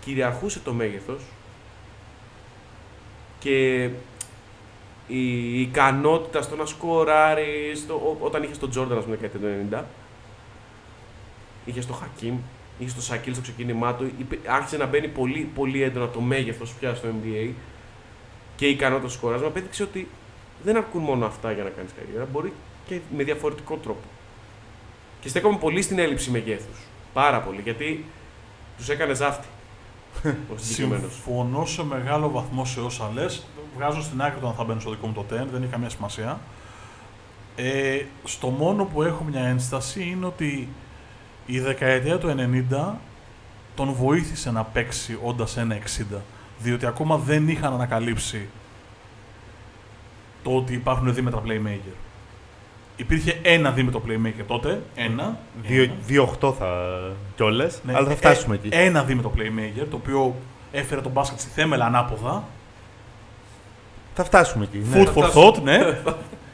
κυριαρχούσε 0.00 0.60
το 0.60 0.72
μέγεθος 0.72 1.20
και 3.38 3.88
η 5.06 5.60
ικανότητα 5.60 6.42
στο 6.42 6.56
να 6.56 6.64
σκοράρει, 6.66 7.72
στο, 7.74 7.94
ό- 7.94 8.16
όταν 8.20 8.42
είχε 8.42 8.52
τον 8.54 8.70
Τζόρνταν, 8.70 8.98
ας 8.98 9.04
πούμε, 9.04 9.16
δεκαετία 9.16 9.40
του 9.40 9.66
90, 9.70 9.84
είχε 11.64 11.80
το 11.80 11.92
Χακίμ, 11.92 12.36
είχε 12.78 12.94
το 12.94 13.02
Σακίλ 13.02 13.32
στο 13.32 13.42
ξεκίνημά 13.42 13.94
του, 13.94 14.10
είπε- 14.18 14.48
άρχισε 14.48 14.76
να 14.76 14.86
μπαίνει 14.86 15.08
πολύ, 15.08 15.50
πολύ 15.54 15.82
έντονα 15.82 16.08
το 16.08 16.20
μέγεθος 16.20 16.72
πια 16.72 16.94
στο 16.94 17.08
NBA 17.08 17.50
και 18.56 18.66
η 18.66 18.70
ικανότητα 18.70 19.08
στο 19.08 19.18
σκοράσμα, 19.18 19.46
απέδειξε 19.46 19.82
ότι 19.82 20.08
δεν 20.64 20.76
αρκούν 20.76 21.02
μόνο 21.02 21.26
αυτά 21.26 21.52
για 21.52 21.62
να 21.64 21.70
κάνεις 21.70 21.90
καριέρα, 21.98 22.28
μπορεί 22.32 22.52
και 22.88 22.98
με 23.16 23.22
διαφορετικό 23.22 23.76
τρόπο. 23.76 24.02
Και 25.20 25.28
στέκομαι 25.28 25.58
πολύ 25.58 25.82
στην 25.82 25.98
έλλειψη 25.98 26.30
μεγέθους. 26.30 26.78
Πάρα 27.12 27.40
πολύ, 27.40 27.60
γιατί 27.60 28.04
τους 28.76 28.88
έκανες 28.88 29.16
ζάφτη. 29.16 29.46
Ο 30.52 30.56
συγκεκριμένος. 30.56 31.12
Συμφωνώ 31.12 31.64
σε 31.64 31.84
μεγάλο 31.84 32.30
βαθμό 32.30 32.64
σε 32.64 32.80
όσα 32.80 33.10
λες. 33.14 33.46
Βγάζω 33.76 34.02
στην 34.02 34.22
άκρη 34.22 34.40
το 34.40 34.48
αν 34.48 34.54
θα 34.54 34.64
μπαίνω 34.64 34.80
στο 34.80 34.90
δικό 34.90 35.06
μου 35.06 35.12
το 35.12 35.24
10, 35.24 35.26
δεν 35.28 35.62
έχει 35.62 35.70
καμία 35.70 35.88
σημασία. 35.88 36.40
Ε, 37.56 38.02
στο 38.24 38.48
μόνο 38.48 38.84
που 38.84 39.02
έχω 39.02 39.24
μια 39.24 39.40
ένσταση 39.40 40.04
είναι 40.04 40.26
ότι 40.26 40.68
η 41.46 41.60
δεκαετία 41.60 42.18
του 42.18 42.34
90 42.70 42.94
τον 43.74 43.92
βοήθησε 43.92 44.50
να 44.50 44.64
παίξει 44.64 45.18
όντας 45.22 45.56
ένα 45.56 45.78
60. 45.78 46.20
Διότι 46.58 46.86
ακόμα 46.86 47.16
δεν 47.16 47.48
είχαν 47.48 47.72
ανακαλύψει 47.72 48.48
το 50.42 50.56
ότι 50.56 50.72
υπάρχουν 50.72 51.14
δίμετρα 51.14 51.42
playmaker. 51.46 52.03
Υπήρχε 52.96 53.38
ένα 53.42 53.70
δίμετρο 53.70 54.02
playmaker 54.06 54.44
τότε. 54.46 54.82
Ένα. 54.94 55.38
ένα. 55.68 55.92
2-8 56.40 56.54
θα 56.58 56.98
κιόλας, 57.36 57.80
Ναι, 57.84 57.92
αλλά 57.94 58.06
θα 58.06 58.12
ε, 58.12 58.16
φτάσουμε 58.16 58.54
εκεί. 58.54 58.68
Ένα 58.72 59.02
δίμετρο 59.04 59.32
playmaker, 59.36 59.86
το 59.90 59.96
οποίο 59.96 60.34
έφερε 60.72 61.00
τον 61.00 61.12
μπάσκετ 61.12 61.40
στη 61.40 61.50
θέμελα 61.54 61.84
ανάποδα. 61.86 62.44
Θα 64.14 64.24
φτάσουμε 64.24 64.64
εκεί. 64.64 64.78
ναι. 64.90 65.00
Food 65.02 65.06
Θα 65.06 65.12
for 65.12 65.22
φτάσουμε. 65.30 65.50
thought, 65.54 65.62
ναι. 65.62 65.98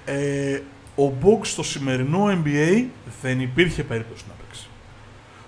ε, 0.15 0.61
ο 0.97 1.13
Box 1.23 1.39
στο 1.43 1.63
σημερινό 1.63 2.25
NBA 2.45 2.85
δεν 3.23 3.41
υπήρχε 3.41 3.83
περίπτωση 3.85 4.25
να 4.29 4.35
παίξει. 4.45 4.67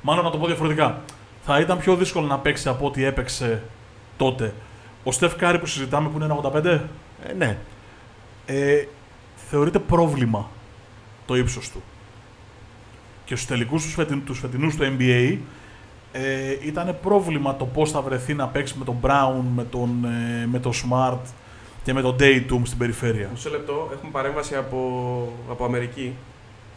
Μάλλον 0.02 0.24
να 0.24 0.30
το 0.30 0.38
πω 0.38 0.46
διαφορετικά. 0.46 1.00
θα 1.44 1.60
ήταν 1.60 1.78
πιο 1.78 1.96
δύσκολο 1.96 2.26
να 2.26 2.38
παίξει 2.38 2.68
από 2.68 2.86
ό,τι 2.86 3.04
έπαιξε 3.04 3.62
τότε. 4.16 4.54
Ο 5.04 5.12
Στεφ 5.12 5.36
Κάρη 5.36 5.58
που 5.58 5.66
συζητάμε 5.66 6.08
που 6.08 6.16
είναι 6.16 6.24
ένα 6.24 6.40
85, 6.54 6.64
Ε, 6.64 7.32
ναι. 7.36 7.58
ε, 8.46 8.84
θεωρείται 9.50 9.78
πρόβλημα 9.78 10.48
το 11.26 11.36
ύψος 11.36 11.70
του. 11.70 11.82
Και 13.24 13.34
στους 13.34 13.48
τελικούς 13.48 13.82
τους, 13.82 13.94
φετιν, 13.94 14.24
τους 14.24 14.38
φετινούς 14.38 14.76
του 14.76 14.96
NBA 14.98 15.36
ε, 16.12 16.56
ήταν 16.64 16.96
πρόβλημα 17.02 17.56
το 17.56 17.64
πώς 17.64 17.90
θα 17.90 18.00
βρεθεί 18.00 18.34
να 18.34 18.46
παίξει 18.46 18.74
με 18.78 18.84
τον 18.84 18.96
Brown, 19.02 19.42
με 19.54 19.64
τον, 19.64 20.04
ε, 20.04 20.46
με 20.46 20.58
τον 20.58 20.72
Smart 20.72 21.18
και 21.84 21.92
με 21.92 22.02
τον 22.02 22.16
Dayton 22.20 22.60
στην 22.62 22.78
περιφέρεια. 22.78 23.28
Μισό 23.32 23.50
λεπτό, 23.50 23.90
έχουμε 23.92 24.10
παρέμβαση 24.10 24.56
από, 24.56 25.32
από 25.50 25.64
Αμερική. 25.64 26.14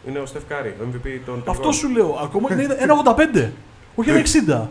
Είναι 0.08 0.18
ο 0.18 0.26
Στεφ 0.26 0.44
Κάρη, 0.48 0.68
ο 0.68 0.82
MVP 0.82 0.92
των 1.02 1.02
τελικών. 1.02 1.42
Αυτό 1.46 1.72
σου 1.72 1.88
λέω, 1.88 2.18
ακόμα 2.22 2.52
είναι 2.52 2.76
ένα 2.78 2.94
85, 3.34 3.48
όχι 3.94 4.10
ένα 4.10 4.22
60. 4.64 4.68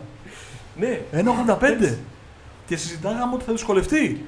Ναι, 0.78 1.00
Ένα 1.10 1.58
85. 1.60 1.94
Και 2.66 2.76
συζητάγαμε 2.76 3.34
ότι 3.34 3.44
θα 3.44 3.52
δυσκολευτεί. 3.52 4.24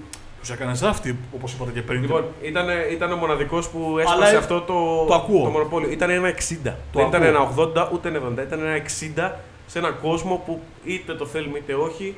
Του 0.46 0.52
έκανε 0.52 0.74
ζάφτη, 0.74 1.18
όπως 1.34 1.52
είπατε 1.52 1.70
και 1.70 1.82
πριν. 1.82 2.00
Λοιπόν, 2.00 2.24
ήταν, 2.42 2.66
ήταν 2.92 3.12
ο 3.12 3.16
μοναδικός 3.16 3.68
που 3.68 3.96
Αλλά 3.98 4.00
έσπασε 4.14 4.34
ε, 4.34 4.38
αυτό 4.38 4.60
το, 4.60 5.04
το 5.08 5.14
ακούω. 5.14 5.42
το 5.44 5.50
μονοπόλιο. 5.50 5.90
Ήταν 5.90 6.10
ένα 6.10 6.30
60. 6.30 6.34
Δεν 6.62 6.74
ακούω. 6.94 7.06
ήταν 7.08 7.22
ένα 7.22 7.54
80 7.56 7.88
ούτε 7.92 8.08
ένα 8.08 8.20
70. 8.28 8.42
Ήταν 8.46 8.60
ένα 8.64 8.82
60 9.28 9.30
σε 9.66 9.78
έναν 9.78 9.96
κόσμο 10.02 10.42
που 10.46 10.60
είτε 10.84 11.14
το 11.14 11.26
θέλουμε 11.26 11.58
είτε 11.58 11.74
όχι. 11.74 12.16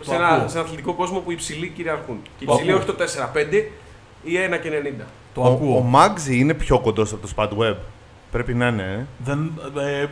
Σε 0.00 0.14
ένα, 0.14 0.28
ακούω. 0.28 0.48
σε 0.48 0.56
ένα 0.56 0.66
αθλητικό 0.66 0.92
κόσμο 0.94 1.18
που 1.18 1.30
οι 1.30 1.34
υψηλοί 1.36 1.68
κυριαρχούν. 1.68 2.18
Και 2.38 2.44
οι 2.44 2.46
Το 2.46 2.52
υψηλοί 2.52 2.72
ακούω. 2.72 2.82
όχι 2.82 2.92
το 2.96 3.30
4-5 3.34 3.64
ή 4.24 4.32
1 4.54 4.58
και 4.62 4.70
90. 5.00 5.04
Το 5.34 5.40
Ο, 5.42 5.46
ακούω. 5.52 5.76
ο 5.76 5.80
Μάγζι 5.80 6.38
είναι 6.38 6.54
πιο 6.54 6.78
κοντός 6.80 7.12
από 7.12 7.26
το 7.26 7.32
Spad 7.36 7.48
Web. 7.62 7.76
Πρέπει 8.32 8.54
να 8.54 8.66
είναι. 8.68 8.82
Ε. 8.82 9.06
Δεν, 9.24 9.52
ε, 9.78 10.00
ε, 10.02 10.08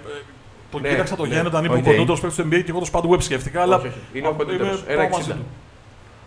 το 0.70 0.78
Ναι, 0.78 0.88
κοίταξα 0.88 1.16
το 1.16 1.22
ναι. 1.22 1.28
Γιάννη 1.28 1.46
όταν 1.48 1.64
είπε 1.64 1.74
Οκ. 1.74 1.80
ο 1.80 1.84
κοντότερος 1.84 2.20
παίκτης 2.20 2.36
του 2.38 2.48
NBA 2.50 2.62
και 2.64 2.70
εγώ 2.70 2.78
το 2.80 2.88
Spad 2.92 3.14
Web 3.14 3.22
σκέφτηκα. 3.22 3.62
Αλλά 3.62 3.76
Όχι, 3.76 3.86
όχι. 3.86 3.98
Είναι 4.12 4.26
ο 4.26 4.30
Α, 4.30 4.34
κοντύτερος. 4.34 4.82
είμαι 4.82 4.92
Ένα 4.92 5.08
πάω 5.08 5.18
μαζί 5.18 5.32
60. 5.32 5.42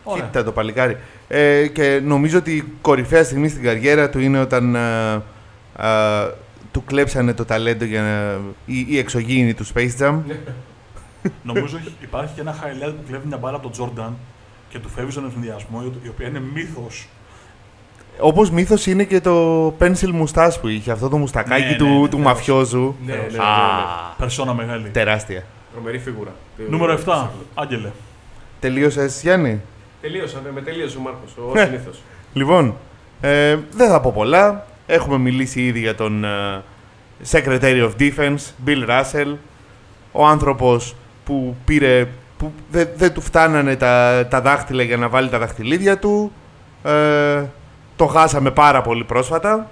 Του. 0.03 0.11
Ωραία. 0.11 0.23
Κοίτα 0.25 0.43
το 0.43 0.51
παλικάρι. 0.51 0.97
Ε, 1.27 1.67
και 1.67 2.01
νομίζω 2.03 2.37
ότι 2.37 2.51
η 2.55 2.63
κορυφαία 2.81 3.23
στιγμή 3.23 3.47
στην 3.47 3.63
καριέρα 3.63 4.09
του 4.09 4.19
είναι 4.19 4.39
όταν 4.39 4.75
ε, 4.75 5.13
ε, 5.79 6.31
του 6.71 6.83
κλέψανε 6.83 7.33
το 7.33 7.45
ταλέντο 7.45 7.85
για 7.85 8.01
να, 8.01 8.39
η, 8.65 8.85
η 8.89 8.97
εξωγήινη 8.97 9.53
του 9.53 9.65
Space 9.73 9.89
Jam. 9.99 10.15
Νομίζω 11.43 11.77
έχει- 11.77 11.95
υπάρχει 12.01 12.33
και 12.35 12.41
ένα 12.41 12.55
highlight 12.55 12.93
που 12.97 13.03
κλέβει 13.07 13.27
μια 13.27 13.37
μπάλα 13.37 13.53
από 13.55 13.63
τον 13.63 13.71
Τζόρνταν 13.71 14.17
και 14.69 14.79
του 14.79 14.89
φεύγει 14.89 15.11
στον 15.11 15.23
ενθουσιασμό, 15.23 15.83
η 16.03 16.07
οποία 16.07 16.27
είναι 16.27 16.41
μύθος. 16.53 17.07
Όπως 18.19 18.49
μύθος 18.51 18.85
είναι 18.85 19.03
και 19.03 19.21
το 19.21 19.67
pencil 19.79 20.23
moustache 20.23 20.51
που 20.61 20.67
είχε, 20.67 20.91
αυτό 20.91 21.09
το 21.09 21.17
μουστακάκι 21.17 21.63
Ναι, 21.69 21.75
του, 21.75 21.85
ναι, 21.85 21.99
ναι, 21.99 22.07
του 22.07 22.17
ναι. 22.17 22.23
μαφιόζου. 22.23 22.95
Ναι, 23.05 23.13
ναι, 23.13 23.19
ναι, 23.21 23.27
ναι. 23.31 23.37
Α, 23.43 23.47
Περσόνα 24.17 24.53
μεγάλη. 24.53 24.89
τεράστια. 24.89 25.43
Τρομερή 25.73 25.99
φίγουρα. 25.99 26.31
Νούμερο 26.69 26.99
7. 27.05 27.27
Άγγελε. 27.53 27.91
Τελείωσες 28.59 29.21
Γιάννη; 29.21 29.61
Τελείωσα, 30.01 30.41
με 30.53 30.61
τελείωσε 30.61 30.97
ο 30.97 31.01
Μάρκος, 31.01 31.31
ο 31.37 31.51
Ναι. 31.53 31.63
συνήθως. 31.65 32.01
Λοιπόν, 32.33 32.75
ε, 33.21 33.57
δεν 33.71 33.89
θα 33.89 34.01
πω 34.01 34.11
πολλά. 34.11 34.65
Έχουμε 34.87 35.17
μιλήσει 35.17 35.61
ήδη 35.65 35.79
για 35.79 35.95
τον 35.95 36.23
ε, 36.23 36.63
Secretary 37.31 37.89
of 37.89 37.91
Defense, 37.99 38.37
Bill 38.65 38.89
Russell. 38.89 39.35
Ο 40.11 40.25
άνθρωπος 40.25 40.95
που 41.25 41.55
πήρε, 41.65 42.07
που 42.37 42.53
δεν 42.71 42.87
δεν 42.95 43.13
του 43.13 43.21
φτάνανε 43.21 43.75
τα, 43.75 44.27
τα 44.29 44.41
δάχτυλα 44.41 44.83
για 44.83 44.97
να 44.97 45.09
βάλει 45.09 45.29
τα 45.29 45.39
δαχτυλίδια 45.39 45.97
του. 45.99 46.31
Ε, 46.83 47.43
το 47.95 48.05
χάσαμε 48.05 48.51
πάρα 48.51 48.81
πολύ 48.81 49.03
πρόσφατα. 49.03 49.69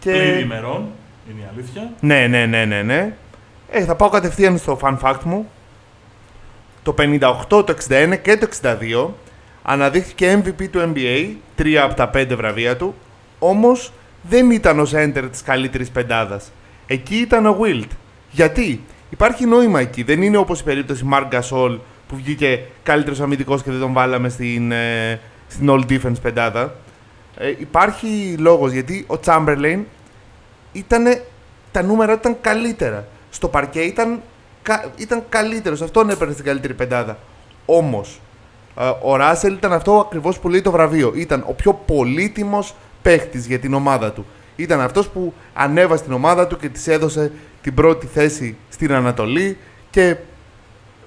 Πλην 0.00 0.38
ημερών, 0.38 0.88
είναι 1.30 1.40
η 1.40 1.46
αλήθεια. 1.52 1.90
Ναι, 2.00 2.26
ναι, 2.26 2.46
ναι, 2.46 2.64
ναι, 2.64 2.82
ναι. 2.82 3.14
Ε, 3.70 3.84
θα 3.84 3.94
πάω 3.94 4.08
κατευθείαν 4.08 4.58
στο 4.58 4.78
fun 4.82 4.98
fact 5.02 5.22
μου. 5.24 5.50
Το 6.82 6.94
58, 6.98 7.44
το 7.48 7.64
61 7.88 8.18
και 8.22 8.36
το 8.36 8.48
62 8.62 9.08
αναδείχθηκε 9.62 10.42
MVP 10.44 10.68
του 10.70 10.92
NBA, 10.94 11.30
τρία 11.54 11.82
από 11.82 11.94
τα 11.94 12.08
πέντε 12.08 12.34
βραβεία 12.34 12.76
του, 12.76 12.94
όμως 13.38 13.92
δεν 14.22 14.50
ήταν 14.50 14.80
ο 14.80 14.86
center 14.92 15.28
της 15.30 15.42
καλύτερης 15.42 15.90
πεντάδας. 15.90 16.52
Εκεί 16.86 17.16
ήταν 17.16 17.46
ο 17.46 17.58
Wilt. 17.60 17.88
Γιατί; 18.30 18.80
Υπάρχει 19.12 19.46
νόημα 19.46 19.80
εκεί. 19.80 20.02
Δεν 20.02 20.22
είναι 20.22 20.36
όπως 20.36 20.60
η 20.60 20.64
περίπτωση 20.64 21.08
Mark 21.12 21.28
Gasol 21.28 21.78
που 22.08 22.16
βγήκε 22.16 22.64
καλύτερος 22.82 23.20
αμυντικός 23.20 23.62
και 23.62 23.70
δεν 23.70 23.80
τον 23.80 23.92
βάλαμε 23.92 24.28
στην, 24.28 24.72
ε, 24.72 25.20
στην 25.48 25.68
All 25.70 25.82
Defense 25.90 26.20
πεντάδα. 26.22 26.74
Ε, 27.36 27.48
υπάρχει 27.58 28.36
λόγος 28.38 28.72
γιατί 28.72 29.06
ο 29.08 29.14
Chamberlain 29.24 29.78
ήτανε, 30.72 31.24
τα 31.72 31.82
νούμερα 31.82 32.12
του 32.12 32.18
ήταν 32.20 32.36
καλύτερα. 32.40 33.06
Στο 33.30 33.48
παρκέ 33.48 33.80
ήταν, 33.80 34.20
κα, 34.62 34.92
ήταν 34.96 35.24
καλύτερος. 35.28 35.82
Αυτόν 35.82 36.10
έπαιρνε 36.10 36.32
στην 36.32 36.44
καλύτερη 36.44 36.74
πεντάδα. 36.74 37.18
Όμως, 37.66 38.20
ε, 38.20 38.31
ο 39.02 39.16
Ράσελ 39.16 39.52
ήταν 39.52 39.72
αυτό 39.72 39.98
ακριβώς 39.98 40.38
που 40.38 40.48
λέει 40.48 40.62
το 40.62 40.70
βραβείο. 40.70 41.12
Ήταν 41.14 41.44
ο 41.46 41.52
πιο 41.52 41.72
πολύτιμος 41.86 42.74
παίχτης 43.02 43.46
για 43.46 43.58
την 43.58 43.74
ομάδα 43.74 44.12
του. 44.12 44.26
Ήταν 44.56 44.80
αυτός 44.80 45.08
που 45.08 45.32
ανέβασε 45.54 46.02
την 46.02 46.12
ομάδα 46.12 46.46
του 46.46 46.56
και 46.56 46.68
της 46.68 46.86
έδωσε 46.86 47.32
την 47.62 47.74
πρώτη 47.74 48.06
θέση 48.06 48.56
στην 48.68 48.92
Ανατολή 48.92 49.58
και 49.90 50.16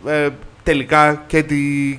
ε, 0.05 0.29
τελικά 0.63 1.23
και, 1.27 1.43
τη, 1.43 1.55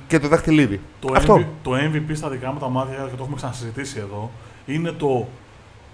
και 0.07 0.19
το 0.19 0.27
δαχτυλίδι. 0.27 0.79
Το, 0.99 1.13
αυτό. 1.15 1.35
MVP, 1.35 1.45
το 1.63 1.71
MVP 1.75 2.11
στα 2.13 2.29
δικά 2.29 2.51
μου 2.51 2.59
τα 2.59 2.69
μάτια, 2.69 2.95
και 2.95 3.15
το 3.15 3.17
έχουμε 3.19 3.35
ξανασυζητήσει 3.35 3.99
εδώ, 3.99 4.31
είναι 4.65 4.91
το 4.91 5.27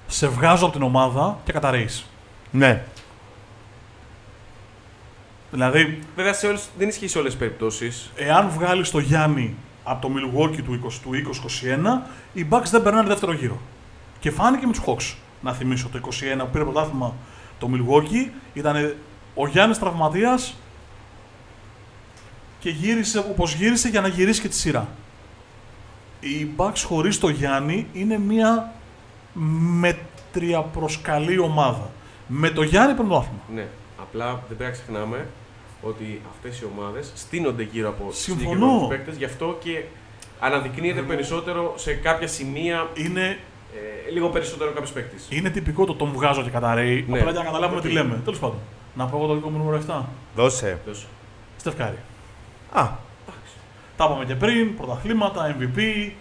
σε 0.08 0.28
βγάζω 0.28 0.66
από 0.66 0.74
την 0.74 0.84
ομάδα 0.84 1.38
και 1.46 1.52
καταραίεις. 1.52 2.06
Ναι. 2.52 2.84
Δηλαδή, 5.54 6.00
Βέβαια 6.16 6.34
σε 6.34 6.48
όλες, 6.48 6.70
δεν 6.78 6.88
ισχύει 6.88 7.08
σε 7.08 7.18
όλες 7.18 7.32
τις 7.32 7.40
περιπτώσεις. 7.40 8.12
εάν 8.16 8.50
βγάλεις 8.50 8.92
το 8.92 9.00
Γιάννη 9.00 9.56
από 9.84 10.08
το 10.08 10.14
Milwaukee 10.14 10.62
του 10.64 10.74
20 10.74 11.00
του 11.02 11.10
2021, 11.10 12.10
οι 12.34 12.48
Bucks 12.50 12.70
δεν 12.72 12.84
περνάνε 12.84 13.08
δεύτερο 13.08 13.34
γύρο. 13.34 13.62
Και 14.20 14.32
φάνηκε 14.32 14.66
με 14.66 14.72
τους 14.72 14.82
Hawks. 14.86 15.16
Να 15.42 15.54
θυμίσω 15.54 15.90
το 15.90 15.98
21 15.98 16.46
που 16.46 16.50
πήρε 16.52 16.64
πρωτάθλημα 16.64 17.14
το 17.60 17.70
Milwaukee, 17.74 18.30
ήταν 18.54 18.96
ο 19.36 19.48
Γιάννης 19.48 19.80
τραυματίας 19.80 20.56
και 22.60 22.70
γύρισε 22.70 23.20
όπως 23.20 23.54
γύρισε 23.54 23.90
για 23.90 24.02
να 24.02 24.08
γυρίσει 24.08 24.42
και 24.42 24.48
τη 24.48 24.56
σειρά. 24.56 24.88
Οι 26.20 26.48
Bucks 26.58 26.84
χωρίς 26.86 27.20
το 27.20 27.30
Γιάννη 27.30 27.88
είναι 27.94 28.20
μια 28.20 28.74
μέτρια 29.80 30.60
προσκαλή 30.62 31.40
ομάδα. 31.40 31.90
Με 32.28 32.50
το 32.50 32.64
Γιάννη 32.64 32.94
παίρνει 32.94 33.10
το 33.10 33.18
άθλημα. 33.18 33.42
Ναι. 33.54 33.68
Απλά 34.02 34.26
δεν 34.26 34.42
πρέπει 34.48 34.64
να 34.64 34.70
ξεχνάμε 34.70 35.28
ότι 35.84 36.22
αυτές 36.30 36.60
οι 36.60 36.66
ομάδες 36.78 37.12
στείνονται 37.16 37.64
γύρω 37.64 37.90
από 37.90 38.08
Συμφωνώ. 38.12 38.40
συγκεκριμένους 38.50 38.88
παίκτες. 38.88 39.16
Γι' 39.16 39.26
αυτό 39.26 39.58
και 39.64 39.84
αναδεικνύεται 40.40 41.02
περισσότερο 41.02 41.74
σε 41.78 41.94
κάποια 41.94 42.28
σημεία 42.28 42.90
Είναι 42.94 43.40
ε, 44.08 44.12
λίγο 44.12 44.30
περισσότερο 44.30 44.72
κάποιο 44.72 44.92
παίκτη. 44.94 45.36
Είναι 45.36 45.50
τυπικό 45.50 45.86
το 45.86 45.94
τον 45.96 46.12
βγάζω 46.12 46.44
και 46.44 46.50
καταραίει. 46.50 47.06
Ναι. 47.08 47.20
Απλά 47.20 47.32
για 47.32 47.40
να 47.40 47.46
καταλάβουμε 47.46 47.80
Οκ. 47.80 47.86
τι 47.86 47.92
λέμε. 47.92 48.22
Τέλος 48.24 48.40
πάντων. 48.40 48.58
Να 48.96 49.06
πω 49.06 49.18
εγώ 49.18 49.28
το 49.28 49.34
δικό 49.34 49.50
μου 49.50 49.58
νούμερο 49.58 49.84
7. 49.88 50.02
Δώσε. 50.36 50.80
Στεφκάρη. 51.58 51.98
Α, 52.72 52.88
Τα 53.98 54.06
είπαμε 54.06 54.26
και 54.26 54.36
πριν, 54.36 54.76
πρωταθλήματα, 54.78 55.56
MVP. 55.60 56.12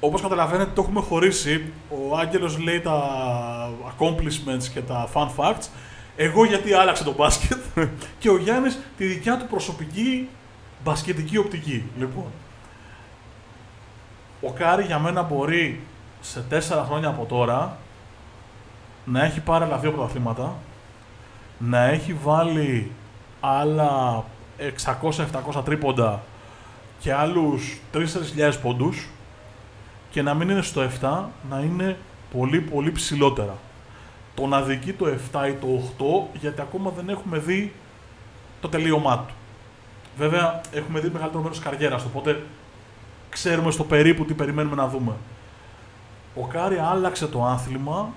Όπως 0.00 0.20
καταλαβαίνετε 0.20 0.70
το 0.74 0.82
έχουμε 0.82 1.00
χωρίσει. 1.00 1.72
Ο 1.88 2.16
Άγγελος 2.18 2.58
λέει 2.58 2.80
τα 2.80 3.02
accomplishments 3.88 4.64
και 4.74 4.80
τα 4.80 5.08
fun 5.14 5.28
facts. 5.36 5.68
Εγώ 6.16 6.44
γιατί 6.44 6.72
άλλαξε 6.72 7.04
το 7.04 7.12
μπάσκετ 7.12 7.58
και 8.18 8.30
ο 8.30 8.38
Γιάννης 8.38 8.78
τη 8.96 9.06
δικιά 9.06 9.36
του 9.36 9.46
προσωπική 9.46 10.28
μπασκετική 10.84 11.36
οπτική. 11.36 11.84
Λοιπόν, 11.98 12.26
ο 14.40 14.52
Κάρι 14.52 14.84
για 14.84 14.98
μένα 14.98 15.22
μπορεί 15.22 15.80
σε 16.20 16.40
τέσσερα 16.40 16.84
χρόνια 16.84 17.08
από 17.08 17.24
τώρα 17.24 17.78
να 19.04 19.24
έχει 19.24 19.40
πάρει 19.40 19.64
άλλα 19.64 19.78
δύο 19.78 19.92
πρωταθλήματα, 19.92 20.56
να 21.58 21.84
έχει 21.84 22.12
βάλει 22.12 22.90
άλλα 23.40 24.24
600-700 25.54 25.64
τρίποντα 25.64 26.22
και 26.98 27.12
άλλους 27.12 27.80
3-4 27.94 28.04
χιλιάδες 28.24 28.58
πόντους 28.58 29.08
και 30.10 30.22
να 30.22 30.34
μην 30.34 30.48
είναι 30.48 30.62
στο 30.62 30.88
7, 31.00 31.24
να 31.50 31.60
είναι 31.60 31.96
πολύ 32.32 32.60
πολύ 32.60 32.92
ψηλότερα. 32.92 33.54
Τον 34.36 34.62
αδικεί 34.62 34.92
το 34.92 35.06
7 35.32 35.48
ή 35.48 35.52
το 35.52 35.92
8, 36.34 36.38
γιατί 36.40 36.60
ακόμα 36.60 36.90
δεν 36.90 37.08
έχουμε 37.08 37.38
δει 37.38 37.72
το 38.60 38.68
τελείωμά 38.68 39.18
του. 39.18 39.34
Βέβαια, 40.16 40.60
έχουμε 40.72 41.00
δει 41.00 41.08
μεγαλύτερο 41.08 41.42
μέρος 41.42 41.58
της 41.58 41.66
καριέρας 41.66 42.02
του, 42.02 42.10
οπότε 42.14 42.42
ξέρουμε 43.28 43.70
στο 43.70 43.84
περίπου 43.84 44.24
τι 44.24 44.34
περιμένουμε 44.34 44.76
να 44.76 44.88
δούμε. 44.88 45.12
Ο 46.34 46.46
Κάρι 46.46 46.78
άλλαξε 46.78 47.26
το 47.26 47.44
άθλημα 47.44 48.12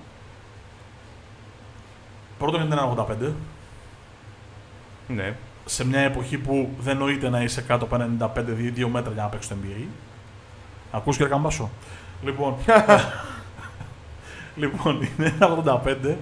πρώτον 2.40 2.60
γιατί 2.60 2.74
ήταν 2.74 3.06
85, 3.28 3.32
ναι. 5.08 5.34
σε 5.64 5.86
μια 5.86 6.00
εποχή 6.00 6.38
που 6.38 6.68
δεν 6.80 6.96
νοείται 6.96 7.28
να 7.28 7.42
είσαι 7.42 7.60
κάτω 7.60 7.84
από 7.84 7.96
95 8.20 8.28
2 8.76 8.86
μέτρα 8.92 9.12
για 9.12 9.22
να 9.22 9.28
παίξεις 9.28 9.50
το 9.50 9.56
NBA. 9.62 9.84
Ακούς 10.92 11.16
κύριε 11.16 11.32
Καμπάσο; 11.32 11.70
Λοιπόν, 12.22 12.56
λοιπόν 14.60 15.00
είναι 15.18 15.34
ένα 15.40 15.82
85 16.06 16.14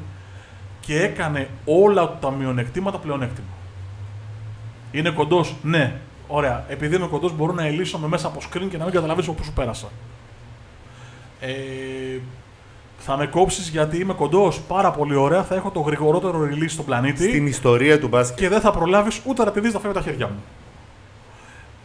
και 0.81 1.03
έκανε 1.03 1.49
όλα 1.65 2.19
τα 2.21 2.31
μειονεκτήματα 2.31 2.99
πλεονέκτημα. 2.99 3.47
Είναι 4.93 5.11
κοντός, 5.11 5.55
ναι. 5.63 6.01
Ωραία. 6.27 6.65
Επειδή 6.69 6.97
είμαι 6.97 7.07
κοντός, 7.07 7.37
μπορώ 7.37 7.53
να 7.53 7.67
ελύσω 7.67 7.99
με 7.99 8.07
μέσα 8.07 8.27
από 8.27 8.39
screen 8.41 8.67
και 8.71 8.77
να 8.77 8.85
μην 8.85 8.93
καταλάβει 8.93 9.29
όπου 9.29 9.45
σου 9.45 9.53
πέρασα. 9.53 9.89
Ε, 11.41 11.53
θα 12.99 13.17
με 13.17 13.27
κόψεις 13.27 13.69
γιατί 13.69 13.99
είμαι 13.99 14.13
κοντός; 14.13 14.61
Πάρα 14.61 14.91
πολύ 14.91 15.15
ωραία. 15.15 15.43
Θα 15.43 15.55
έχω 15.55 15.71
το 15.71 15.81
γρηγορότερο 15.81 16.41
release 16.41 16.69
στον 16.69 16.85
πλανήτη. 16.85 17.29
Στην 17.29 17.47
ιστορία 17.47 17.99
του 18.01 18.09
μπάσκετ. 18.09 18.39
Και 18.39 18.49
δεν 18.49 18.61
θα 18.61 18.71
προλάβεις 18.71 19.21
ούτε 19.25 19.45
να 19.45 19.51
τη 19.51 19.61
δει 19.61 19.73
να 19.73 19.79
φεύγει 19.79 19.97
τα 19.97 20.03
χέρια 20.03 20.27
μου. 20.27 20.43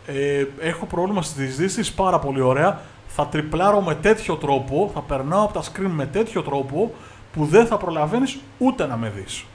Ε, 0.08 0.46
έχω 0.60 0.86
πρόβλημα 0.86 1.22
στις 1.22 1.36
διεισδύσει 1.38 1.94
πάρα 1.94 2.20
πολύ 2.20 2.42
ωραία. 2.42 2.82
Θα 3.16 3.28
τριπλάρω 3.28 3.82
με 3.82 3.96
τέτοιο 3.96 4.36
τρόπο, 4.36 4.92
θα 4.94 5.00
περνάω 5.02 5.44
από 5.44 5.54
τα 5.54 5.62
screen 5.62 5.90
με 5.90 6.06
τέτοιο 6.06 6.42
τρόπο 6.42 6.94
που 7.34 7.46
δεν 7.46 7.66
θα 7.66 7.78
προλαβαίνεις 7.78 8.40
ούτε 8.58 8.86
να 8.86 8.98
με 8.98 9.12
δεις. 9.16 9.46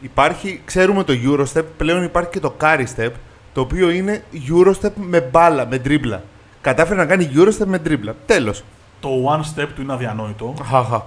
Υπάρχει, 0.00 0.60
ξέρουμε 0.64 1.04
το 1.04 1.12
Eurostep, 1.24 1.64
πλέον 1.76 2.02
υπάρχει 2.04 2.30
και 2.30 2.40
το 2.40 2.54
Carry 2.60 2.84
Step, 2.96 3.10
το 3.54 3.60
οποίο 3.60 3.90
είναι 3.90 4.24
Eurostep 4.48 4.90
με 4.94 5.20
μπάλα, 5.20 5.66
με 5.66 5.78
τρίμπλα. 5.78 6.22
Κατάφερε 6.60 6.98
να 6.98 7.06
κάνει 7.06 7.30
Eurostep 7.34 7.66
με 7.66 7.78
τρίμπλα. 7.78 8.14
Τέλος. 8.26 8.64
Το 9.00 9.08
one 9.32 9.40
step 9.40 9.66
του 9.74 9.82
είναι 9.82 9.92
αδιανόητο. 9.92 10.54
Χαχα. 10.64 11.06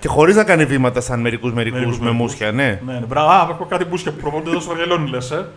Και 0.00 0.08
χωρίς 0.08 0.36
να 0.36 0.44
κάνει 0.44 0.64
βήματα 0.64 1.00
σαν 1.00 1.20
μερικούς 1.20 1.52
μερικούς 1.52 1.78
Μερικούς 1.78 1.98
με 1.98 2.04
μερικούς. 2.04 2.30
μουσια, 2.30 2.52
ναι. 2.52 2.80
Ναι, 2.86 2.92
ναι. 2.92 3.06
Μπράβο, 3.06 3.28
α, 3.30 3.46
έχω 3.50 3.64
κάτι 3.64 3.84
μπουσκια 3.84 4.12
που 4.12 4.20
προπονείται 4.20 4.50
εδώ 4.50 4.60
στο 4.60 4.68
Βαργελόνι, 4.74 5.08
λες. 5.10 5.30
Ε. 5.30 5.48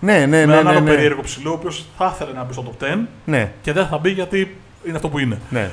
Ναι, 0.00 0.18
ναι, 0.18 0.26
με 0.26 0.44
ναι. 0.44 0.52
έναν 0.52 0.64
Ναι, 0.64 0.70
άλλο 0.70 0.80
ναι. 0.80 0.90
περίεργο 0.90 1.20
ψηλό, 1.22 1.50
ο 1.50 1.54
οποίος 1.54 1.84
θα 1.98 2.12
ήθελε 2.14 2.32
να 2.32 2.44
μπει 2.44 2.52
στο 2.52 2.74
top 2.80 2.84
10 2.84 2.98
ναι, 3.24 3.52
και 3.62 3.72
δεν 3.72 3.86
θα 3.86 3.98
μπει 3.98 4.10
γιατί 4.10 4.56
είναι 4.86 4.96
αυτό 4.96 5.08
που 5.08 5.18
είναι. 5.18 5.38
ναι. 5.50 5.70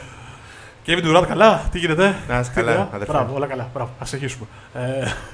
Και 0.83 0.97
Kevin 0.97 1.05
Durant, 1.17 1.25
καλά, 1.27 1.63
τι 1.71 1.79
γίνεται; 1.79 2.15
Να 2.27 2.39
είσαι 2.39 2.49
Τι 2.49 2.55
καλά, 2.55 2.71
ωραία. 2.71 2.87
αδερφέ. 2.93 3.11
Μπράβο, 3.13 3.35
όλα 3.35 3.45
καλά. 3.47 3.69
Μπράβο, 3.73 3.89
ας 3.99 4.09
συνεχίσουμε. 4.09 4.45
Ε, 4.73 4.79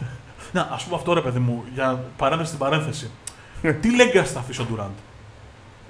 να, 0.53 0.69
ας 0.71 0.83
πούμε 0.83 0.95
αυτό 0.95 1.13
ρε 1.13 1.21
παιδί 1.21 1.39
μου, 1.39 1.63
για 1.73 2.03
παρένθεση 2.17 2.47
στην 2.47 2.59
παρένθεση. 2.59 3.09
τι 3.81 3.89
legacy 3.99 4.23
θα 4.33 4.39
αφήσει 4.39 4.61
ο 4.61 4.65
Durant; 4.75 4.93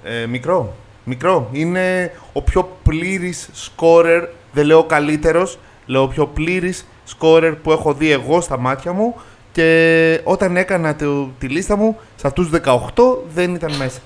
Ε, 0.04 0.26
μικρό. 0.26 0.74
Μικρό. 1.04 1.48
Είναι 1.52 2.12
ο 2.32 2.42
πιο 2.42 2.76
πλήρης 2.82 3.48
σκόρερ, 3.52 4.24
δεν 4.52 4.66
λέω 4.66 4.84
καλύτερος, 4.84 5.58
λέω 5.86 6.02
ο 6.02 6.08
πιο 6.08 6.26
πλήρης 6.26 6.86
σκόρερ 7.04 7.54
που 7.54 7.72
έχω 7.72 7.94
δει 7.94 8.10
εγώ 8.10 8.40
στα 8.40 8.58
μάτια 8.58 8.92
μου. 8.92 9.14
Και 9.52 10.20
όταν 10.24 10.56
έκανα 10.56 10.96
το, 10.96 11.30
τη 11.38 11.48
λίστα 11.48 11.76
μου, 11.76 11.98
σε 12.16 12.26
αυτούς 12.26 12.48
του 12.48 12.60
18 12.94 13.28
δεν 13.34 13.54
ήταν 13.54 13.76
μέσα. 13.76 14.00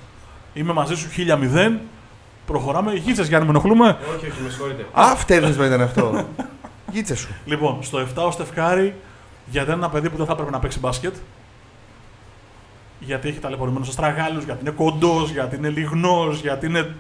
Είμαι 0.55 0.73
μαζί 0.73 0.95
σου 0.95 1.09
1000. 1.17 1.79
Προχωράμε. 2.47 2.93
Γίτσε 2.93 3.23
Γιάννη, 3.23 3.47
με 3.47 3.53
ενοχλούμε. 3.53 3.99
Όχι, 4.17 4.27
όχι, 4.27 4.43
με 4.43 4.51
συγχωρείτε. 4.51 4.87
Α, 4.93 5.17
φτέρνισμα 5.17 5.67
ήταν 5.67 5.81
αυτό. 5.81 6.27
Γίτσε 6.93 7.17
σου. 7.17 7.35
Λοιπόν, 7.45 7.83
στο 7.83 8.07
7 8.15 8.23
ο 8.27 8.31
Στεφκάρη 8.31 8.95
γιατί 9.47 9.67
είναι 9.67 9.79
ένα 9.79 9.91
παιδί 9.91 10.11
που 10.11 10.17
δεν 10.17 10.27
θα 10.27 10.33
έπρεπε 10.33 10.51
να 10.51 10.59
παίξει 10.59 10.79
μπάσκετ. 10.79 11.15
Γιατί 12.99 13.29
έχει 13.29 13.39
ταλαιπωρημένους 13.39 13.89
αστραγάλους, 13.89 14.45
γιατί 14.45 14.61
είναι 14.61 14.71
κοντός, 14.71 15.31
γιατί 15.31 15.57
είναι 15.57 15.69
λιγνός, 15.69 16.41
γιατί 16.41 16.67
είναι 16.67 16.95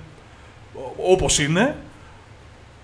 όπως 1.10 1.38
είναι. 1.38 1.76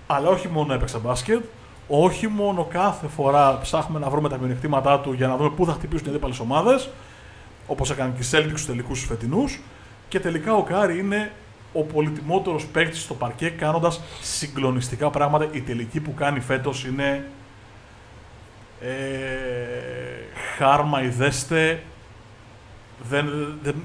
Αλλά 0.07 0.29
όχι 0.29 0.47
μόνο 0.47 0.73
έπαιξε 0.73 0.97
μπάσκετ, 0.97 1.43
όχι 1.87 2.27
μόνο 2.27 2.63
κάθε 2.63 3.07
φορά 3.07 3.59
ψάχνουμε 3.61 3.99
να 3.99 4.09
βρούμε 4.09 4.29
τα 4.29 4.37
μειονεκτήματά 4.37 4.99
του 4.99 5.13
για 5.13 5.27
να 5.27 5.37
δούμε 5.37 5.49
πού 5.49 5.65
θα 5.65 5.71
χτυπήσουν 5.71 6.07
οι 6.07 6.09
αντίπαλες 6.09 6.39
ομάδες, 6.39 6.89
όπως 7.67 7.91
έκανε 7.91 8.13
και 8.17 8.21
οι 8.21 8.29
Celtics 8.31 8.57
στους 8.57 8.71
τελικούς 8.71 8.99
τους 8.99 9.07
φετινούς. 9.07 9.59
Και 10.07 10.19
τελικά 10.19 10.53
ο 10.53 10.63
Κάρι 10.63 10.99
είναι 10.99 11.31
ο 11.73 11.83
πολυτιμότερος 11.83 12.65
παίκτης 12.65 13.01
στο 13.01 13.13
παρκέ, 13.13 13.49
κάνοντας 13.49 14.01
συγκλονιστικά 14.21 15.09
πράγματα. 15.09 15.47
Η 15.51 15.61
τελική 15.61 15.99
που 15.99 16.13
κάνει 16.13 16.39
φέτος 16.39 16.85
είναι. 16.85 17.27
Ε, 18.81 18.87
χάρμα 20.57 21.03
ιδέστε. 21.03 21.83
Δεν, 23.09 23.57
δεν, 23.63 23.75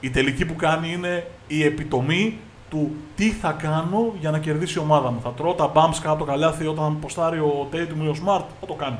η 0.00 0.10
τελική 0.10 0.44
που 0.44 0.56
κάνει 0.56 0.92
είναι 0.92 1.26
η 1.46 1.64
επιτομή 1.64 2.38
του 2.70 2.94
τι 3.16 3.30
θα 3.30 3.52
κάνω 3.52 4.12
για 4.20 4.30
να 4.30 4.38
κερδίσει 4.38 4.78
η 4.78 4.82
ομάδα 4.82 5.10
μου. 5.10 5.20
Θα 5.22 5.30
τρώω 5.30 5.52
τα 5.52 5.72
bumps 5.74 5.94
κάτω 5.94 6.10
από 6.10 6.18
το 6.18 6.24
καλάθι 6.24 6.66
όταν 6.66 6.98
ποστάρει 6.98 7.38
ο 7.38 7.68
Tatum 7.72 8.02
ή 8.02 8.06
ο 8.06 8.16
Smart, 8.24 8.44
θα 8.60 8.66
το 8.66 8.74
κάνω. 8.74 8.98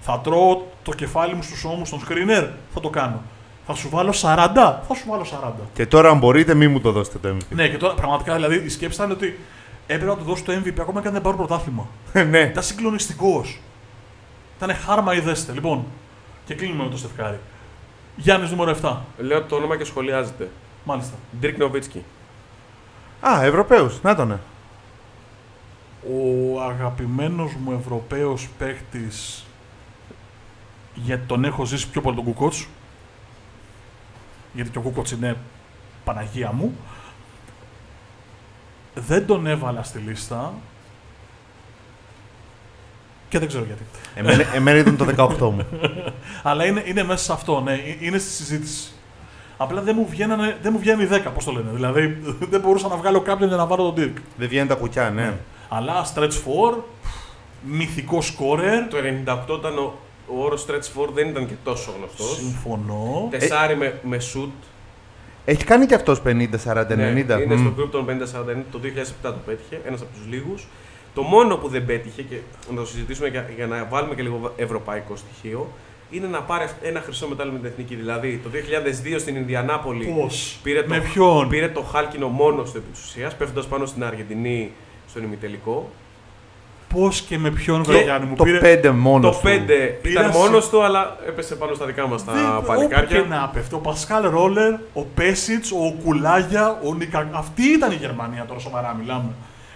Θα 0.00 0.20
τρώω 0.20 0.62
το 0.82 0.92
κεφάλι 0.92 1.34
μου 1.34 1.42
στους 1.42 1.64
ώμους 1.64 1.90
των 1.90 2.00
screener, 2.08 2.48
θα 2.74 2.80
το 2.80 2.90
κάνω. 2.90 3.22
Θα 3.66 3.74
σου 3.74 3.88
βάλω 3.88 4.10
40, 4.10 4.48
θα 4.88 4.94
σου 4.94 5.04
βάλω 5.08 5.24
40. 5.24 5.52
Και 5.74 5.86
τώρα, 5.86 6.10
αν 6.10 6.18
μπορείτε, 6.18 6.54
μη 6.54 6.68
μου 6.68 6.80
το 6.80 6.92
δώσετε 6.92 7.18
το 7.18 7.36
MVP. 7.36 7.54
Ναι, 7.54 7.68
και 7.68 7.76
τώρα 7.76 7.94
πραγματικά 7.94 8.34
δηλαδή 8.34 8.62
η 8.64 8.68
σκέψη 8.68 8.96
ήταν 8.96 9.10
ότι 9.10 9.38
έπρεπε 9.86 10.10
να 10.10 10.16
του 10.16 10.24
δώσει 10.24 10.44
το 10.44 10.52
MVP 10.52 10.80
ακόμα 10.80 11.00
και 11.00 11.06
αν 11.06 11.12
δεν 11.12 11.22
πάρουν 11.22 11.38
πρωτάθλημα. 11.38 11.86
ναι. 12.30 12.38
Ήταν 12.38 12.62
συγκλονιστικός. 12.62 13.60
Ήταν 14.56 14.76
χάρμα 14.76 15.14
ιδέσθαι. 15.14 15.52
Λοιπόν, 15.52 15.84
και 16.46 16.54
κλείνουμε 16.54 16.84
με 16.84 16.90
το 16.90 16.96
Στεφ 16.96 17.17
Κάρι. 17.17 17.38
Γιάννης 18.16 18.50
νούμερο 18.50 18.76
7. 18.82 18.96
Λέω 19.18 19.42
το 19.42 19.56
όνομα 19.56 19.76
και 19.76 19.84
σχολιάζετε. 19.84 20.50
Μάλιστα. 20.84 21.14
Ντιρκ 21.40 21.58
Νοβίτσκι. 21.58 22.04
Α, 23.28 23.44
Ευρωπαίου. 23.44 23.98
Να 24.02 24.14
τον. 24.14 24.40
Ο 26.02 26.60
αγαπημένος 26.62 27.54
μου 27.54 27.72
Ευρωπαίος 27.72 28.48
παίχτης 28.58 29.44
γιατί 30.94 31.26
τον 31.26 31.44
έχω 31.44 31.64
ζήσει 31.64 31.88
πιο 31.88 32.00
πολύ 32.00 32.16
τον 32.16 32.24
Κουκότς 32.24 32.68
γιατί 34.52 34.70
και 34.70 34.78
ο 34.78 34.80
Κουκότς 34.80 35.10
είναι 35.10 35.36
Παναγία 36.04 36.52
μου 36.52 36.76
δεν 38.94 39.26
τον 39.26 39.46
έβαλα 39.46 39.82
στη 39.82 39.98
λίστα 39.98 40.52
και 43.28 43.38
δεν 43.38 43.48
ξέρω 43.48 43.64
γιατί. 43.64 43.82
Εμένα, 44.14 44.54
εμένα 44.54 44.78
ήταν 44.78 44.96
το 44.96 45.06
18 45.16 45.38
μου. 45.38 45.66
Αλλά 46.42 46.64
είναι, 46.64 46.82
είναι 46.86 47.02
μέσα 47.02 47.24
σε 47.24 47.32
αυτό, 47.32 47.60
ναι, 47.60 47.72
ε- 47.72 47.96
είναι 48.00 48.18
στη 48.18 48.30
συζήτηση. 48.30 48.92
Απλά 49.56 49.80
δεν 49.80 49.94
μου, 49.98 50.06
βγαίνανε, 50.10 50.56
δεν 50.62 50.72
μου 50.72 50.78
βγαίνει 50.78 51.02
η 51.02 51.08
10, 51.12 51.20
πώς 51.34 51.44
το 51.44 51.52
λένε. 51.52 51.70
Δηλαδή 51.72 52.18
δεν 52.50 52.60
μπορούσα 52.60 52.88
να 52.88 52.96
βγάλω 52.96 53.20
κάποιον 53.20 53.48
για 53.48 53.56
να 53.58 53.66
βάλω 53.66 53.92
τον 53.92 53.94
Dirk. 53.96 54.20
Δεν 54.36 54.48
βγαίνουν 54.48 54.68
τα 54.68 54.74
κουκιά, 54.74 55.10
ναι. 55.10 55.32
Αλλά 55.68 56.04
stretch 56.14 56.72
4, 56.72 56.78
μυθικό 57.62 58.18
scorer, 58.18 58.88
Το 58.90 58.96
98 59.56 59.58
ήταν 59.58 59.78
ο, 59.78 59.94
ο 60.26 60.44
όρος 60.44 60.66
stretch 60.68 61.02
4 61.02 61.08
δεν 61.14 61.28
ήταν 61.28 61.46
και 61.46 61.54
τόσο 61.64 61.92
γνωστός. 61.98 62.36
συμφωνώ. 62.36 63.28
Τεσάρι 63.30 63.76
με, 63.76 64.00
με 64.02 64.16
shoot. 64.16 64.50
Έχει 65.44 65.64
κάνει 65.64 65.86
και 65.86 65.94
αυτός 65.94 66.22
50, 66.26 66.28
40, 66.28 66.90
90. 66.90 66.96
Ναι, 66.96 67.04
είναι 67.04 67.54
Μμ. 67.54 67.58
στο 67.58 67.82
group 67.82 67.88
των 67.90 68.06
50-40, 68.06 68.10
το 68.70 68.80
2007 68.82 69.12
το 69.22 69.34
πέτυχε, 69.46 69.80
ένας 69.86 70.00
από 70.00 70.10
τους 70.12 70.26
λίγους. 70.28 70.66
Το 71.14 71.22
μόνο 71.22 71.56
που 71.56 71.68
δεν 71.68 71.84
πέτυχε, 71.84 72.22
και 72.22 72.36
να 72.70 72.76
το 72.76 72.86
συζητήσουμε 72.86 73.28
για, 73.28 73.50
για 73.56 73.66
να 73.66 73.84
βάλουμε 73.84 74.14
και 74.14 74.22
λίγο 74.22 74.52
ευρωπαϊκό 74.56 75.16
στοιχείο, 75.16 75.68
είναι 76.10 76.26
να 76.26 76.40
πάρει 76.40 76.64
ένα 76.82 77.00
χρυσό 77.00 77.26
μετάλλιο 77.28 77.52
με 77.52 77.58
την 77.58 77.66
εθνική. 77.68 77.94
Δηλαδή 77.94 78.40
το 78.44 78.48
2002 79.14 79.16
στην 79.20 79.36
Ινδιανάπολη 79.36 80.14
Πώς, 80.20 80.58
πήρε 80.62 80.82
το, 80.82 80.88
με 80.88 81.00
ποιον, 81.00 81.48
πήρε 81.48 81.68
το 81.68 81.80
χάλκινο 81.82 82.28
μόνο 82.28 82.62
του 82.62 82.72
επί 82.76 82.90
της 82.92 83.02
ουσίας, 83.04 83.34
πέφτοντας 83.36 83.66
πάνω 83.66 83.86
στην 83.86 84.04
Αργεντινή 84.04 84.72
στον 85.08 85.22
ημιτελικό. 85.22 85.90
πώς 86.94 87.20
και 87.20 87.38
με 87.38 87.50
ποιον, 87.50 87.82
Και 87.82 87.90
βρε 87.92 88.02
Γιάννη 88.02 88.26
μου, 88.28 88.36
Το 88.36 88.44
πήρε... 88.44 88.80
5 88.84 88.90
μόνος. 88.94 89.40
το 89.40 89.48
5 89.48 89.52
ήταν 89.54 89.98
Πήρασε- 90.02 90.38
μόνος 90.38 90.68
του, 90.68 90.82
αλλά 90.82 91.16
έπεσε 91.26 91.54
πάνω 91.54 91.74
στα 91.74 91.86
δικά 91.86 92.06
μας 92.08 92.24
τα 92.24 92.32
Δεν- 92.32 92.56
Όπου 92.56 92.66
παλικάρια. 92.66 93.20
και 93.20 93.28
να 93.28 93.50
πέφτει. 93.54 93.74
Ο 93.74 93.78
Πασκάλ 93.78 94.28
Ρόλερ, 94.30 94.72
ο 94.92 95.02
Πέσιτς, 95.14 95.70
ο 95.72 95.94
Κουλάγια, 96.04 96.80
ο 96.84 96.94
Νικα. 96.94 97.28
Αυτή 97.32 97.62
ήταν 97.62 97.90
η 97.90 97.94
Γερμανία 97.94 98.44
τώρα, 98.48 98.60
σοβαρά 98.60 98.96
μιλάμε. 99.00 99.28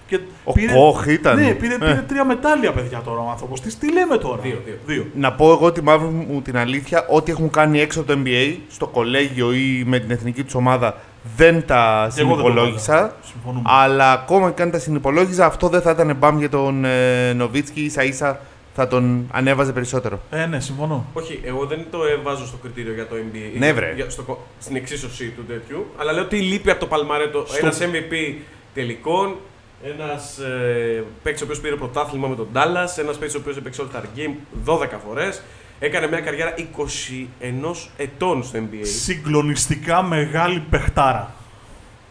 Και 0.08 0.18
Ο 0.44 0.52
Κοχ 0.74 1.06
ήταν. 1.06 1.36
Ναι, 1.40 1.54
πήρε, 1.54 1.74
Ε. 1.74 1.78
πήρε 1.78 2.04
τρία 2.08 2.24
μετάλλια, 2.24 2.72
παιδιά 2.72 3.00
τώρα 3.04 3.20
ο 3.20 3.28
άνθρωπος. 3.30 3.60
Τι, 3.60 3.74
τι 3.76 3.92
λέμε 3.92 4.16
τώρα; 4.16 4.40
Δύο, 4.42 4.60
δύο. 4.86 5.06
Να 5.14 5.32
πω 5.32 5.50
εγώ 5.52 5.72
τη 5.72 5.82
μαύρη 5.82 6.08
μου 6.08 6.42
την 6.42 6.56
αλήθεια, 6.56 7.06
ό,τι 7.08 7.30
έχουν 7.30 7.50
κάνει 7.50 7.80
έξω 7.80 8.00
από 8.00 8.12
το 8.12 8.18
NBA, 8.24 8.56
στο 8.70 8.86
κολέγιο 8.86 9.52
ή 9.52 9.82
με 9.86 9.98
την 9.98 10.10
εθνική 10.10 10.42
τους 10.44 10.54
ομάδα, 10.54 10.96
δεν 11.36 11.66
τα 11.66 12.10
Και 12.14 12.20
εγώ 12.20 12.28
δεν 12.34 12.38
το 12.38 12.42
συνυπολόγισα. 12.50 12.94
βάλα. 12.94 13.14
Συμφωνούμε. 13.32 13.62
Αλλά 13.66 14.12
ακόμα 14.12 14.50
και 14.50 14.62
αν 14.62 14.70
τα 14.70 14.78
συνυπολόγιζα, 14.78 15.46
αυτό 15.46 15.68
δεν 15.68 15.80
θα 15.80 15.90
ήταν 15.90 16.16
μπαμ 16.18 16.38
για 16.38 16.48
τον 16.48 16.84
ε, 16.84 17.32
Νοβίτσκι. 17.32 17.80
ίσα 17.80 18.04
ίσα 18.04 18.40
θα 18.74 18.86
τον 18.88 19.26
ανέβαζε 19.32 19.72
περισσότερο. 19.72 20.20
Ε, 20.30 20.46
ναι, 20.46 20.60
συμφωνώ. 20.60 21.06
Όχι, 21.12 21.40
εγώ 21.44 21.64
δεν 21.66 21.86
το 21.90 21.98
εβάζω 22.04 22.46
στο 22.46 22.56
κριτήριο 22.56 22.92
για 22.94 23.06
το 23.06 23.14
NBA. 23.16 23.58
Ναι, 23.58 23.72
βρε. 23.72 23.92
Για- 23.96 24.10
στο 24.10 24.22
κο- 24.22 24.46
στην 24.60 24.76
εξίσωση 24.76 25.28
του 25.36 25.44
τέτοιου. 25.48 25.86
Αλλά 25.96 26.12
λέω 26.12 26.24
τι 26.26 26.36
λείπει 26.36 26.70
από 26.70 26.80
το 26.80 26.86
Παλμαρέτο. 26.86 27.44
Στο- 27.46 27.56
Ένας 27.66 27.78
MVP 27.80 28.34
τελικών, 28.74 29.36
ένας 29.82 30.38
ε, 30.38 31.04
παίκτης 31.22 31.42
ο 31.42 31.44
οποίος 31.44 31.60
πήρε 31.60 31.74
πρωτάθλημα 31.74 32.28
με 32.28 32.34
τον 32.36 32.48
Dallas, 32.54 32.98
ένας 32.98 33.16
παίκτης 33.18 33.34
ο 33.34 33.38
οποίος 33.38 33.56
έπαιξε 33.56 33.82
All 33.82 33.96
Star 33.96 34.02
Game 34.02 34.34
12 34.74 34.86
φορές. 35.06 35.42
Έκανε 35.80 36.06
μια 36.08 36.20
καριέρα 36.20 36.54
21 36.56 37.88
ετών 37.96 38.42
στο 38.44 38.58
NBA. 38.58 38.80
Συγκλονιστικά 38.82 40.02
μεγάλη 40.02 40.62
παιχτάρα. 40.70 41.32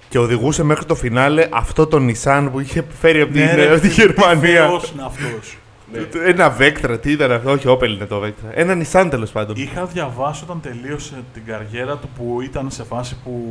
Και 0.09 0.19
οδηγούσε 0.19 0.63
μέχρι 0.63 0.85
το 0.85 0.95
φινάλε 0.95 1.47
αυτό 1.51 1.87
το 1.87 1.97
Nissan 2.09 2.47
που 2.51 2.59
είχε 2.59 2.85
φέρει 2.99 3.21
από 3.21 3.33
την, 3.33 3.41
Ναι, 3.43 3.53
ρε, 3.55 3.71
από 3.71 3.79
τη 3.81 3.87
τι- 3.87 3.93
Γερμανία. 3.93 4.61
τι 4.63 4.67
θεός 4.69 4.91
είναι 4.91 5.03
αυτός. 5.05 5.57
Ναι. 5.91 5.99
Ένα 6.25 6.57
Vectra, 6.59 6.97
τι 7.01 7.11
ήταν 7.11 7.31
αυτό, 7.31 7.51
όχι 7.51 7.65
Opel 7.69 7.87
είναι 7.89 8.05
το 8.05 8.23
Vectra. 8.25 8.49
Ένα 8.53 8.77
Nissan 8.83 9.07
τέλος 9.09 9.31
πάντων. 9.31 9.55
Είχα 9.55 9.85
διαβάσει 9.85 10.43
όταν 10.43 10.61
τελείωσε 10.61 11.23
την 11.33 11.45
καριέρα 11.45 11.95
του 11.97 12.09
που 12.17 12.41
ήταν 12.41 12.71
σε 12.71 12.83
φάση 12.83 13.17
που 13.23 13.41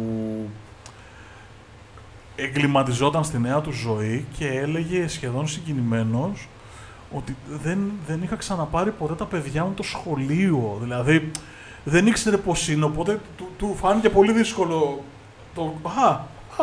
εγκληματιζόταν 2.37 3.25
στη 3.25 3.39
νέα 3.39 3.61
του 3.61 3.73
ζωή 3.73 4.25
και 4.39 4.47
έλεγε 4.47 5.09
σχεδόν 5.09 5.49
συγκινημένος 5.49 6.49
ότι 7.13 7.37
δεν, 7.63 7.79
δεν 8.07 8.23
είχα 8.23 8.37
ξαναπάρει 8.37 8.91
ποτέ 8.91 9.15
τα 9.15 9.25
παιδιά 9.25 9.65
μου 9.65 9.73
το 9.77 9.83
σχολείο. 9.83 10.79
Δηλαδή, 10.83 11.31
δεν 11.85 12.07
ήξερε 12.07 12.37
πώς 12.37 12.69
είναι, 12.69 12.85
οπότε 12.85 13.21
του, 13.37 13.49
του 13.59 13.75
φάνηκε 13.81 14.11
πολύ 14.11 14.33
δύσκολο. 14.33 15.05
Το, 15.55 15.75
α, 15.83 16.11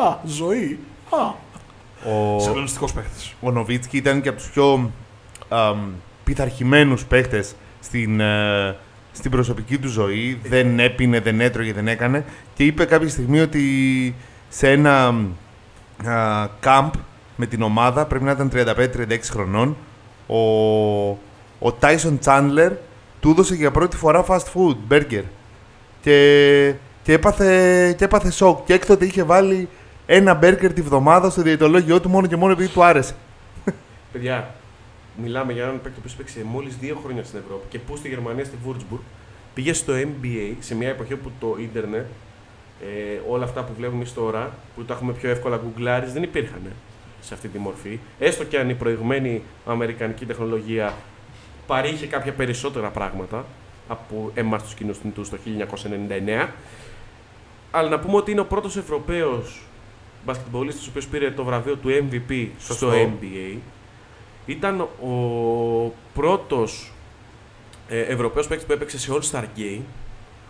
α, 0.01 0.17
ζωή. 0.25 0.79
Α. 1.09 1.51
Ο, 2.11 2.39
Συγκλονιστικό 2.39 2.87
παίχτης. 2.95 3.33
ο 3.41 3.51
Νοβίτσκι 3.51 3.97
ήταν 3.97 4.21
και 4.21 4.29
από 4.29 4.37
τους 4.37 4.49
πιο 4.49 4.91
πειθαρχημένους 6.23 7.05
παίχτες 7.05 7.55
στην, 7.79 8.19
ε, 8.19 8.75
στην 9.11 9.31
προσωπική 9.31 9.77
του 9.77 9.87
ζωή. 9.87 10.39
Δεν 10.43 10.79
έπινε, 10.79 11.19
δεν 11.19 11.41
έτρωγε, 11.41 11.73
δεν 11.73 11.87
έκανε. 11.87 12.25
Και 12.53 12.65
είπε 12.65 12.85
κάποια 12.85 13.09
στιγμή 13.09 13.39
ότι 13.39 14.15
σε 14.49 14.71
ένα 14.71 15.15
α, 16.05 16.47
camp 16.63 16.89
με 17.35 17.45
την 17.45 17.61
ομάδα, 17.61 18.05
πρέπει 18.05 18.23
να 18.23 18.31
ήταν 18.31 18.51
35-36 18.53 19.19
χρονών, 19.29 19.75
ο, 20.27 20.37
ο 21.59 21.77
Tyson 21.79 22.17
Chandler 22.25 22.71
του 23.19 23.29
έδωσε 23.29 23.55
για 23.55 23.71
πρώτη 23.71 23.95
φορά 23.95 24.25
fast 24.27 24.45
food, 24.53 24.75
burger. 24.89 25.23
Και, 26.01 26.73
και, 27.03 27.13
έπαθε, 27.13 27.93
και 27.97 28.03
έπαθε 28.03 28.31
σοκ. 28.31 28.65
Και 28.65 28.73
έκτοτε 28.73 29.05
είχε 29.05 29.23
βάλει 29.23 29.69
ένα 30.05 30.39
burger 30.41 30.71
τη 30.73 30.81
βδομάδα 30.81 31.29
στο 31.29 31.41
διαιτολόγιο 31.41 32.01
του 32.01 32.09
μόνο 32.09 32.27
και 32.27 32.35
μόνο 32.35 32.51
επειδή 32.51 32.69
του 32.69 32.83
άρεσε. 32.83 33.15
Παιδιά, 34.11 34.53
μιλάμε 35.21 35.53
για 35.53 35.63
έναν 35.63 35.81
παίκτη 35.81 35.99
που 35.99 36.09
έπαιξε 36.13 36.43
μόλις 36.43 36.77
δύο 36.77 36.99
χρόνια 37.03 37.23
στην 37.23 37.39
Ευρώπη 37.45 37.65
και 37.69 37.79
που 37.79 37.97
στη 37.97 38.07
Γερμανία, 38.09 38.45
στη 38.45 38.55
Würzburg, 38.67 38.99
πήγε 39.53 39.73
στο 39.73 39.93
NBA 39.93 40.55
σε 40.59 40.75
μια 40.75 40.89
εποχή 40.89 41.13
όπου 41.13 41.31
το 41.39 41.55
ίντερνετ, 41.59 42.05
ε, 42.83 43.19
όλα 43.29 43.43
αυτά 43.43 43.63
που 43.63 43.73
βλέπουμε 43.77 43.97
εμείς 43.97 44.13
τώρα, 44.13 44.53
που 44.75 44.83
τα 44.83 44.93
έχουμε 44.93 45.13
πιο 45.13 45.29
εύκολα 45.29 45.57
γκουγκλάρεις, 45.57 46.13
δεν 46.13 46.23
υπήρχαν 46.23 46.61
σε 47.21 47.33
αυτή 47.33 47.47
τη 47.47 47.57
μορφή. 47.57 47.99
Έστω 48.19 48.43
και 48.43 48.59
αν 48.59 48.69
η 48.69 48.73
προηγμένη 48.73 49.43
αμερικανική 49.65 50.25
τεχνολογία 50.25 50.93
παρήχε 51.67 52.07
κάποια 52.07 52.33
περισσότερα 52.33 52.89
πράγματα 52.89 53.45
από 53.87 54.31
εμάς 54.33 54.63
τους 54.63 54.73
κοινού 54.73 54.95
θνητού 54.95 55.29
το 55.29 55.37
1999. 56.43 56.47
Αλλά 57.71 57.89
να 57.89 57.99
πούμε 57.99 58.15
ότι 58.15 58.31
είναι 58.31 58.39
ο 58.39 58.45
πρώτος 58.45 58.77
Ευρωπαίος 58.77 59.63
μπασκετμπολίστας 60.25 60.85
ο 60.85 60.89
οποίος 60.89 61.07
πήρε 61.07 61.31
το 61.31 61.43
βραβείο 61.43 61.75
του 61.75 61.89
MVP 61.89 62.47
στο 62.59 62.73
Σωστό. 62.73 62.91
NBA. 62.91 63.57
Ήταν 64.45 64.81
ο 64.81 65.93
πρώτος 66.13 66.91
ε, 67.87 67.99
Ευρωπαίος 67.99 68.47
παίκτης 68.47 68.67
που 68.67 68.73
έπαιξε 68.73 68.99
σε 68.99 69.11
All-Star 69.13 69.43
Game. 69.57 69.81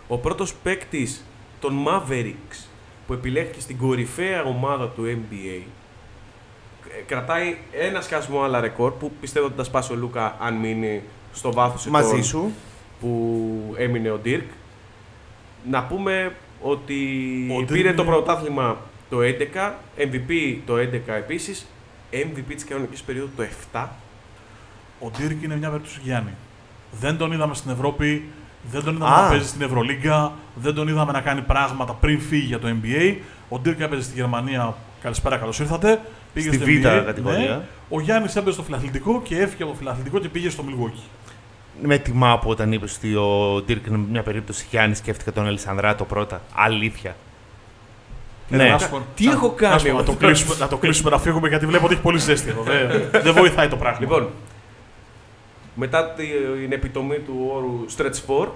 Ο 0.08 0.18
πρώτος 0.18 0.54
παίκτης 0.54 1.24
των 1.64 1.84
Mavericks 1.86 2.64
που 3.06 3.12
επιλέχθηκε 3.12 3.60
στην 3.60 3.78
κορυφαία 3.78 4.42
ομάδα 4.42 4.88
του 4.88 5.02
NBA. 5.06 5.62
Ε, 6.98 7.02
Κρατάει 7.06 7.56
ένα 7.72 8.00
σκασμό 8.00 8.42
άλλα 8.42 8.60
ρεκόρ 8.60 8.92
που 8.92 9.12
πιστεύω 9.20 9.46
ότι 9.46 9.54
θα 9.56 9.64
σπάσει 9.64 9.92
ο 9.92 9.96
Λούκα 9.96 10.36
αν 10.40 10.54
μείνει 10.54 11.02
στο 11.34 11.52
βάθος 11.52 11.86
Μαζί 11.86 12.08
ετών 12.08 12.24
σου. 12.24 12.52
που 13.00 13.74
έμεινε 13.76 14.10
ο 14.10 14.20
Dirk. 14.24 14.42
Να 15.70 15.82
πούμε 15.84 16.34
ότι 16.60 16.94
Ο 17.50 17.58
Dirk 17.60 17.66
πήρε 17.66 17.78
είναι- 17.88 17.92
το 17.96 18.04
πρωτάθλημα 18.04 18.76
το 19.10 19.20
11, 19.22 19.74
MVP 19.96 20.58
το 20.66 20.76
11 20.76 21.14
επίσης, 21.14 21.66
MVP 22.10 22.54
της 22.54 22.64
κανονικής 22.64 23.02
περίοδου 23.02 23.30
το 23.36 23.42
7. 23.42 23.88
Ο 25.00 25.10
Ντύρκ 25.10 25.42
είναι 25.42 25.56
μια 25.56 25.68
περίπτωση 25.68 26.00
Γιάννη. 26.02 26.30
Δεν 27.00 27.16
τον 27.16 27.32
είδαμε 27.32 27.54
στην 27.54 27.70
Ευρώπη, 27.70 28.24
δεν 28.70 28.84
τον 28.84 28.94
είδαμε 28.96 29.14
Α. 29.14 29.22
να 29.22 29.28
παίζει 29.28 29.46
στην 29.48 29.62
Ευρωλίγκα, 29.62 30.32
δεν 30.54 30.74
τον 30.74 30.88
είδαμε 30.88 31.12
να 31.12 31.20
κάνει 31.20 31.40
πράγματα 31.40 31.92
πριν 31.92 32.20
φύγει 32.20 32.46
για 32.46 32.58
το 32.58 32.68
NBA. 32.82 33.14
Ο 33.48 33.58
Ντύρκ 33.58 33.80
έπαιζε 33.80 34.02
στη 34.02 34.14
Γερμανία. 34.14 34.74
Καλησπέρα, 35.02 35.36
καλώς 35.36 35.60
ήρθατε. 35.60 36.00
Πήγε 36.34 36.48
Στη 36.48 36.56
στο 36.56 36.64
Β' 36.66 36.68
NBA, 37.00 37.02
κατηγορία. 37.04 37.38
ναι. 37.38 37.60
Ο 37.88 38.00
Γιάννης 38.00 38.36
έπαιζε 38.36 38.52
στο 38.52 38.62
φιλαθλητικό 38.62 39.22
και 39.22 39.36
έφυγε 39.38 39.62
από 39.62 39.72
το 39.72 39.78
φιλαθλητικό 39.78 40.18
και 40.18 40.28
πήγε 40.28 40.50
στο 40.50 40.64
Milwaukee. 40.68 41.02
Με 41.82 41.98
τιμά 41.98 42.38
που 42.38 42.50
όταν 42.50 42.72
είπες 42.72 42.96
ότι 42.96 43.14
ο 43.14 43.62
Ντύρκ 43.66 43.86
είναι 43.86 43.98
μια 44.10 44.22
περίπτωση 44.22 44.66
Γιάννης, 44.70 44.98
σκέφτηκα 44.98 45.32
τον 45.32 45.46
Ελισανδράτο 45.46 46.04
πρώτα. 46.04 46.40
Αλήθεια. 46.54 47.16
Ναι. 48.48 48.68
Να 48.68 48.78
σου 48.78 48.90
πω- 48.90 49.02
Τι 49.14 49.24
να- 49.26 49.32
έχω 49.32 49.50
κάνει 49.50 49.72
να 49.72 49.78
σου 49.78 49.84
πω, 49.84 49.90
εγώ 49.90 49.98
Να 49.98 50.04
το 50.04 50.12
τώρα. 50.12 50.26
κλείσουμε, 50.26 50.54
να 50.58 50.68
το 50.68 50.76
κλείσουμε 50.76 51.10
να 51.10 51.18
φύγουμε 51.18 51.48
γιατί 51.48 51.66
βλέπω 51.66 51.84
ότι 51.84 51.92
έχει 51.94 52.02
πολύ 52.02 52.18
ζέστη 52.18 52.48
εδώ. 52.50 52.62
Δεν, 52.62 53.22
δεν 53.22 53.34
βοηθάει 53.34 53.68
το 53.68 53.76
πράγμα. 53.76 53.98
Λοιπόν, 54.00 54.28
μετά 55.74 56.10
την 56.10 56.72
επιτομή 56.72 57.18
του 57.18 57.50
όρου 57.54 57.84
Stretch 57.96 58.42
4, 58.44 58.48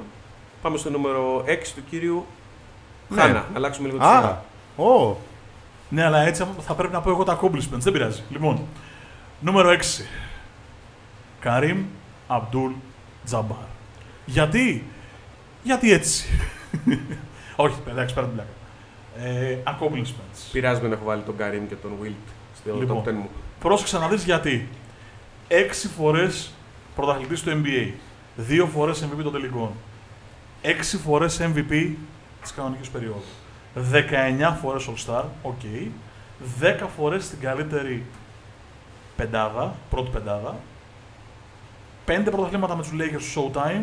πάμε 0.62 0.76
στο 0.76 0.90
νούμερο 0.90 1.44
6 1.46 1.72
του 1.74 1.82
κύριου 1.90 2.26
Ναι. 3.08 3.20
Χάνα. 3.20 3.32
Να 3.32 3.46
αλλάξουμε 3.54 3.88
λίγο 3.88 3.98
τη 4.00 4.04
Α, 4.04 4.16
σειρά. 4.16 4.44
ω, 4.88 5.16
Ναι, 5.88 6.04
αλλά 6.04 6.18
έτσι 6.20 6.44
θα 6.60 6.74
πρέπει 6.74 6.92
να 6.92 7.00
πω 7.00 7.10
εγώ 7.10 7.24
τα 7.24 7.38
accomplishments. 7.40 7.78
Δεν 7.78 7.92
πειράζει. 7.92 8.22
Λοιπόν, 8.30 8.60
νούμερο 9.40 9.70
6. 9.70 10.04
Καρίμ 11.40 11.84
Αμπτούλ 12.28 12.72
Τζαμπάρ. 13.24 13.56
Γιατί; 14.26 14.84
Γιατί 15.62 15.92
έτσι; 15.92 16.26
Όχι, 17.56 17.74
εντάξει, 17.88 18.14
πέρα 18.14 18.26
την 18.26 18.34
πλάκα. 18.34 18.50
Ε, 19.28 19.58
accomplishments. 19.66 20.48
Πειράζει 20.52 20.82
με 20.82 20.88
να 20.88 20.94
έχω 20.94 21.04
βάλει 21.04 21.22
τον 21.22 21.36
Καρύμ 21.36 21.66
και 21.66 21.74
τον 21.74 21.90
Wilt 22.02 22.30
στο 22.60 22.76
Λοιπόν. 22.78 23.02
top 23.04 23.08
10 23.08 23.12
μου. 23.12 23.28
Πρόσεξε 23.60 23.98
να 23.98 24.08
δεις 24.08 24.24
γιατί. 24.24 24.68
Έξι 25.48 25.88
φορές 25.88 26.52
πρωταθλητής 26.98 27.42
του 27.42 27.62
NBA. 27.64 27.90
Δύο 28.36 28.66
φορές 28.66 29.04
MVP 29.04 29.22
των 29.22 29.32
τελικών. 29.32 29.70
Έξι 30.62 30.96
φορές 30.96 31.40
MVP 31.40 31.94
της 32.42 32.52
κανονικής 32.52 32.88
περίοδου. 32.88 33.22
19 33.74 34.56
φορές 34.60 34.88
All-Star, 34.88 35.22
ok. 35.42 35.60
10 36.60 36.86
φορές 36.96 37.24
στην 37.24 37.40
καλύτερη 37.40 38.04
πεντάδα, 39.16 39.74
πρώτη 39.90 40.10
πεντάδα. 40.10 40.56
Πέντε 42.04 42.30
πρωταθλήματα 42.30 42.76
με 42.76 42.82
τους 42.82 42.92
Lakers 42.94 43.20
στο 43.20 43.50
Showtime, 43.54 43.82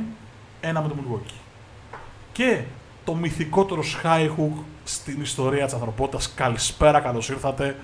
ένα 0.62 0.82
με 0.82 0.88
το 0.88 0.96
Milwaukee. 0.96 1.40
Και 2.32 2.62
το 3.06 3.14
μυθικότερο 3.14 3.82
skyhook 3.82 4.64
στην 4.84 5.22
ιστορία 5.22 5.66
της 5.66 5.74
ανθρωπότητας. 5.74 6.34
Καλησπέρα, 6.34 7.00
καλώς 7.00 7.30
ήρθατε 7.30 7.76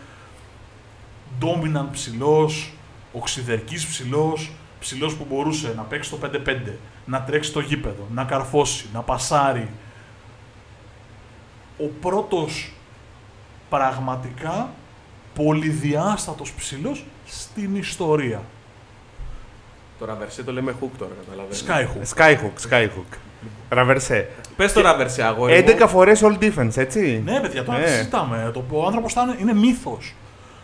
dominant 1.42 1.88
ψηλός, 1.92 2.74
οξυδερκής 3.14 3.88
ψηλός, 3.88 4.52
ψηλός 4.82 5.16
που 5.16 5.26
μπορούσε 5.30 5.74
να 5.76 5.82
παίξει 5.84 6.10
το 6.10 6.18
5-5, 6.24 6.56
να 7.06 7.22
τρέξει 7.22 7.52
το 7.52 7.60
γήπεδο, 7.60 8.08
να 8.14 8.24
καρφώσει, 8.24 8.86
να 8.94 9.00
πασάρει. 9.02 9.70
Ο 11.78 11.86
πρώτος 12.02 12.74
πραγματικά 13.70 14.70
πολυδιάστατος 15.36 16.52
ψηλός 16.54 17.06
στην 17.26 17.76
ιστορία. 17.76 18.42
Το 20.00 20.06
ραβερσέ 20.06 20.44
το 20.44 20.52
λέμε 20.54 20.76
hook 20.82 20.90
τώρα, 20.98 21.12
καταλαβαίνεις. 21.26 21.66
Skyhook. 21.68 22.16
Skyhook, 22.18 22.70
Skyhook. 22.70 23.18
Ραβερσέ. 23.70 24.30
Πες 24.56 24.74
το 24.74 24.82
ραβερσέ, 24.82 25.24
αγόρι 25.24 25.64
11 25.68 25.80
μου. 25.82 25.88
φορές 25.88 26.22
all 26.24 26.38
defense, 26.44 26.78
έτσι. 26.78 27.22
Ναι, 27.26 27.40
παιδιά, 27.40 27.64
τώρα 27.64 27.78
Ναι. 27.80 27.86
τι 27.86 27.92
συζητάμε. 27.92 28.52
Το, 28.54 28.64
ο 28.72 28.86
άνθρωπος 28.86 29.14
είναι, 29.14 29.36
είναι 29.40 29.54
μύθος. 29.54 30.14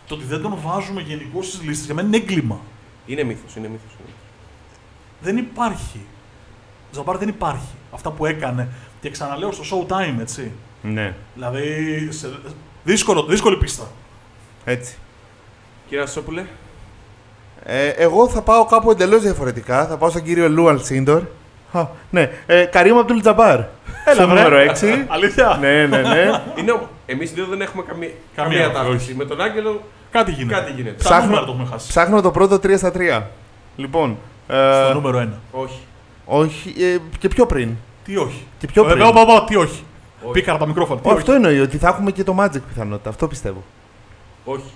Το 0.06 0.14
ότι 0.14 0.24
δεν 0.24 0.42
τον 0.42 0.58
βάζουμε 0.62 1.00
γενικώς 1.00 1.46
στις 1.46 1.62
λίστες 1.62 1.84
για 1.86 1.94
μένα 1.94 2.06
είναι 2.08 2.16
έγκλημα. 2.16 2.60
Είναι 3.08 3.22
μύθος, 3.22 3.56
είναι 3.56 3.68
μύθος. 3.68 3.90
είναι 3.92 4.06
μύθος. 4.06 4.22
Δεν 5.20 5.36
υπάρχει. 5.36 6.00
Τζαμπάρ 6.90 7.16
δεν 7.18 7.28
υπάρχει. 7.28 7.74
Αυτά 7.94 8.10
που 8.10 8.26
έκανε. 8.26 8.68
Και 9.00 9.10
ξαναλέω 9.10 9.52
στο 9.52 9.62
showtime, 9.86 10.20
έτσι. 10.20 10.52
Ναι, 10.82 11.14
Δηλαδή, 11.34 12.08
σε, 12.12 12.28
δύσκολο, 12.84 13.22
δύσκολη 13.22 13.56
πίστα. 13.56 13.84
έτσι. 14.64 14.96
Κύριε 15.88 16.04
Ασόπουλε, 16.04 16.44
Ε, 17.64 17.88
εγώ 17.88 18.28
θα 18.28 18.42
πάω 18.42 18.64
κάπου 18.64 18.90
εντελώς 18.90 19.22
διαφορετικά. 19.22 19.86
Θα 19.86 19.96
πάω 19.96 20.10
στον 20.10 20.22
κύριο 20.22 20.48
Λιου 20.48 20.80
Αλσίντορ. 20.82 21.22
Α, 21.72 21.86
ναι, 22.10 22.30
ε, 22.46 22.64
Καρίμ 22.64 22.98
Αμπντούλ 22.98 23.20
Τζαμπάρ. 23.20 23.60
Στο 24.14 24.28
βρε. 24.28 24.42
νούμερο 24.42 24.56
6. 24.58 25.04
Αλήθεια; 25.08 25.56
ναι, 25.60 25.86
ναι, 25.86 26.00
ναι. 26.02 26.42
είναι, 26.58 26.72
ο- 26.72 26.88
εμείς 27.06 27.32
δύο 27.32 27.46
δεν 27.46 27.60
έχουμε 27.60 27.82
καμία, 27.82 28.10
Καμία, 28.34 28.60
καμία 28.60 28.72
ταύτιση. 28.82 29.14
Με 29.14 29.24
τον 29.24 29.40
Άγγελο 29.40 29.82
Κάτι 30.10 30.30
γίνεται. 30.32 30.54
κάτι 30.60 30.72
γίνεται. 30.72 30.94
Τα 30.96 31.04
Ψάχνω- 31.04 31.24
νούμερα 31.26 31.44
το 31.46 31.52
έχουμε 31.52 31.66
χάσει. 31.68 31.88
Ψάχνω 31.88 32.20
το 32.20 32.30
πρώτο 32.30 32.58
3 32.58 32.76
στα 32.78 32.90
3. 32.90 33.22
Λοιπόν, 33.76 34.16
ε, 34.48 34.82
Στο 34.84 34.94
νούμερο 34.94 35.18
1. 35.18 35.38
Όχι. 35.50 35.78
όχι, 36.24 36.74
ε, 36.84 36.98
και 37.18 37.28
πιο 37.28 37.46
πριν. 37.46 37.76
Τι 38.04 38.16
όχι. 38.16 38.46
Και 38.58 38.66
πιο 38.66 38.84
Ε, 38.88 38.92
πριν. 38.92 39.02
όπα, 39.02 39.20
όπα, 39.20 39.44
τι 39.44 39.56
όχι. 39.56 39.82
Όχι. 40.22 40.32
Πήκα 40.32 40.56
τα 40.58 40.66
μικρόφωνα. 40.66 41.00
Τι 41.00 41.08
Ω, 41.08 41.10
όχι. 41.10 41.20
αυτό 41.20 41.32
εννοεί 41.32 41.60
ότι 41.60 41.78
θα 41.78 41.88
έχουμε 41.88 42.10
και 42.10 42.24
το 42.24 42.36
Magic 42.40 42.60
πιθανότητα. 42.68 43.08
Αυτό 43.10 43.28
πιστεύω. 43.28 43.62
Όχι. 44.44 44.70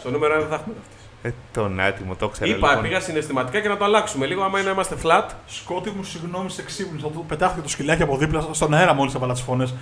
Στο 0.00 0.10
νούμερο 0.10 0.34
1 0.34 0.38
δεν 0.38 0.48
θα 0.48 0.54
έχουμε 0.54 0.74
ταυτίσει. 0.74 0.98
Ε, 1.22 1.30
τον 1.52 1.80
άτιμο, 1.80 2.14
το 2.14 2.28
ξέρω. 2.28 2.50
Είπα, 2.50 2.68
λοιπόν. 2.68 2.82
πήγα 2.82 3.00
συναισθηματικά 3.00 3.60
και 3.60 3.68
να 3.68 3.76
το 3.76 3.84
αλλάξουμε 3.84 4.26
λίγο. 4.26 4.42
Άμα 4.42 4.58
είναι 4.58 4.66
να 4.66 4.72
είμαστε 4.74 4.96
flat, 5.02 5.28
Σκότι 5.46 5.90
μου, 5.96 6.02
συγγνώμη, 6.04 6.50
σε 6.50 6.62
ξύπνησα. 6.62 7.06
Το 7.06 7.24
πετάχθηκε 7.28 7.60
το 7.62 7.68
σκυλάκι 7.68 8.02
από 8.02 8.16
δίπλα 8.16 8.44
στον 8.50 8.74
αέρα 8.74 8.94
μόλις 8.94 9.14
έβαλα 9.14 9.32
τις 9.32 9.42
φωνές. 9.42 9.74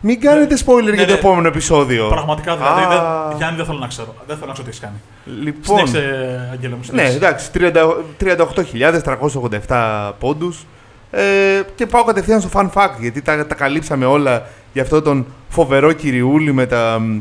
Μην 0.00 0.20
κάνετε 0.20 0.56
spoiler 0.66 0.82
Ναι, 0.84 0.90
για 0.90 1.06
το 1.06 1.12
ναι. 1.12 1.18
επόμενο 1.18 1.48
επεισόδιο. 1.48 2.08
Πραγματικά 2.08 2.56
δηλαδή. 2.56 2.82
Α. 2.82 2.88
δεν- 2.88 3.36
Γιάννη, 3.36 3.56
δεν 3.56 3.66
θέλω 3.66 3.78
να 3.78 3.86
ξέρω. 3.86 4.14
Δεν 4.26 4.36
θέλω 4.36 4.46
να 4.46 4.52
ξέρω 4.52 4.68
τι 4.68 4.74
έχεις 4.76 4.80
κάνει. 4.80 4.96
Λοιπόν, 5.42 5.86
Συνέχισε, 5.86 6.48
Αγγέλα 6.52 6.74
μου. 6.74 6.80
ναι, 6.80 6.84
συνέχισε. 6.86 7.16
εντάξει, 7.16 7.50
30 7.54 8.04
38.387 9.68 10.12
πόντους. 10.18 10.66
Ε, 11.10 11.22
και 11.74 11.86
πάω 11.86 12.04
κατευθείαν 12.04 12.40
στο 12.40 12.50
fun 12.52 12.70
fact, 12.74 12.94
γιατί 13.00 13.22
τα, 13.22 13.46
τα 13.46 13.54
καλύψαμε 13.54 14.04
όλα 14.06 14.46
για 14.72 14.82
αυτό 14.82 15.02
τον 15.02 15.26
φοβερό 15.48 15.92
κυριούλη 15.92 16.52
με 16.52 16.66
τα, 16.66 16.98
μ, 17.00 17.20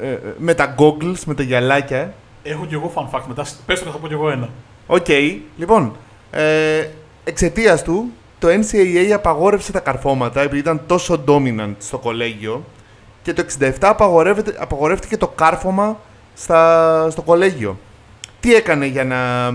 ε, 0.00 0.08
ε, 0.10 0.18
με 0.38 0.54
τα 0.54 0.74
goggles, 0.78 1.18
με 1.26 1.34
τα 1.34 1.42
γυαλάκια. 1.42 2.14
Έχω 2.42 2.66
κι 2.66 2.74
εγώ 2.74 2.92
fun 2.94 3.16
fact 3.18 3.22
μετά. 3.28 3.44
Πες 3.66 3.78
το 3.78 3.84
και 3.84 3.90
θα 3.90 3.96
πω 3.98 4.06
κι 4.06 4.12
εγώ 4.12 4.30
ένα. 4.30 4.48
Οκ, 4.86 5.06
λοιπόν, 5.56 5.92
ε, 6.30 6.42
εξαιτίας 7.24 7.82
του, 7.82 8.12
το 8.44 8.50
NCAA 8.50 9.10
απαγόρευσε 9.14 9.72
τα 9.72 9.80
καρφώματα 9.80 10.40
επειδή 10.40 10.58
ήταν 10.58 10.80
τόσο 10.86 11.24
dominant 11.26 11.74
στο 11.78 11.98
κολέγιο 11.98 12.64
και 13.22 13.32
το 13.32 13.44
67 13.60 13.70
απαγορεύεται- 13.80 14.62
απαγορεύτηκε 14.62 15.16
το 15.16 15.28
κάρφωμα 15.28 16.00
στα, 16.34 17.10
στο 17.10 17.22
κολέγιο. 17.22 17.78
Τι 18.40 18.54
έκανε 18.54 18.86
για 18.86 19.04
να 19.04 19.52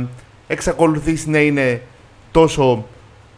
εξακολουθήσει 0.47 1.29
να 1.29 1.39
είναι 1.39 1.81
τόσο 2.31 2.85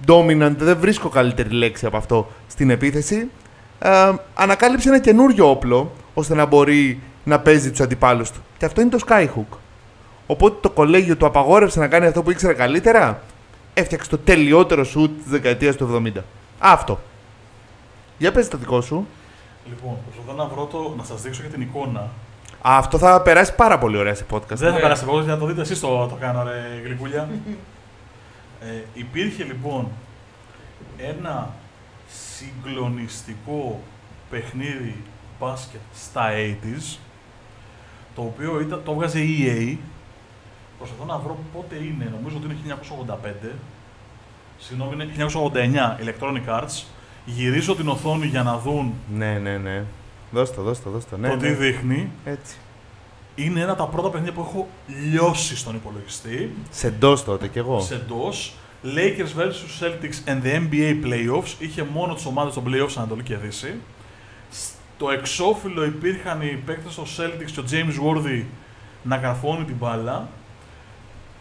dominant, 0.08 0.56
δεν 0.58 0.78
βρίσκω 0.80 1.10
καλύτερη 1.10 1.50
λέξη 1.50 1.86
από 1.86 1.98
αυτό 1.98 2.28
στην 2.48 2.70
επίθεση. 2.70 3.30
Ε, 3.80 4.12
ανακάλυψε 4.34 4.90
ένα 4.90 5.00
καινούριο 5.00 5.50
όπλο 5.50 5.92
ώστε 6.14 6.36
να 6.36 6.46
μπορεί 6.46 7.00
να 7.24 7.40
παίζει 7.40 7.70
τους 7.70 7.80
αντιπάλους 7.80 8.32
του. 8.32 8.40
Και 8.58 8.66
αυτό 8.66 8.82
είναι 8.82 8.90
το 8.90 9.00
Skyhook. 9.08 9.58
Οπότε 10.26 10.58
το 10.62 10.70
κολέγιο 10.70 11.18
του 11.18 11.26
απαγόρευσε 11.26 11.80
να 11.80 11.88
κάνει 11.88 12.06
αυτό 12.06 12.24
που 12.24 12.32
ήξερε 12.32 12.54
καλύτερα; 12.54 13.22
Έφτιαξε 13.82 14.10
το 14.10 14.18
τελειότερο 14.18 14.84
σουτ 14.84 15.22
της 15.22 15.32
δεκαετίας 15.32 15.76
του 15.76 16.02
70. 16.16 16.22
Αυτό. 16.60 17.00
Για 18.18 18.32
πες 18.32 18.48
το 18.48 18.58
δικό 18.58 18.82
σου. 18.82 19.08
Λοιπόν, 19.70 19.98
προσπαθώ 20.12 20.38
να 20.38 20.46
βρω 20.46 20.66
το, 20.66 20.94
να 20.98 21.04
σας 21.04 21.22
δείξω 21.22 21.42
για 21.42 21.52
την 21.52 21.62
εικόνα. 21.62 22.00
Α, 22.00 22.78
αυτό 22.78 22.98
θα 22.98 23.22
περάσει 23.22 23.56
πάρα 23.56 23.78
πολύ 23.78 23.98
ωραία 23.98 24.16
σε 24.16 24.26
podcast. 24.32 24.48
Δεν 24.48 24.58
θα 24.70 24.72
Ναι. 24.72 24.80
περάσει 24.80 25.04
εγώ, 25.08 25.22
για 25.22 25.34
να 25.34 25.40
το 25.40 25.46
δείτε 25.46 25.62
εσείς 25.62 25.80
το, 25.80 26.08
το 26.08 26.18
κάνω, 26.20 26.44
ρε 26.44 26.82
γλυκούλια. 26.86 27.30
ε, 28.62 28.66
υπήρχε 28.94 29.44
λοιπόν 29.44 29.88
ένα 30.98 31.50
συγκλονιστικό 32.36 33.82
παιχνίδι 34.30 34.96
μπάσκετ 35.40 35.80
στα 35.96 36.30
80s 36.32 36.98
το 38.16 38.22
οποίο 38.22 38.60
ήταν, 38.62 38.82
το 38.86 38.92
έβγαζε 38.92 39.20
η 39.20 39.38
EA 39.46 39.78
προσπαθώ 40.78 41.06
να 41.06 41.18
βρω 41.18 41.38
πότε 41.54 41.76
είναι, 41.76 42.12
νομίζω 42.20 42.38
ότι 42.38 42.46
είναι 42.66 42.76
1985 43.10 43.48
συγγνώμη 44.62 44.94
είναι 44.94 45.30
1989 45.34 46.06
Electronic 46.06 46.60
Arts 46.60 46.84
γυρίζω 47.26 47.76
την 47.76 47.88
οθόνη 47.88 48.26
για 48.26 48.44
να 48.44 48.58
δουν 48.58 48.94
Ναι, 49.16 49.40
ναι, 49.42 49.58
ναι. 49.58 49.84
Δώσ' 50.32 50.52
το, 50.56 50.62
δώσ' 50.62 50.82
το, 50.84 50.90
δώσ' 50.90 51.06
το. 51.10 51.18
Ναι, 51.18 51.30
το 51.30 51.38
τι 51.38 51.48
ναι. 51.48 51.54
δείχνει 51.54 52.10
Έτσι. 52.26 52.56
είναι 53.36 53.60
ένα 53.62 53.72
από 53.72 53.84
τα 53.84 53.88
πρώτα 53.90 54.10
παιχνίδια 54.10 54.34
που 54.34 54.42
έχω 54.50 54.68
λιώσει 55.12 55.58
στον 55.58 55.76
υπολογιστή 55.76 56.54
Σε 56.70 56.90
ντός 56.90 57.24
τότε 57.24 57.48
κι 57.48 57.58
εγώ. 57.60 57.80
σε 57.80 58.06
DOS. 58.10 58.52
Lakers 58.84 59.40
vs 59.40 59.84
Celtics 59.86 60.30
and 60.32 60.44
the 60.44 60.56
NBA 60.70 61.06
Playoffs. 61.06 61.54
Είχε 61.60 61.84
μόνο 61.84 62.14
τις 62.14 62.26
ομάδες 62.26 62.54
των 62.54 62.64
Playoffs 62.68 62.94
Ανατολική 62.98 63.34
και 63.34 63.38
Δύση. 63.38 63.76
Στο 64.52 65.10
εξώφυλλο 65.10 65.84
υπήρχαν 65.86 66.42
οι 66.42 66.62
παίκτες 66.66 66.96
των 66.96 67.06
Celtics 67.06 67.52
και 67.52 67.60
ο 67.60 67.64
James 67.72 68.08
Worthy 68.08 68.44
να 69.04 69.18
καρφώνει 69.18 69.64
την 69.66 69.76
μπάλα. 69.76 70.30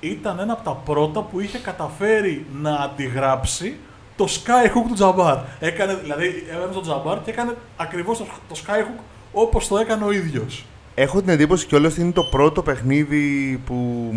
Ήταν 0.00 0.38
ένα 0.38 0.52
από 0.52 0.62
τα 0.62 0.70
πρώτα 0.84 1.22
που 1.22 1.40
είχε 1.40 1.58
καταφέρει 1.58 2.46
να 2.52 2.74
αντιγράψει 2.74 3.76
το 4.16 4.26
skyhook 4.28 4.88
του 4.88 4.94
Τζαμπάρ. 4.94 5.38
Έκανε, 5.60 5.94
δηλαδή, 5.94 6.46
έβαλε 6.50 6.72
τον 6.72 6.82
Τζαμπάρ 6.82 7.22
και 7.22 7.30
έκανε 7.30 7.56
ακριβώς 7.76 8.18
το, 8.18 8.24
το 8.48 8.60
skyhook 8.66 9.00
όπως 9.32 9.68
το 9.68 9.78
έκανε 9.78 10.04
ο 10.04 10.12
ίδιος. 10.12 10.64
Έχω 10.94 11.20
την 11.20 11.28
εντύπωση 11.28 11.66
κιόλας 11.66 11.92
ότι 11.92 12.00
είναι 12.00 12.12
το 12.12 12.24
πρώτο 12.24 12.62
παιχνίδι 12.62 13.60
που 13.66 14.12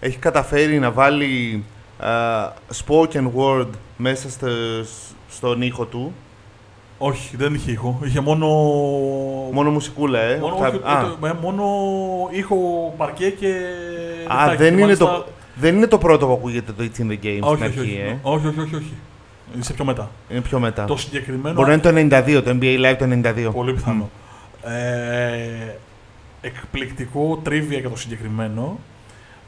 έχει 0.00 0.18
καταφέρει 0.18 0.78
να 0.78 0.90
βάλει 0.90 1.64
α, 1.98 2.10
spoken 2.86 3.30
word 3.36 3.68
μέσα 3.96 4.30
στο, 4.30 4.48
στον 5.28 5.62
ήχο 5.62 5.84
του. 5.84 6.12
Όχι, 6.98 7.36
δεν 7.36 7.54
είχε 7.54 7.70
ήχο. 7.70 8.00
Είχε 8.04 8.20
μόνο. 8.20 8.46
Μόνο 9.52 9.70
μουσικούλα, 9.70 10.20
ε. 10.20 10.36
μόνο, 10.36 10.56
Θα- 10.56 10.66
όχι, 10.68 10.76
α, 10.84 11.16
το- 11.20 11.26
ε, 11.26 11.32
μόνο 11.42 11.64
ήχο 12.30 12.56
παρκέ 12.96 13.30
και. 13.30 13.46
α, 14.28 14.46
λεπτάκι. 14.46 14.56
δεν, 14.56 14.66
Και 14.68 14.72
είναι 14.72 14.80
μάλιστα- 14.80 15.04
το, 15.04 15.26
δεν 15.54 15.76
είναι 15.76 15.86
το 15.86 15.98
πρώτο 15.98 16.26
που 16.26 16.32
ακούγεται 16.32 16.72
το 16.72 16.82
It's 16.84 17.00
in 17.00 17.04
the 17.10 17.18
Game 17.24 17.38
Όχι, 17.40 17.40
στην 17.40 17.42
όχι, 17.52 17.62
αρχή, 17.64 17.80
όχι, 17.80 17.96
ε. 18.06 18.18
όχι, 18.22 18.46
όχι, 18.46 18.60
όχι, 18.60 18.74
όχι. 18.74 18.92
Είσαι 19.60 19.72
πιο 19.72 19.84
μετά. 19.84 20.10
Είναι 20.28 20.40
πιο 20.40 20.58
μετά. 20.58 20.84
Το 20.84 20.96
συγκεκριμένο. 20.96 21.54
Μπορεί 21.54 21.68
να 21.68 21.72
είναι 21.72 21.82
το 21.82 22.16
92, 22.16 22.42
το 22.42 22.50
NBA 22.60 22.78
Live 22.92 22.96
το 22.98 23.04
92. 23.04 23.50
Πολύ 23.52 23.72
πιθανό. 23.72 24.10
Ε, 24.64 25.74
εκπληκτικό 26.40 27.40
τρίβια 27.44 27.78
για 27.78 27.88
το 27.90 27.96
συγκεκριμένο. 27.96 28.78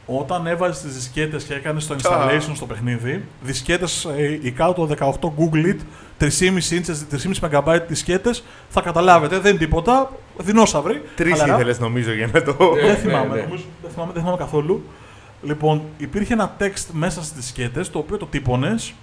Όταν 0.07 0.47
έβαζες 0.47 0.81
τις 0.81 0.95
δισκέτες 0.95 1.45
και 1.45 1.55
έκανες 1.55 1.87
το 1.87 1.97
installation 2.03 2.51
στο 2.55 2.67
παιχνίδι, 2.67 3.25
δισκέτες 3.43 4.05
ε, 4.17 4.39
η 4.43 4.51
κάτω 4.51 4.89
18 4.99 5.11
Google 5.39 5.67
It, 5.67 5.77
3,5 6.21 6.29
inches, 6.71 6.97
3,5 7.41 7.51
MB 7.51 7.81
δισκέτες, 7.89 8.45
θα 8.69 8.81
καταλάβετε, 8.81 9.39
δεν 9.39 9.51
είναι 9.51 9.59
τίποτα, 9.59 10.11
δεινόσαυροι. 10.37 11.03
Τρεις 11.17 11.39
χαλαρά. 11.39 11.55
ήθελες 11.55 11.79
νομίζω 11.79 12.13
για 12.13 12.31
να 12.33 12.43
το. 12.43 12.57
Ναι, 12.75 12.81
δεν 12.81 12.89
ναι, 12.89 12.95
θυμάμαι, 12.95 13.35
ναι. 13.35 13.43
νομίζω, 13.43 13.65
δεν 13.83 13.91
θυμάμαι, 13.91 14.13
δεν 14.13 14.23
θυμάμαι 14.23 14.39
καθόλου. 14.39 14.83
Λοιπόν, 15.43 15.83
υπήρχε 15.97 16.33
ένα 16.33 16.57
text 16.61 16.87
μέσα 16.93 17.23
στις 17.23 17.37
δισκέτες, 17.37 17.91
το 17.91 17.99
οποίο 17.99 18.17
το 18.17 18.27
τύπωνες 18.27 18.95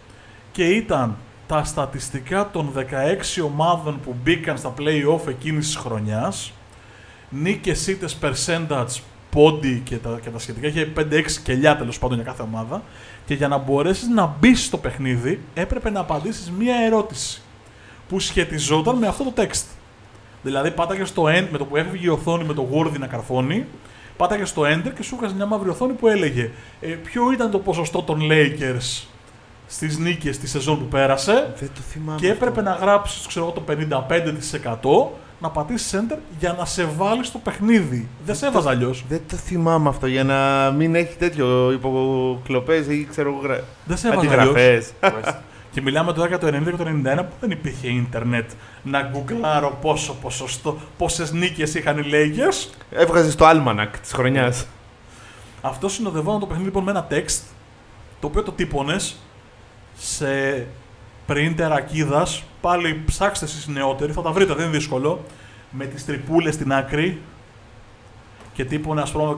και 0.51 0.63
ήταν 0.63 1.15
τα 1.47 1.63
στατιστικά 1.63 2.49
των 2.51 2.73
16 2.75 3.43
ομάδων 3.45 3.99
που 4.03 4.15
μπήκαν 4.23 4.57
στα 4.57 4.73
play-off 4.77 5.27
εκείνης 5.27 5.65
της 5.65 5.75
χρονιάς, 5.75 6.53
νίκες 7.29 7.87
ήττες 7.87 8.17
percentage, 8.21 9.01
πόντι 9.35 9.81
και 9.85 9.95
τα, 9.95 10.19
και 10.23 10.29
τα 10.29 10.39
σχετικά, 10.39 10.67
είχε 10.67 10.91
5-6 10.97 11.31
κελιά 11.43 11.77
τέλος 11.77 11.99
πάντων 11.99 12.15
για 12.15 12.25
κάθε 12.25 12.41
ομάδα 12.41 12.81
και 13.25 13.33
για 13.33 13.47
να 13.47 13.57
μπορέσεις 13.57 14.07
να 14.07 14.35
μπεις 14.39 14.65
στο 14.65 14.77
παιχνίδι 14.77 15.39
έπρεπε 15.53 15.89
να 15.89 15.99
απαντήσεις 15.99 16.51
μία 16.51 16.75
ερώτηση 16.85 17.41
που 18.09 18.19
σχετιζόταν 18.19 18.97
με 18.97 19.07
αυτό 19.07 19.23
το 19.23 19.33
text. 19.35 19.63
Δηλαδή 20.43 20.71
πάταγες 20.71 21.09
στο 21.09 21.23
end 21.23 21.47
με 21.51 21.57
το 21.57 21.65
που 21.65 21.77
έφυγε 21.77 22.05
η 22.05 22.09
οθόνη 22.09 22.43
με 22.43 22.53
το 22.53 22.67
Word 22.73 22.99
να 22.99 23.07
καρφώνει, 23.07 23.65
πάταγες 24.17 24.49
στο 24.49 24.61
enter 24.61 24.91
και 24.95 25.03
σου 25.03 25.15
έκανε 25.19 25.33
μια 25.33 25.45
μαύρη 25.45 25.69
οθόνη 25.69 25.93
που 25.93 26.07
έλεγε 26.07 26.49
ε, 26.81 26.87
ποιο 26.87 27.31
ήταν 27.31 27.51
το 27.51 27.59
ποσοστό 27.59 28.01
των 28.01 28.19
Lakers 28.31 29.03
στις 29.67 29.97
νίκες 29.97 30.37
τη 30.37 30.47
σεζόν 30.47 30.79
που 30.79 30.85
πέρασε 30.85 31.53
Δεν 31.59 31.69
το 31.75 31.81
θυμάμαι. 31.81 32.19
και 32.19 32.29
αυτό. 32.29 32.45
έπρεπε 32.45 32.69
να 32.69 32.75
γράψεις 32.75 33.27
ξέρω, 33.27 33.45
εγώ, 33.45 33.53
το 33.53 33.63
55% 35.11 35.24
να 35.39 35.49
πατήσεις 35.49 35.93
enter 35.99 36.17
για 36.39 36.53
να 36.53 36.65
σε 36.65 36.83
βάλει 36.85 37.23
στο 37.25 37.37
παιχνίδι. 37.37 38.07
Δεν 38.25 38.35
σε 38.35 38.45
έβαζα 38.45 38.69
αλλιώς. 38.69 39.03
Δεν 39.09 39.21
το 39.29 39.35
θυμάμαι 39.35 39.89
αυτό 39.89 40.07
για 40.07 40.23
να 40.23 40.71
μην 40.71 40.95
έχει 40.95 41.15
τέτοιο 41.15 41.71
υποκλοπές 41.71 42.87
ή 42.87 43.07
ξέρω 43.09 43.29
εγώ. 43.29 43.39
γρα- 43.43 43.63
Δεν 43.85 43.97
σε 43.97 44.07
έβαζα 44.07 44.21
αλλιώ. 44.31 44.41
Αντιγραφές. 44.41 44.91
Μάλιστα. 45.01 45.41
Και 45.71 45.81
μιλάμε 45.81 46.13
τώρα 46.13 46.27
για 46.27 46.37
το 46.37 46.47
90 46.47 46.63
και 46.65 46.71
το 46.71 46.85
91 46.87 47.17
που 47.17 47.33
δεν 47.39 47.51
υπήρχε 47.51 47.87
ίντερνετ 47.87 48.49
να 48.83 49.01
γκουγκλάρω 49.01 49.77
πόσο 49.81 50.13
ποσοστό, 50.21 50.77
πόσες 50.97 51.31
νίκες 51.31 51.73
είχαν 51.73 51.97
οι 51.97 52.03
Lakers. 52.11 52.69
Έβγαζε 52.91 53.35
το 53.35 53.45
almanac 53.49 53.87
της 54.01 54.11
χρονιάς. 54.13 54.65
Αυτό 55.61 55.87
συνοδευόταν 55.89 56.39
το 56.39 56.45
παιχνίδι 56.45 56.67
λοιπόν 56.69 56.83
με 56.83 56.91
ένα 56.91 57.07
text 57.11 57.39
το 58.19 58.27
οποίο 58.27 58.43
το 58.43 58.51
τύπωνες 58.51 59.15
σε 59.97 60.65
printer 61.27 61.69
ακίδας. 61.77 62.43
Πάλι 62.65 63.01
ψάξτε 63.05 63.45
εσεί 63.45 63.71
νεότεροι, 63.71 64.11
θα 64.11 64.21
τα 64.21 64.31
βρείτε, 64.31 64.53
δεν 64.53 64.65
είναι 64.67 64.77
δύσκολο. 64.77 65.23
Με 65.69 65.85
τι 65.85 66.03
τρυπούλε 66.03 66.51
στην 66.51 66.73
άκρη 66.73 67.21
και 68.53 68.65
τύπου 68.65 68.91
ένα 68.91 69.07
πρόμο 69.11 69.37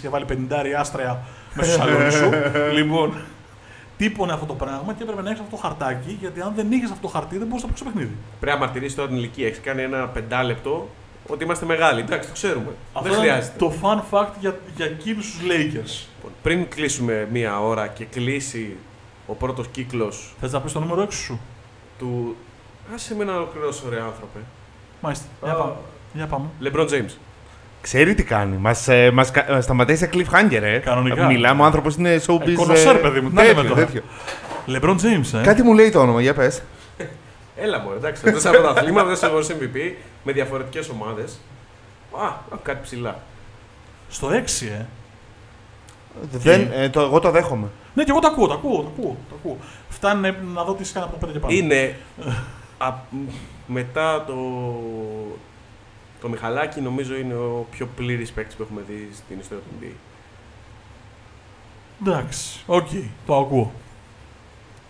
και 0.00 0.08
βάλει 0.08 0.24
50 0.28 0.34
άστρια 0.78 1.20
μέσα 1.54 1.72
στο 1.72 1.80
σαλόνι 1.80 2.10
σου. 2.10 2.30
Λοιπόν, 2.74 3.14
τύπωνε 3.96 4.32
αυτό 4.32 4.46
το 4.46 4.54
πράγμα 4.54 4.92
και 4.92 5.02
έπρεπε 5.02 5.22
να 5.22 5.30
έχει 5.30 5.40
αυτό 5.40 5.56
το 5.56 5.62
χαρτάκι, 5.62 6.16
γιατί 6.20 6.40
αν 6.40 6.52
δεν 6.56 6.72
είχε 6.72 6.84
αυτό 6.84 6.98
το 7.00 7.08
χαρτί 7.08 7.38
δεν 7.38 7.46
μπορούσε 7.46 7.66
να 7.66 7.72
παίξει 7.72 7.84
παιχνίδι. 7.84 8.16
Πρέπει 8.40 8.58
να 8.58 8.64
μαρτυρήσει 8.64 8.96
τώρα 8.96 9.08
την 9.08 9.16
ηλικία. 9.16 9.46
Έχει 9.46 9.60
κάνει 9.60 9.82
ένα 9.82 10.06
πεντάλεπτο 10.06 10.88
ότι 11.26 11.44
είμαστε 11.44 11.66
μεγάλοι. 11.66 12.00
Εντάξει, 12.00 12.28
το 12.28 12.34
ξέρουμε. 12.34 12.72
Αυτό 12.92 13.10
δεν 13.10 13.18
χρειάζεται. 13.18 13.58
Το 13.58 13.72
fun 13.82 14.00
fact 14.10 14.32
για, 14.40 14.58
για 14.76 14.84
εκείνου 14.84 15.20
του 15.20 15.48
Lakers. 15.48 16.06
πριν 16.42 16.68
κλείσουμε 16.68 17.28
μία 17.32 17.60
ώρα 17.60 17.86
και 17.86 18.04
κλείσει 18.04 18.76
ο 19.30 19.34
πρώτος 19.34 19.66
κύκλος 19.68 20.34
Θες 20.40 20.52
να 20.52 20.60
πεις 20.60 20.72
το 20.72 20.80
νούμερο 20.80 21.02
6 21.02 21.12
σου; 21.12 21.40
του. 21.98 22.36
Άσε 22.94 23.14
με 23.14 23.24
να 23.24 23.34
ολοκληρώσω, 23.34 23.82
ρε 23.90 24.00
άνθρωπε. 24.00 24.38
Μάλιστα. 25.00 25.24
Για 25.42 25.52
Α. 25.52 25.54
πάμε. 25.56 25.72
Για 26.12 26.26
πάμε. 26.26 26.46
LeBron 26.62 26.88
James. 26.88 27.12
Ξέρει 27.80 28.14
τι 28.14 28.22
κάνει. 28.24 28.56
Μας 28.56 28.88
ε, 28.88 29.10
μας, 29.10 29.30
κα- 29.30 29.46
μας 29.50 29.64
σταματάει 29.64 29.96
σε 29.96 30.10
cliffhanger, 30.12 30.60
ε. 30.62 30.78
Κανονικά. 30.78 31.26
Μιλάμε, 31.26 31.62
ο 31.62 31.64
άνθρωπος 31.64 31.94
είναι 31.96 32.20
showbiz. 32.26 32.48
Ε, 32.48 32.52
κονοσέρ, 32.52 32.96
παιδί 32.96 33.20
μου, 33.20 33.28
τι 33.28 33.34
να 33.34 33.42
λέμε 33.42 33.54
τέτοιο, 33.62 33.74
τώρα. 33.74 33.86
τέτοιο. 33.86 34.02
LeBron 34.66 34.96
James, 34.96 35.38
ε. 35.38 35.42
Κάτι 35.42 35.62
μου 35.62 35.74
λέει 35.74 35.90
το 35.90 36.00
όνομα, 36.00 36.20
για 36.20 36.34
πες. 36.34 36.62
Έλα 37.56 37.78
μου, 37.78 37.90
εντάξει. 37.96 38.22
Δεν 38.22 38.40
σε 38.40 38.50
πρωταθλήμα, 38.50 39.04
δεν 39.04 39.16
σε 39.16 39.28
βάζει 39.28 39.54
MVP 39.60 39.94
με 40.24 40.32
διαφορετικές 40.32 40.88
ομάδες. 40.88 41.38
Α, 42.20 42.26
α, 42.26 42.58
κάτι 42.62 42.78
ψηλά. 42.82 43.20
Στο 44.10 44.28
6, 44.28 44.66
ε. 44.66 44.84
Δεν, 46.32 46.68
ε, 46.72 46.88
το, 46.88 47.00
εγώ 47.00 47.18
το 47.20 47.30
δέχομαι. 47.30 47.68
Ναι, 47.94 48.04
και 48.04 48.10
εγώ 48.10 48.20
το 48.20 48.26
ακούω, 48.26 48.46
το 48.46 48.54
ακούω, 48.54 48.82
το 48.82 48.88
ακούω. 48.96 49.16
Το 49.28 49.34
ακούω. 49.38 49.56
Φτάνει 49.88 50.34
να 50.54 50.64
δω 50.64 50.74
τι 50.74 50.82
είσαι 50.82 50.98
από 50.98 51.16
το 51.20 51.28
5 51.28 51.32
και 51.32 51.38
πάνω. 51.38 51.54
Είναι 51.54 51.96
α, 52.78 52.92
μετά 53.66 54.24
το. 54.24 54.34
Το 56.20 56.28
Μιχαλάκι 56.28 56.80
νομίζω 56.80 57.14
είναι 57.16 57.34
ο 57.34 57.66
πιο 57.70 57.88
πλήρης 57.96 58.30
παίκτης 58.32 58.54
που 58.54 58.62
έχουμε 58.62 58.82
δει 58.88 59.08
στην 59.14 59.38
ιστορία 59.40 59.62
του 59.64 59.84
NBA. 59.84 59.92
Εντάξει, 62.06 62.62
οκ, 62.66 62.88
το 63.26 63.36
ακούω. 63.36 63.72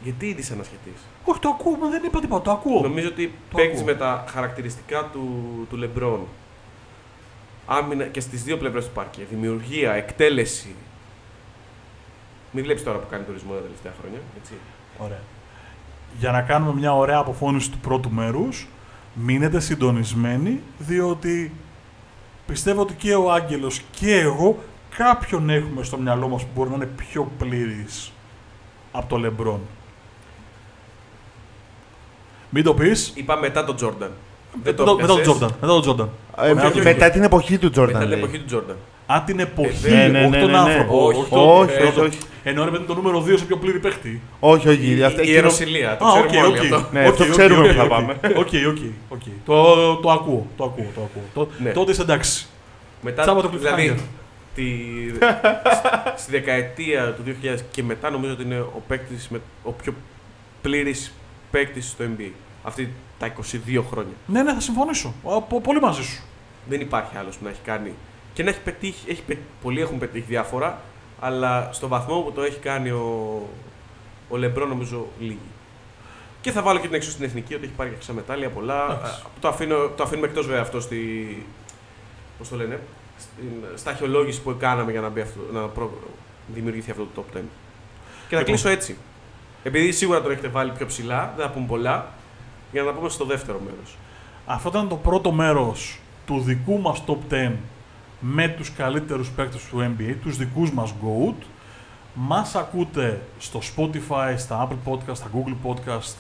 Γιατί 0.02 0.26
ήδη 0.26 0.52
ανασχετή. 0.52 0.92
Όχι, 1.24 1.40
το 1.40 1.48
ακούω, 1.48 1.76
μα 1.76 1.88
δεν 1.88 2.02
είπα 2.04 2.20
τίποτα, 2.20 2.42
το 2.42 2.50
ακούω. 2.50 2.80
Νομίζω 2.80 3.08
ότι 3.08 3.32
Το 3.50 3.56
παίκτης 3.56 3.80
ακούω. 3.80 3.92
με 3.92 3.98
τα 3.98 4.24
χαρακτηριστικά 4.28 5.08
του, 5.12 5.26
του 5.70 5.78
LeBron. 5.82 6.18
Άμυνα 7.66 8.04
και 8.04 8.20
στις 8.20 8.42
δύο 8.42 8.56
πλευρές 8.56 8.84
του 8.84 8.90
πάρκε. 8.94 9.26
Δημιουργία, 9.30 9.92
εκτέλεση. 9.92 10.74
Μην 12.52 12.64
βλέπεις 12.64 12.82
τώρα 12.82 12.98
που 12.98 13.06
κάνει 13.10 13.24
τουρισμό 13.24 13.52
τα 13.52 13.60
τελευταία 13.60 13.92
χρόνια. 14.00 14.18
Έτσι. 14.40 14.52
Ωραία. 14.98 15.20
Για 16.18 16.30
να 16.30 16.42
κάνουμε 16.42 16.80
μια 16.80 16.94
ωραία 16.94 17.18
αποφώνηση 17.18 17.70
του 17.70 17.78
πρώτου 17.78 18.10
μέρους, 18.10 18.68
μείνετε 19.14 19.60
συντονισμένοι, 19.60 20.60
διότι 20.78 21.52
πιστεύω 22.46 22.80
ότι 22.80 22.94
και 22.94 23.14
ο 23.14 23.32
Άγγελος 23.32 23.82
και 23.90 24.18
εγώ 24.18 24.58
κάποιον 24.96 25.50
έχουμε 25.50 25.82
στο 25.82 25.96
μυαλό 25.96 26.28
μας 26.28 26.42
που 26.42 26.48
μπορεί 26.54 26.68
να 26.70 26.74
είναι 26.74 26.86
πιο 26.86 27.30
πλήρης 27.38 28.12
από 28.92 29.08
το 29.08 29.16
Λεμπρόν. 29.16 29.60
Μην 32.50 32.64
το 32.64 32.74
πεις. 32.74 33.12
Είπα 33.14 33.36
μετά 33.36 33.64
τον 33.64 33.76
Τζόρνταν. 33.76 34.12
Μετά 34.64 34.84
το- 34.84 34.94
μετά 34.94 35.06
τον 35.06 35.22
Τζόρνταν. 35.22 35.48
Μετά 35.60 35.72
τον 35.72 35.80
Τζόρνταν. 35.82 36.08
Ε, 36.42 36.54
Μετά 36.54 36.70
τον 36.70 36.82
μετά 36.82 37.10
την 37.10 37.22
εποχή 37.22 37.58
του 37.58 37.64
Μετά 37.64 37.70
Τζόρνταν. 37.70 38.00
την 38.00 38.08
λέει. 38.10 38.18
εποχή 38.18 38.38
του 38.38 38.44
Τζόρνταν. 38.44 38.76
Αν 39.06 39.24
την 39.24 39.38
εποχή, 39.40 39.90
ναι, 39.90 40.06
ναι, 40.08 40.20
όχι 40.20 40.28
ναι, 40.28 40.38
τον 40.40 40.46
ναι, 40.50 40.52
ναι. 40.52 40.58
άνθρωπο. 40.58 41.06
Όχι, 41.06 41.24
τον- 41.30 41.48
όχι, 41.48 41.72
ε, 41.78 41.82
όχι, 41.82 41.92
το- 41.92 42.02
όχι. 42.02 42.18
Ενώ 42.44 42.64
ρε 42.64 42.70
παιδί 42.70 42.84
το 42.84 42.94
νούμερο 42.94 43.20
2 43.20 43.36
σε 43.38 43.44
πιο 43.44 43.56
πλήρη 43.56 43.78
παίχτη. 43.78 44.20
Όχι, 44.40 44.68
όχι. 44.68 44.96
Η, 44.96 45.02
αυτό- 45.02 45.18
η 45.18 45.22
εκείνο- 45.22 45.36
Ιεροσιλία. 45.36 45.96
Το 45.96 46.04
Α, 46.06 46.12
οκ, 46.12 46.26
ξέρουμε 46.26 46.46
όλοι 46.48 46.58
οκ. 46.58 46.64
αυτό. 46.74 46.88
Ναι, 46.92 47.00
αυτό 47.00 47.22
Οκ, 47.24 47.28
οκ, 47.30 47.36
ξέρουμε 47.36 47.60
οκ, 47.60 47.68
που 47.68 47.74
θα 47.76 47.82
οκ. 47.82 47.88
πάμε. 47.88 48.12
Οκ, 48.36 48.48
οκ, 48.68 48.78
οκ. 49.08 49.20
Το, 49.44 49.96
το 49.96 50.10
ακούω, 50.10 50.46
το 50.56 50.64
ακούω, 50.64 50.86
το 50.94 51.00
ακούω. 51.00 51.22
Το, 51.34 51.48
Ναι. 51.62 51.70
Τότε 51.70 51.90
είσαι 51.90 52.02
εντάξει. 52.02 52.46
Μετά, 53.02 53.22
Τσάμπα 53.22 53.40
το 53.40 53.48
δηλαδή, 53.48 53.94
cliffhanger. 53.96 54.00
τη, 54.54 54.64
στη 56.22 56.30
δεκαετία 56.30 57.12
του 57.12 57.22
2000 57.42 57.56
και 57.70 57.82
μετά 57.82 58.10
νομίζω 58.10 58.32
ότι 58.32 58.42
είναι 58.42 58.58
ο, 58.60 58.82
παίκτης 58.88 59.28
με, 59.28 59.40
ο 59.62 59.70
πιο 59.72 59.94
πλήρης 60.62 61.12
παίκτης 61.50 61.88
στο 61.88 62.04
NBA. 62.18 62.30
Αυτή 62.62 62.92
τα 63.18 63.26
22 63.26 63.82
χρόνια. 63.90 64.12
Ναι, 64.26 64.42
ναι, 64.42 64.52
θα 64.54 64.60
συμφωνήσω. 64.60 65.08
Α, 65.24 65.40
πο- 65.42 65.60
Πολύ 65.60 65.80
μαζί 65.80 66.02
σου. 66.02 66.22
Δεν 66.68 66.80
υπάρχει 66.80 67.16
άλλος 67.16 67.36
που 67.36 67.44
να 67.44 67.50
έχει 67.50 67.60
κάνει 67.64 67.92
και 68.32 68.42
να 68.42 68.50
έχει 68.50 68.60
πετύχει, 68.60 69.10
έχει, 69.10 69.22
πε- 69.22 69.38
πολλοί 69.62 69.80
έχουν 69.80 69.98
πετύχει 69.98 70.24
διάφορα, 70.28 70.80
αλλά 71.20 71.68
στο 71.72 71.88
βαθμό 71.88 72.20
που 72.20 72.32
το 72.32 72.42
έχει 72.42 72.58
κάνει 72.58 72.90
ο, 72.90 73.42
ο 74.28 74.36
Λεμπρό 74.36 74.66
νομίζω 74.66 75.06
λίγοι. 75.20 75.38
Και 76.40 76.50
θα 76.52 76.62
βάλω 76.62 76.78
και 76.78 76.86
την 76.86 76.94
έξω 76.96 77.10
στην 77.10 77.24
εθνική 77.24 77.54
ότι 77.54 77.64
έχει 77.64 77.72
πάρει 77.72 77.96
και 78.06 78.12
μετάλλια 78.12 78.48
πολλά. 78.50 78.84
Εντάξει. 78.84 79.12
Α, 79.20 79.26
Το, 79.40 79.48
αφήνω, 79.48 79.88
το 79.88 80.02
αφήνουμε 80.02 80.26
εκτός 80.26 80.46
βέβαια 80.46 80.62
αυτό 80.62 80.80
στη. 80.80 80.98
Πώς 82.38 82.48
το 82.48 82.56
λένε, 82.56 82.80
στην, 83.18 83.46
στα 83.74 83.90
αρχαιολόγηση 83.90 84.40
που 84.42 84.56
κάναμε 84.58 84.90
για 84.90 85.00
να, 85.00 85.08
μπει 85.08 85.20
αυτό, 85.20 85.40
να 85.52 85.60
προ, 85.60 85.90
δημιουργηθεί 86.54 86.90
αυτό 86.90 87.06
το 87.14 87.24
top 87.32 87.36
10. 87.36 87.40
Και 88.28 88.34
θα 88.34 88.38
Λοιπόν. 88.40 88.44
κλείσω 88.44 88.68
έτσι. 88.68 88.96
Επειδή 89.62 89.92
σίγουρα 89.92 90.22
τον 90.22 90.30
έχετε 90.30 90.48
βάλει 90.48 90.70
πιο 90.70 90.86
ψηλά, 90.86 91.32
δεν 91.36 91.46
θα 91.46 91.52
πούμε 91.52 91.66
πολλά, 91.66 92.12
για 92.72 92.82
να 92.82 92.92
πούμε 92.92 93.08
στο 93.08 93.24
δεύτερο 93.24 93.60
μέρος. 93.64 93.96
Αυτό 94.46 94.68
ήταν 94.68 94.88
το 94.88 94.96
πρώτο 94.96 95.32
μέρος 95.32 95.98
του 96.26 96.40
δικού 96.40 96.80
μας 96.80 97.02
top 97.06 97.16
10 97.30 97.52
με 98.20 98.48
τους 98.48 98.72
καλύτερους 98.72 99.28
παίκτες 99.28 99.64
του 99.64 99.94
NBA, 99.96 100.14
τους 100.22 100.36
δικούς 100.36 100.72
μας 100.72 100.94
GOAT. 101.02 101.34
Μας 102.14 102.54
ακούτε 102.54 103.20
στο 103.38 103.60
Spotify, 103.76 104.34
στα 104.36 104.68
Apple 104.68 104.78
Podcast, 104.92 105.16
στα 105.16 105.30
Google 105.34 105.56
Podcast, 105.66 106.14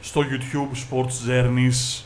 στο 0.00 0.22
YouTube 0.22 0.76
Sports 0.88 1.30
Journeys, 1.30 2.02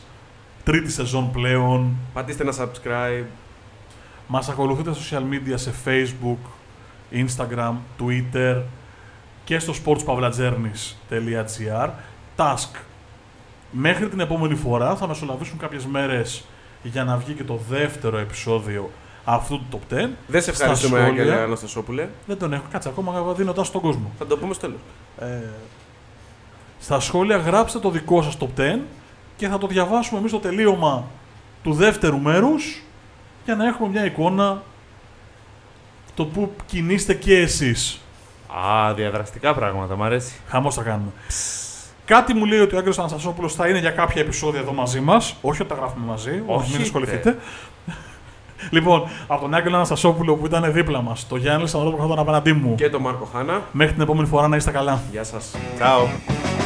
τρίτη 0.63 0.91
σεζόν 0.91 1.31
πλέον. 1.31 1.95
Πατήστε 2.13 2.43
ένα 2.43 2.53
subscribe, 2.57 3.25
Μας 4.27 4.49
ακολουθείτε 4.49 4.93
στα 4.93 5.03
social 5.03 5.23
media 5.33 5.53
σε 5.55 5.73
Facebook, 5.85 6.37
Instagram, 7.11 7.73
Twitter 7.99 8.61
και 9.43 9.59
στο 9.59 9.73
sportspavlajourneys.gr 9.85 11.89
Task. 12.35 12.92
Μέχρι 13.75 14.09
την 14.09 14.19
επόμενη 14.19 14.55
φορά 14.55 14.95
θα 14.95 15.07
μεσολαβήσουν 15.07 15.57
κάποιες 15.57 15.85
μέρες 15.85 16.43
για 16.83 17.03
να 17.03 17.17
βγει 17.17 17.33
και 17.33 17.43
το 17.43 17.59
δεύτερο 17.69 18.17
επεισόδιο 18.17 18.91
αυτού 19.23 19.59
του 19.59 19.79
Top 19.89 19.93
10. 19.93 20.09
Δεν 20.27 20.41
σε 20.41 20.53
Στα 20.53 20.63
ευχαριστούμε, 20.63 20.99
σχόλια. 20.99 21.23
Άγγελε 21.23 21.41
Αναστασόπουλε. 21.41 22.09
Δεν 22.27 22.37
τον 22.37 22.53
έχω, 22.53 22.63
κάτσε 22.71 22.89
ακόμα 22.89 23.33
δίνοντας 23.33 23.67
στον 23.67 23.81
κόσμο. 23.81 24.11
Θα 24.17 24.25
το 24.25 24.37
πούμε 24.37 24.53
στο 24.53 24.67
τέλος. 24.67 24.81
Ε, 25.19 25.49
στα 26.79 26.99
σχόλια 26.99 27.37
γράψτε 27.37 27.79
το 27.79 27.89
δικό 27.89 28.21
σας 28.21 28.37
Top 28.39 28.59
10 28.59 28.79
και 29.37 29.47
θα 29.47 29.57
το 29.57 29.67
διαβάσουμε 29.67 30.19
εμείς 30.19 30.31
στο 30.31 30.39
τελείωμα 30.39 31.05
του 31.63 31.73
δεύτερου 31.73 32.19
μέρους 32.19 32.81
για 33.45 33.55
να 33.55 33.67
έχουμε 33.67 33.89
μια 33.89 34.05
εικόνα 34.05 34.63
το 36.15 36.25
που 36.25 36.51
κινείστε 36.65 37.13
και 37.13 37.37
εσείς. 37.37 37.99
Α, 38.47 38.93
διαδραστικά 38.93 39.53
πράγματα, 39.53 39.95
μ' 39.95 40.03
αρέσει. 40.03 40.33
Χαμός 40.47 40.75
θα 40.75 40.83
κάνουμε. 40.83 41.11
Κάτι 42.05 42.33
μου 42.33 42.45
λέει 42.45 42.59
ότι 42.59 42.73
ο 42.73 42.77
Άγγελος 42.77 42.99
Αναστασόπουλος 42.99 43.53
θα 43.53 43.67
είναι 43.67 43.79
για 43.79 43.89
κάποια 43.91 44.21
επεισόδια 44.21 44.59
εδώ 44.59 44.73
μαζί 44.73 44.99
μας. 44.99 45.35
Όχι 45.41 45.61
ότι 45.61 45.69
τα 45.69 45.75
γράφουμε 45.77 46.05
μαζί, 46.05 46.43
Όχι, 46.45 46.67
μην 46.69 46.77
τε. 46.77 46.83
ασχοληθείτε. 46.83 47.37
λοιπόν, 48.69 49.03
από 49.27 49.41
τον 49.41 49.53
Άγγελο 49.53 49.75
Αναστασόπουλο 49.75 50.35
που 50.35 50.45
ήταν 50.45 50.73
δίπλα 50.73 51.01
μας, 51.01 51.27
το 51.27 51.35
Γιάννη 51.35 51.67
Σανδρόπο 51.67 51.97
που 51.97 52.05
ήταν 52.05 52.19
απέναντί 52.19 52.53
μου. 52.53 52.75
Και 52.75 52.89
τον 52.89 53.01
Μάρκο 53.01 53.29
Χάνα. 53.33 53.61
Μέχρι 53.71 53.93
την 53.93 54.01
επόμενη 54.01 54.27
φορά 54.27 54.47
να 54.47 54.55
είστε 54.55 54.71
καλά. 54.71 55.01
Γεια 55.11 55.23
σας. 55.23 55.51
Ciao. 55.79 56.62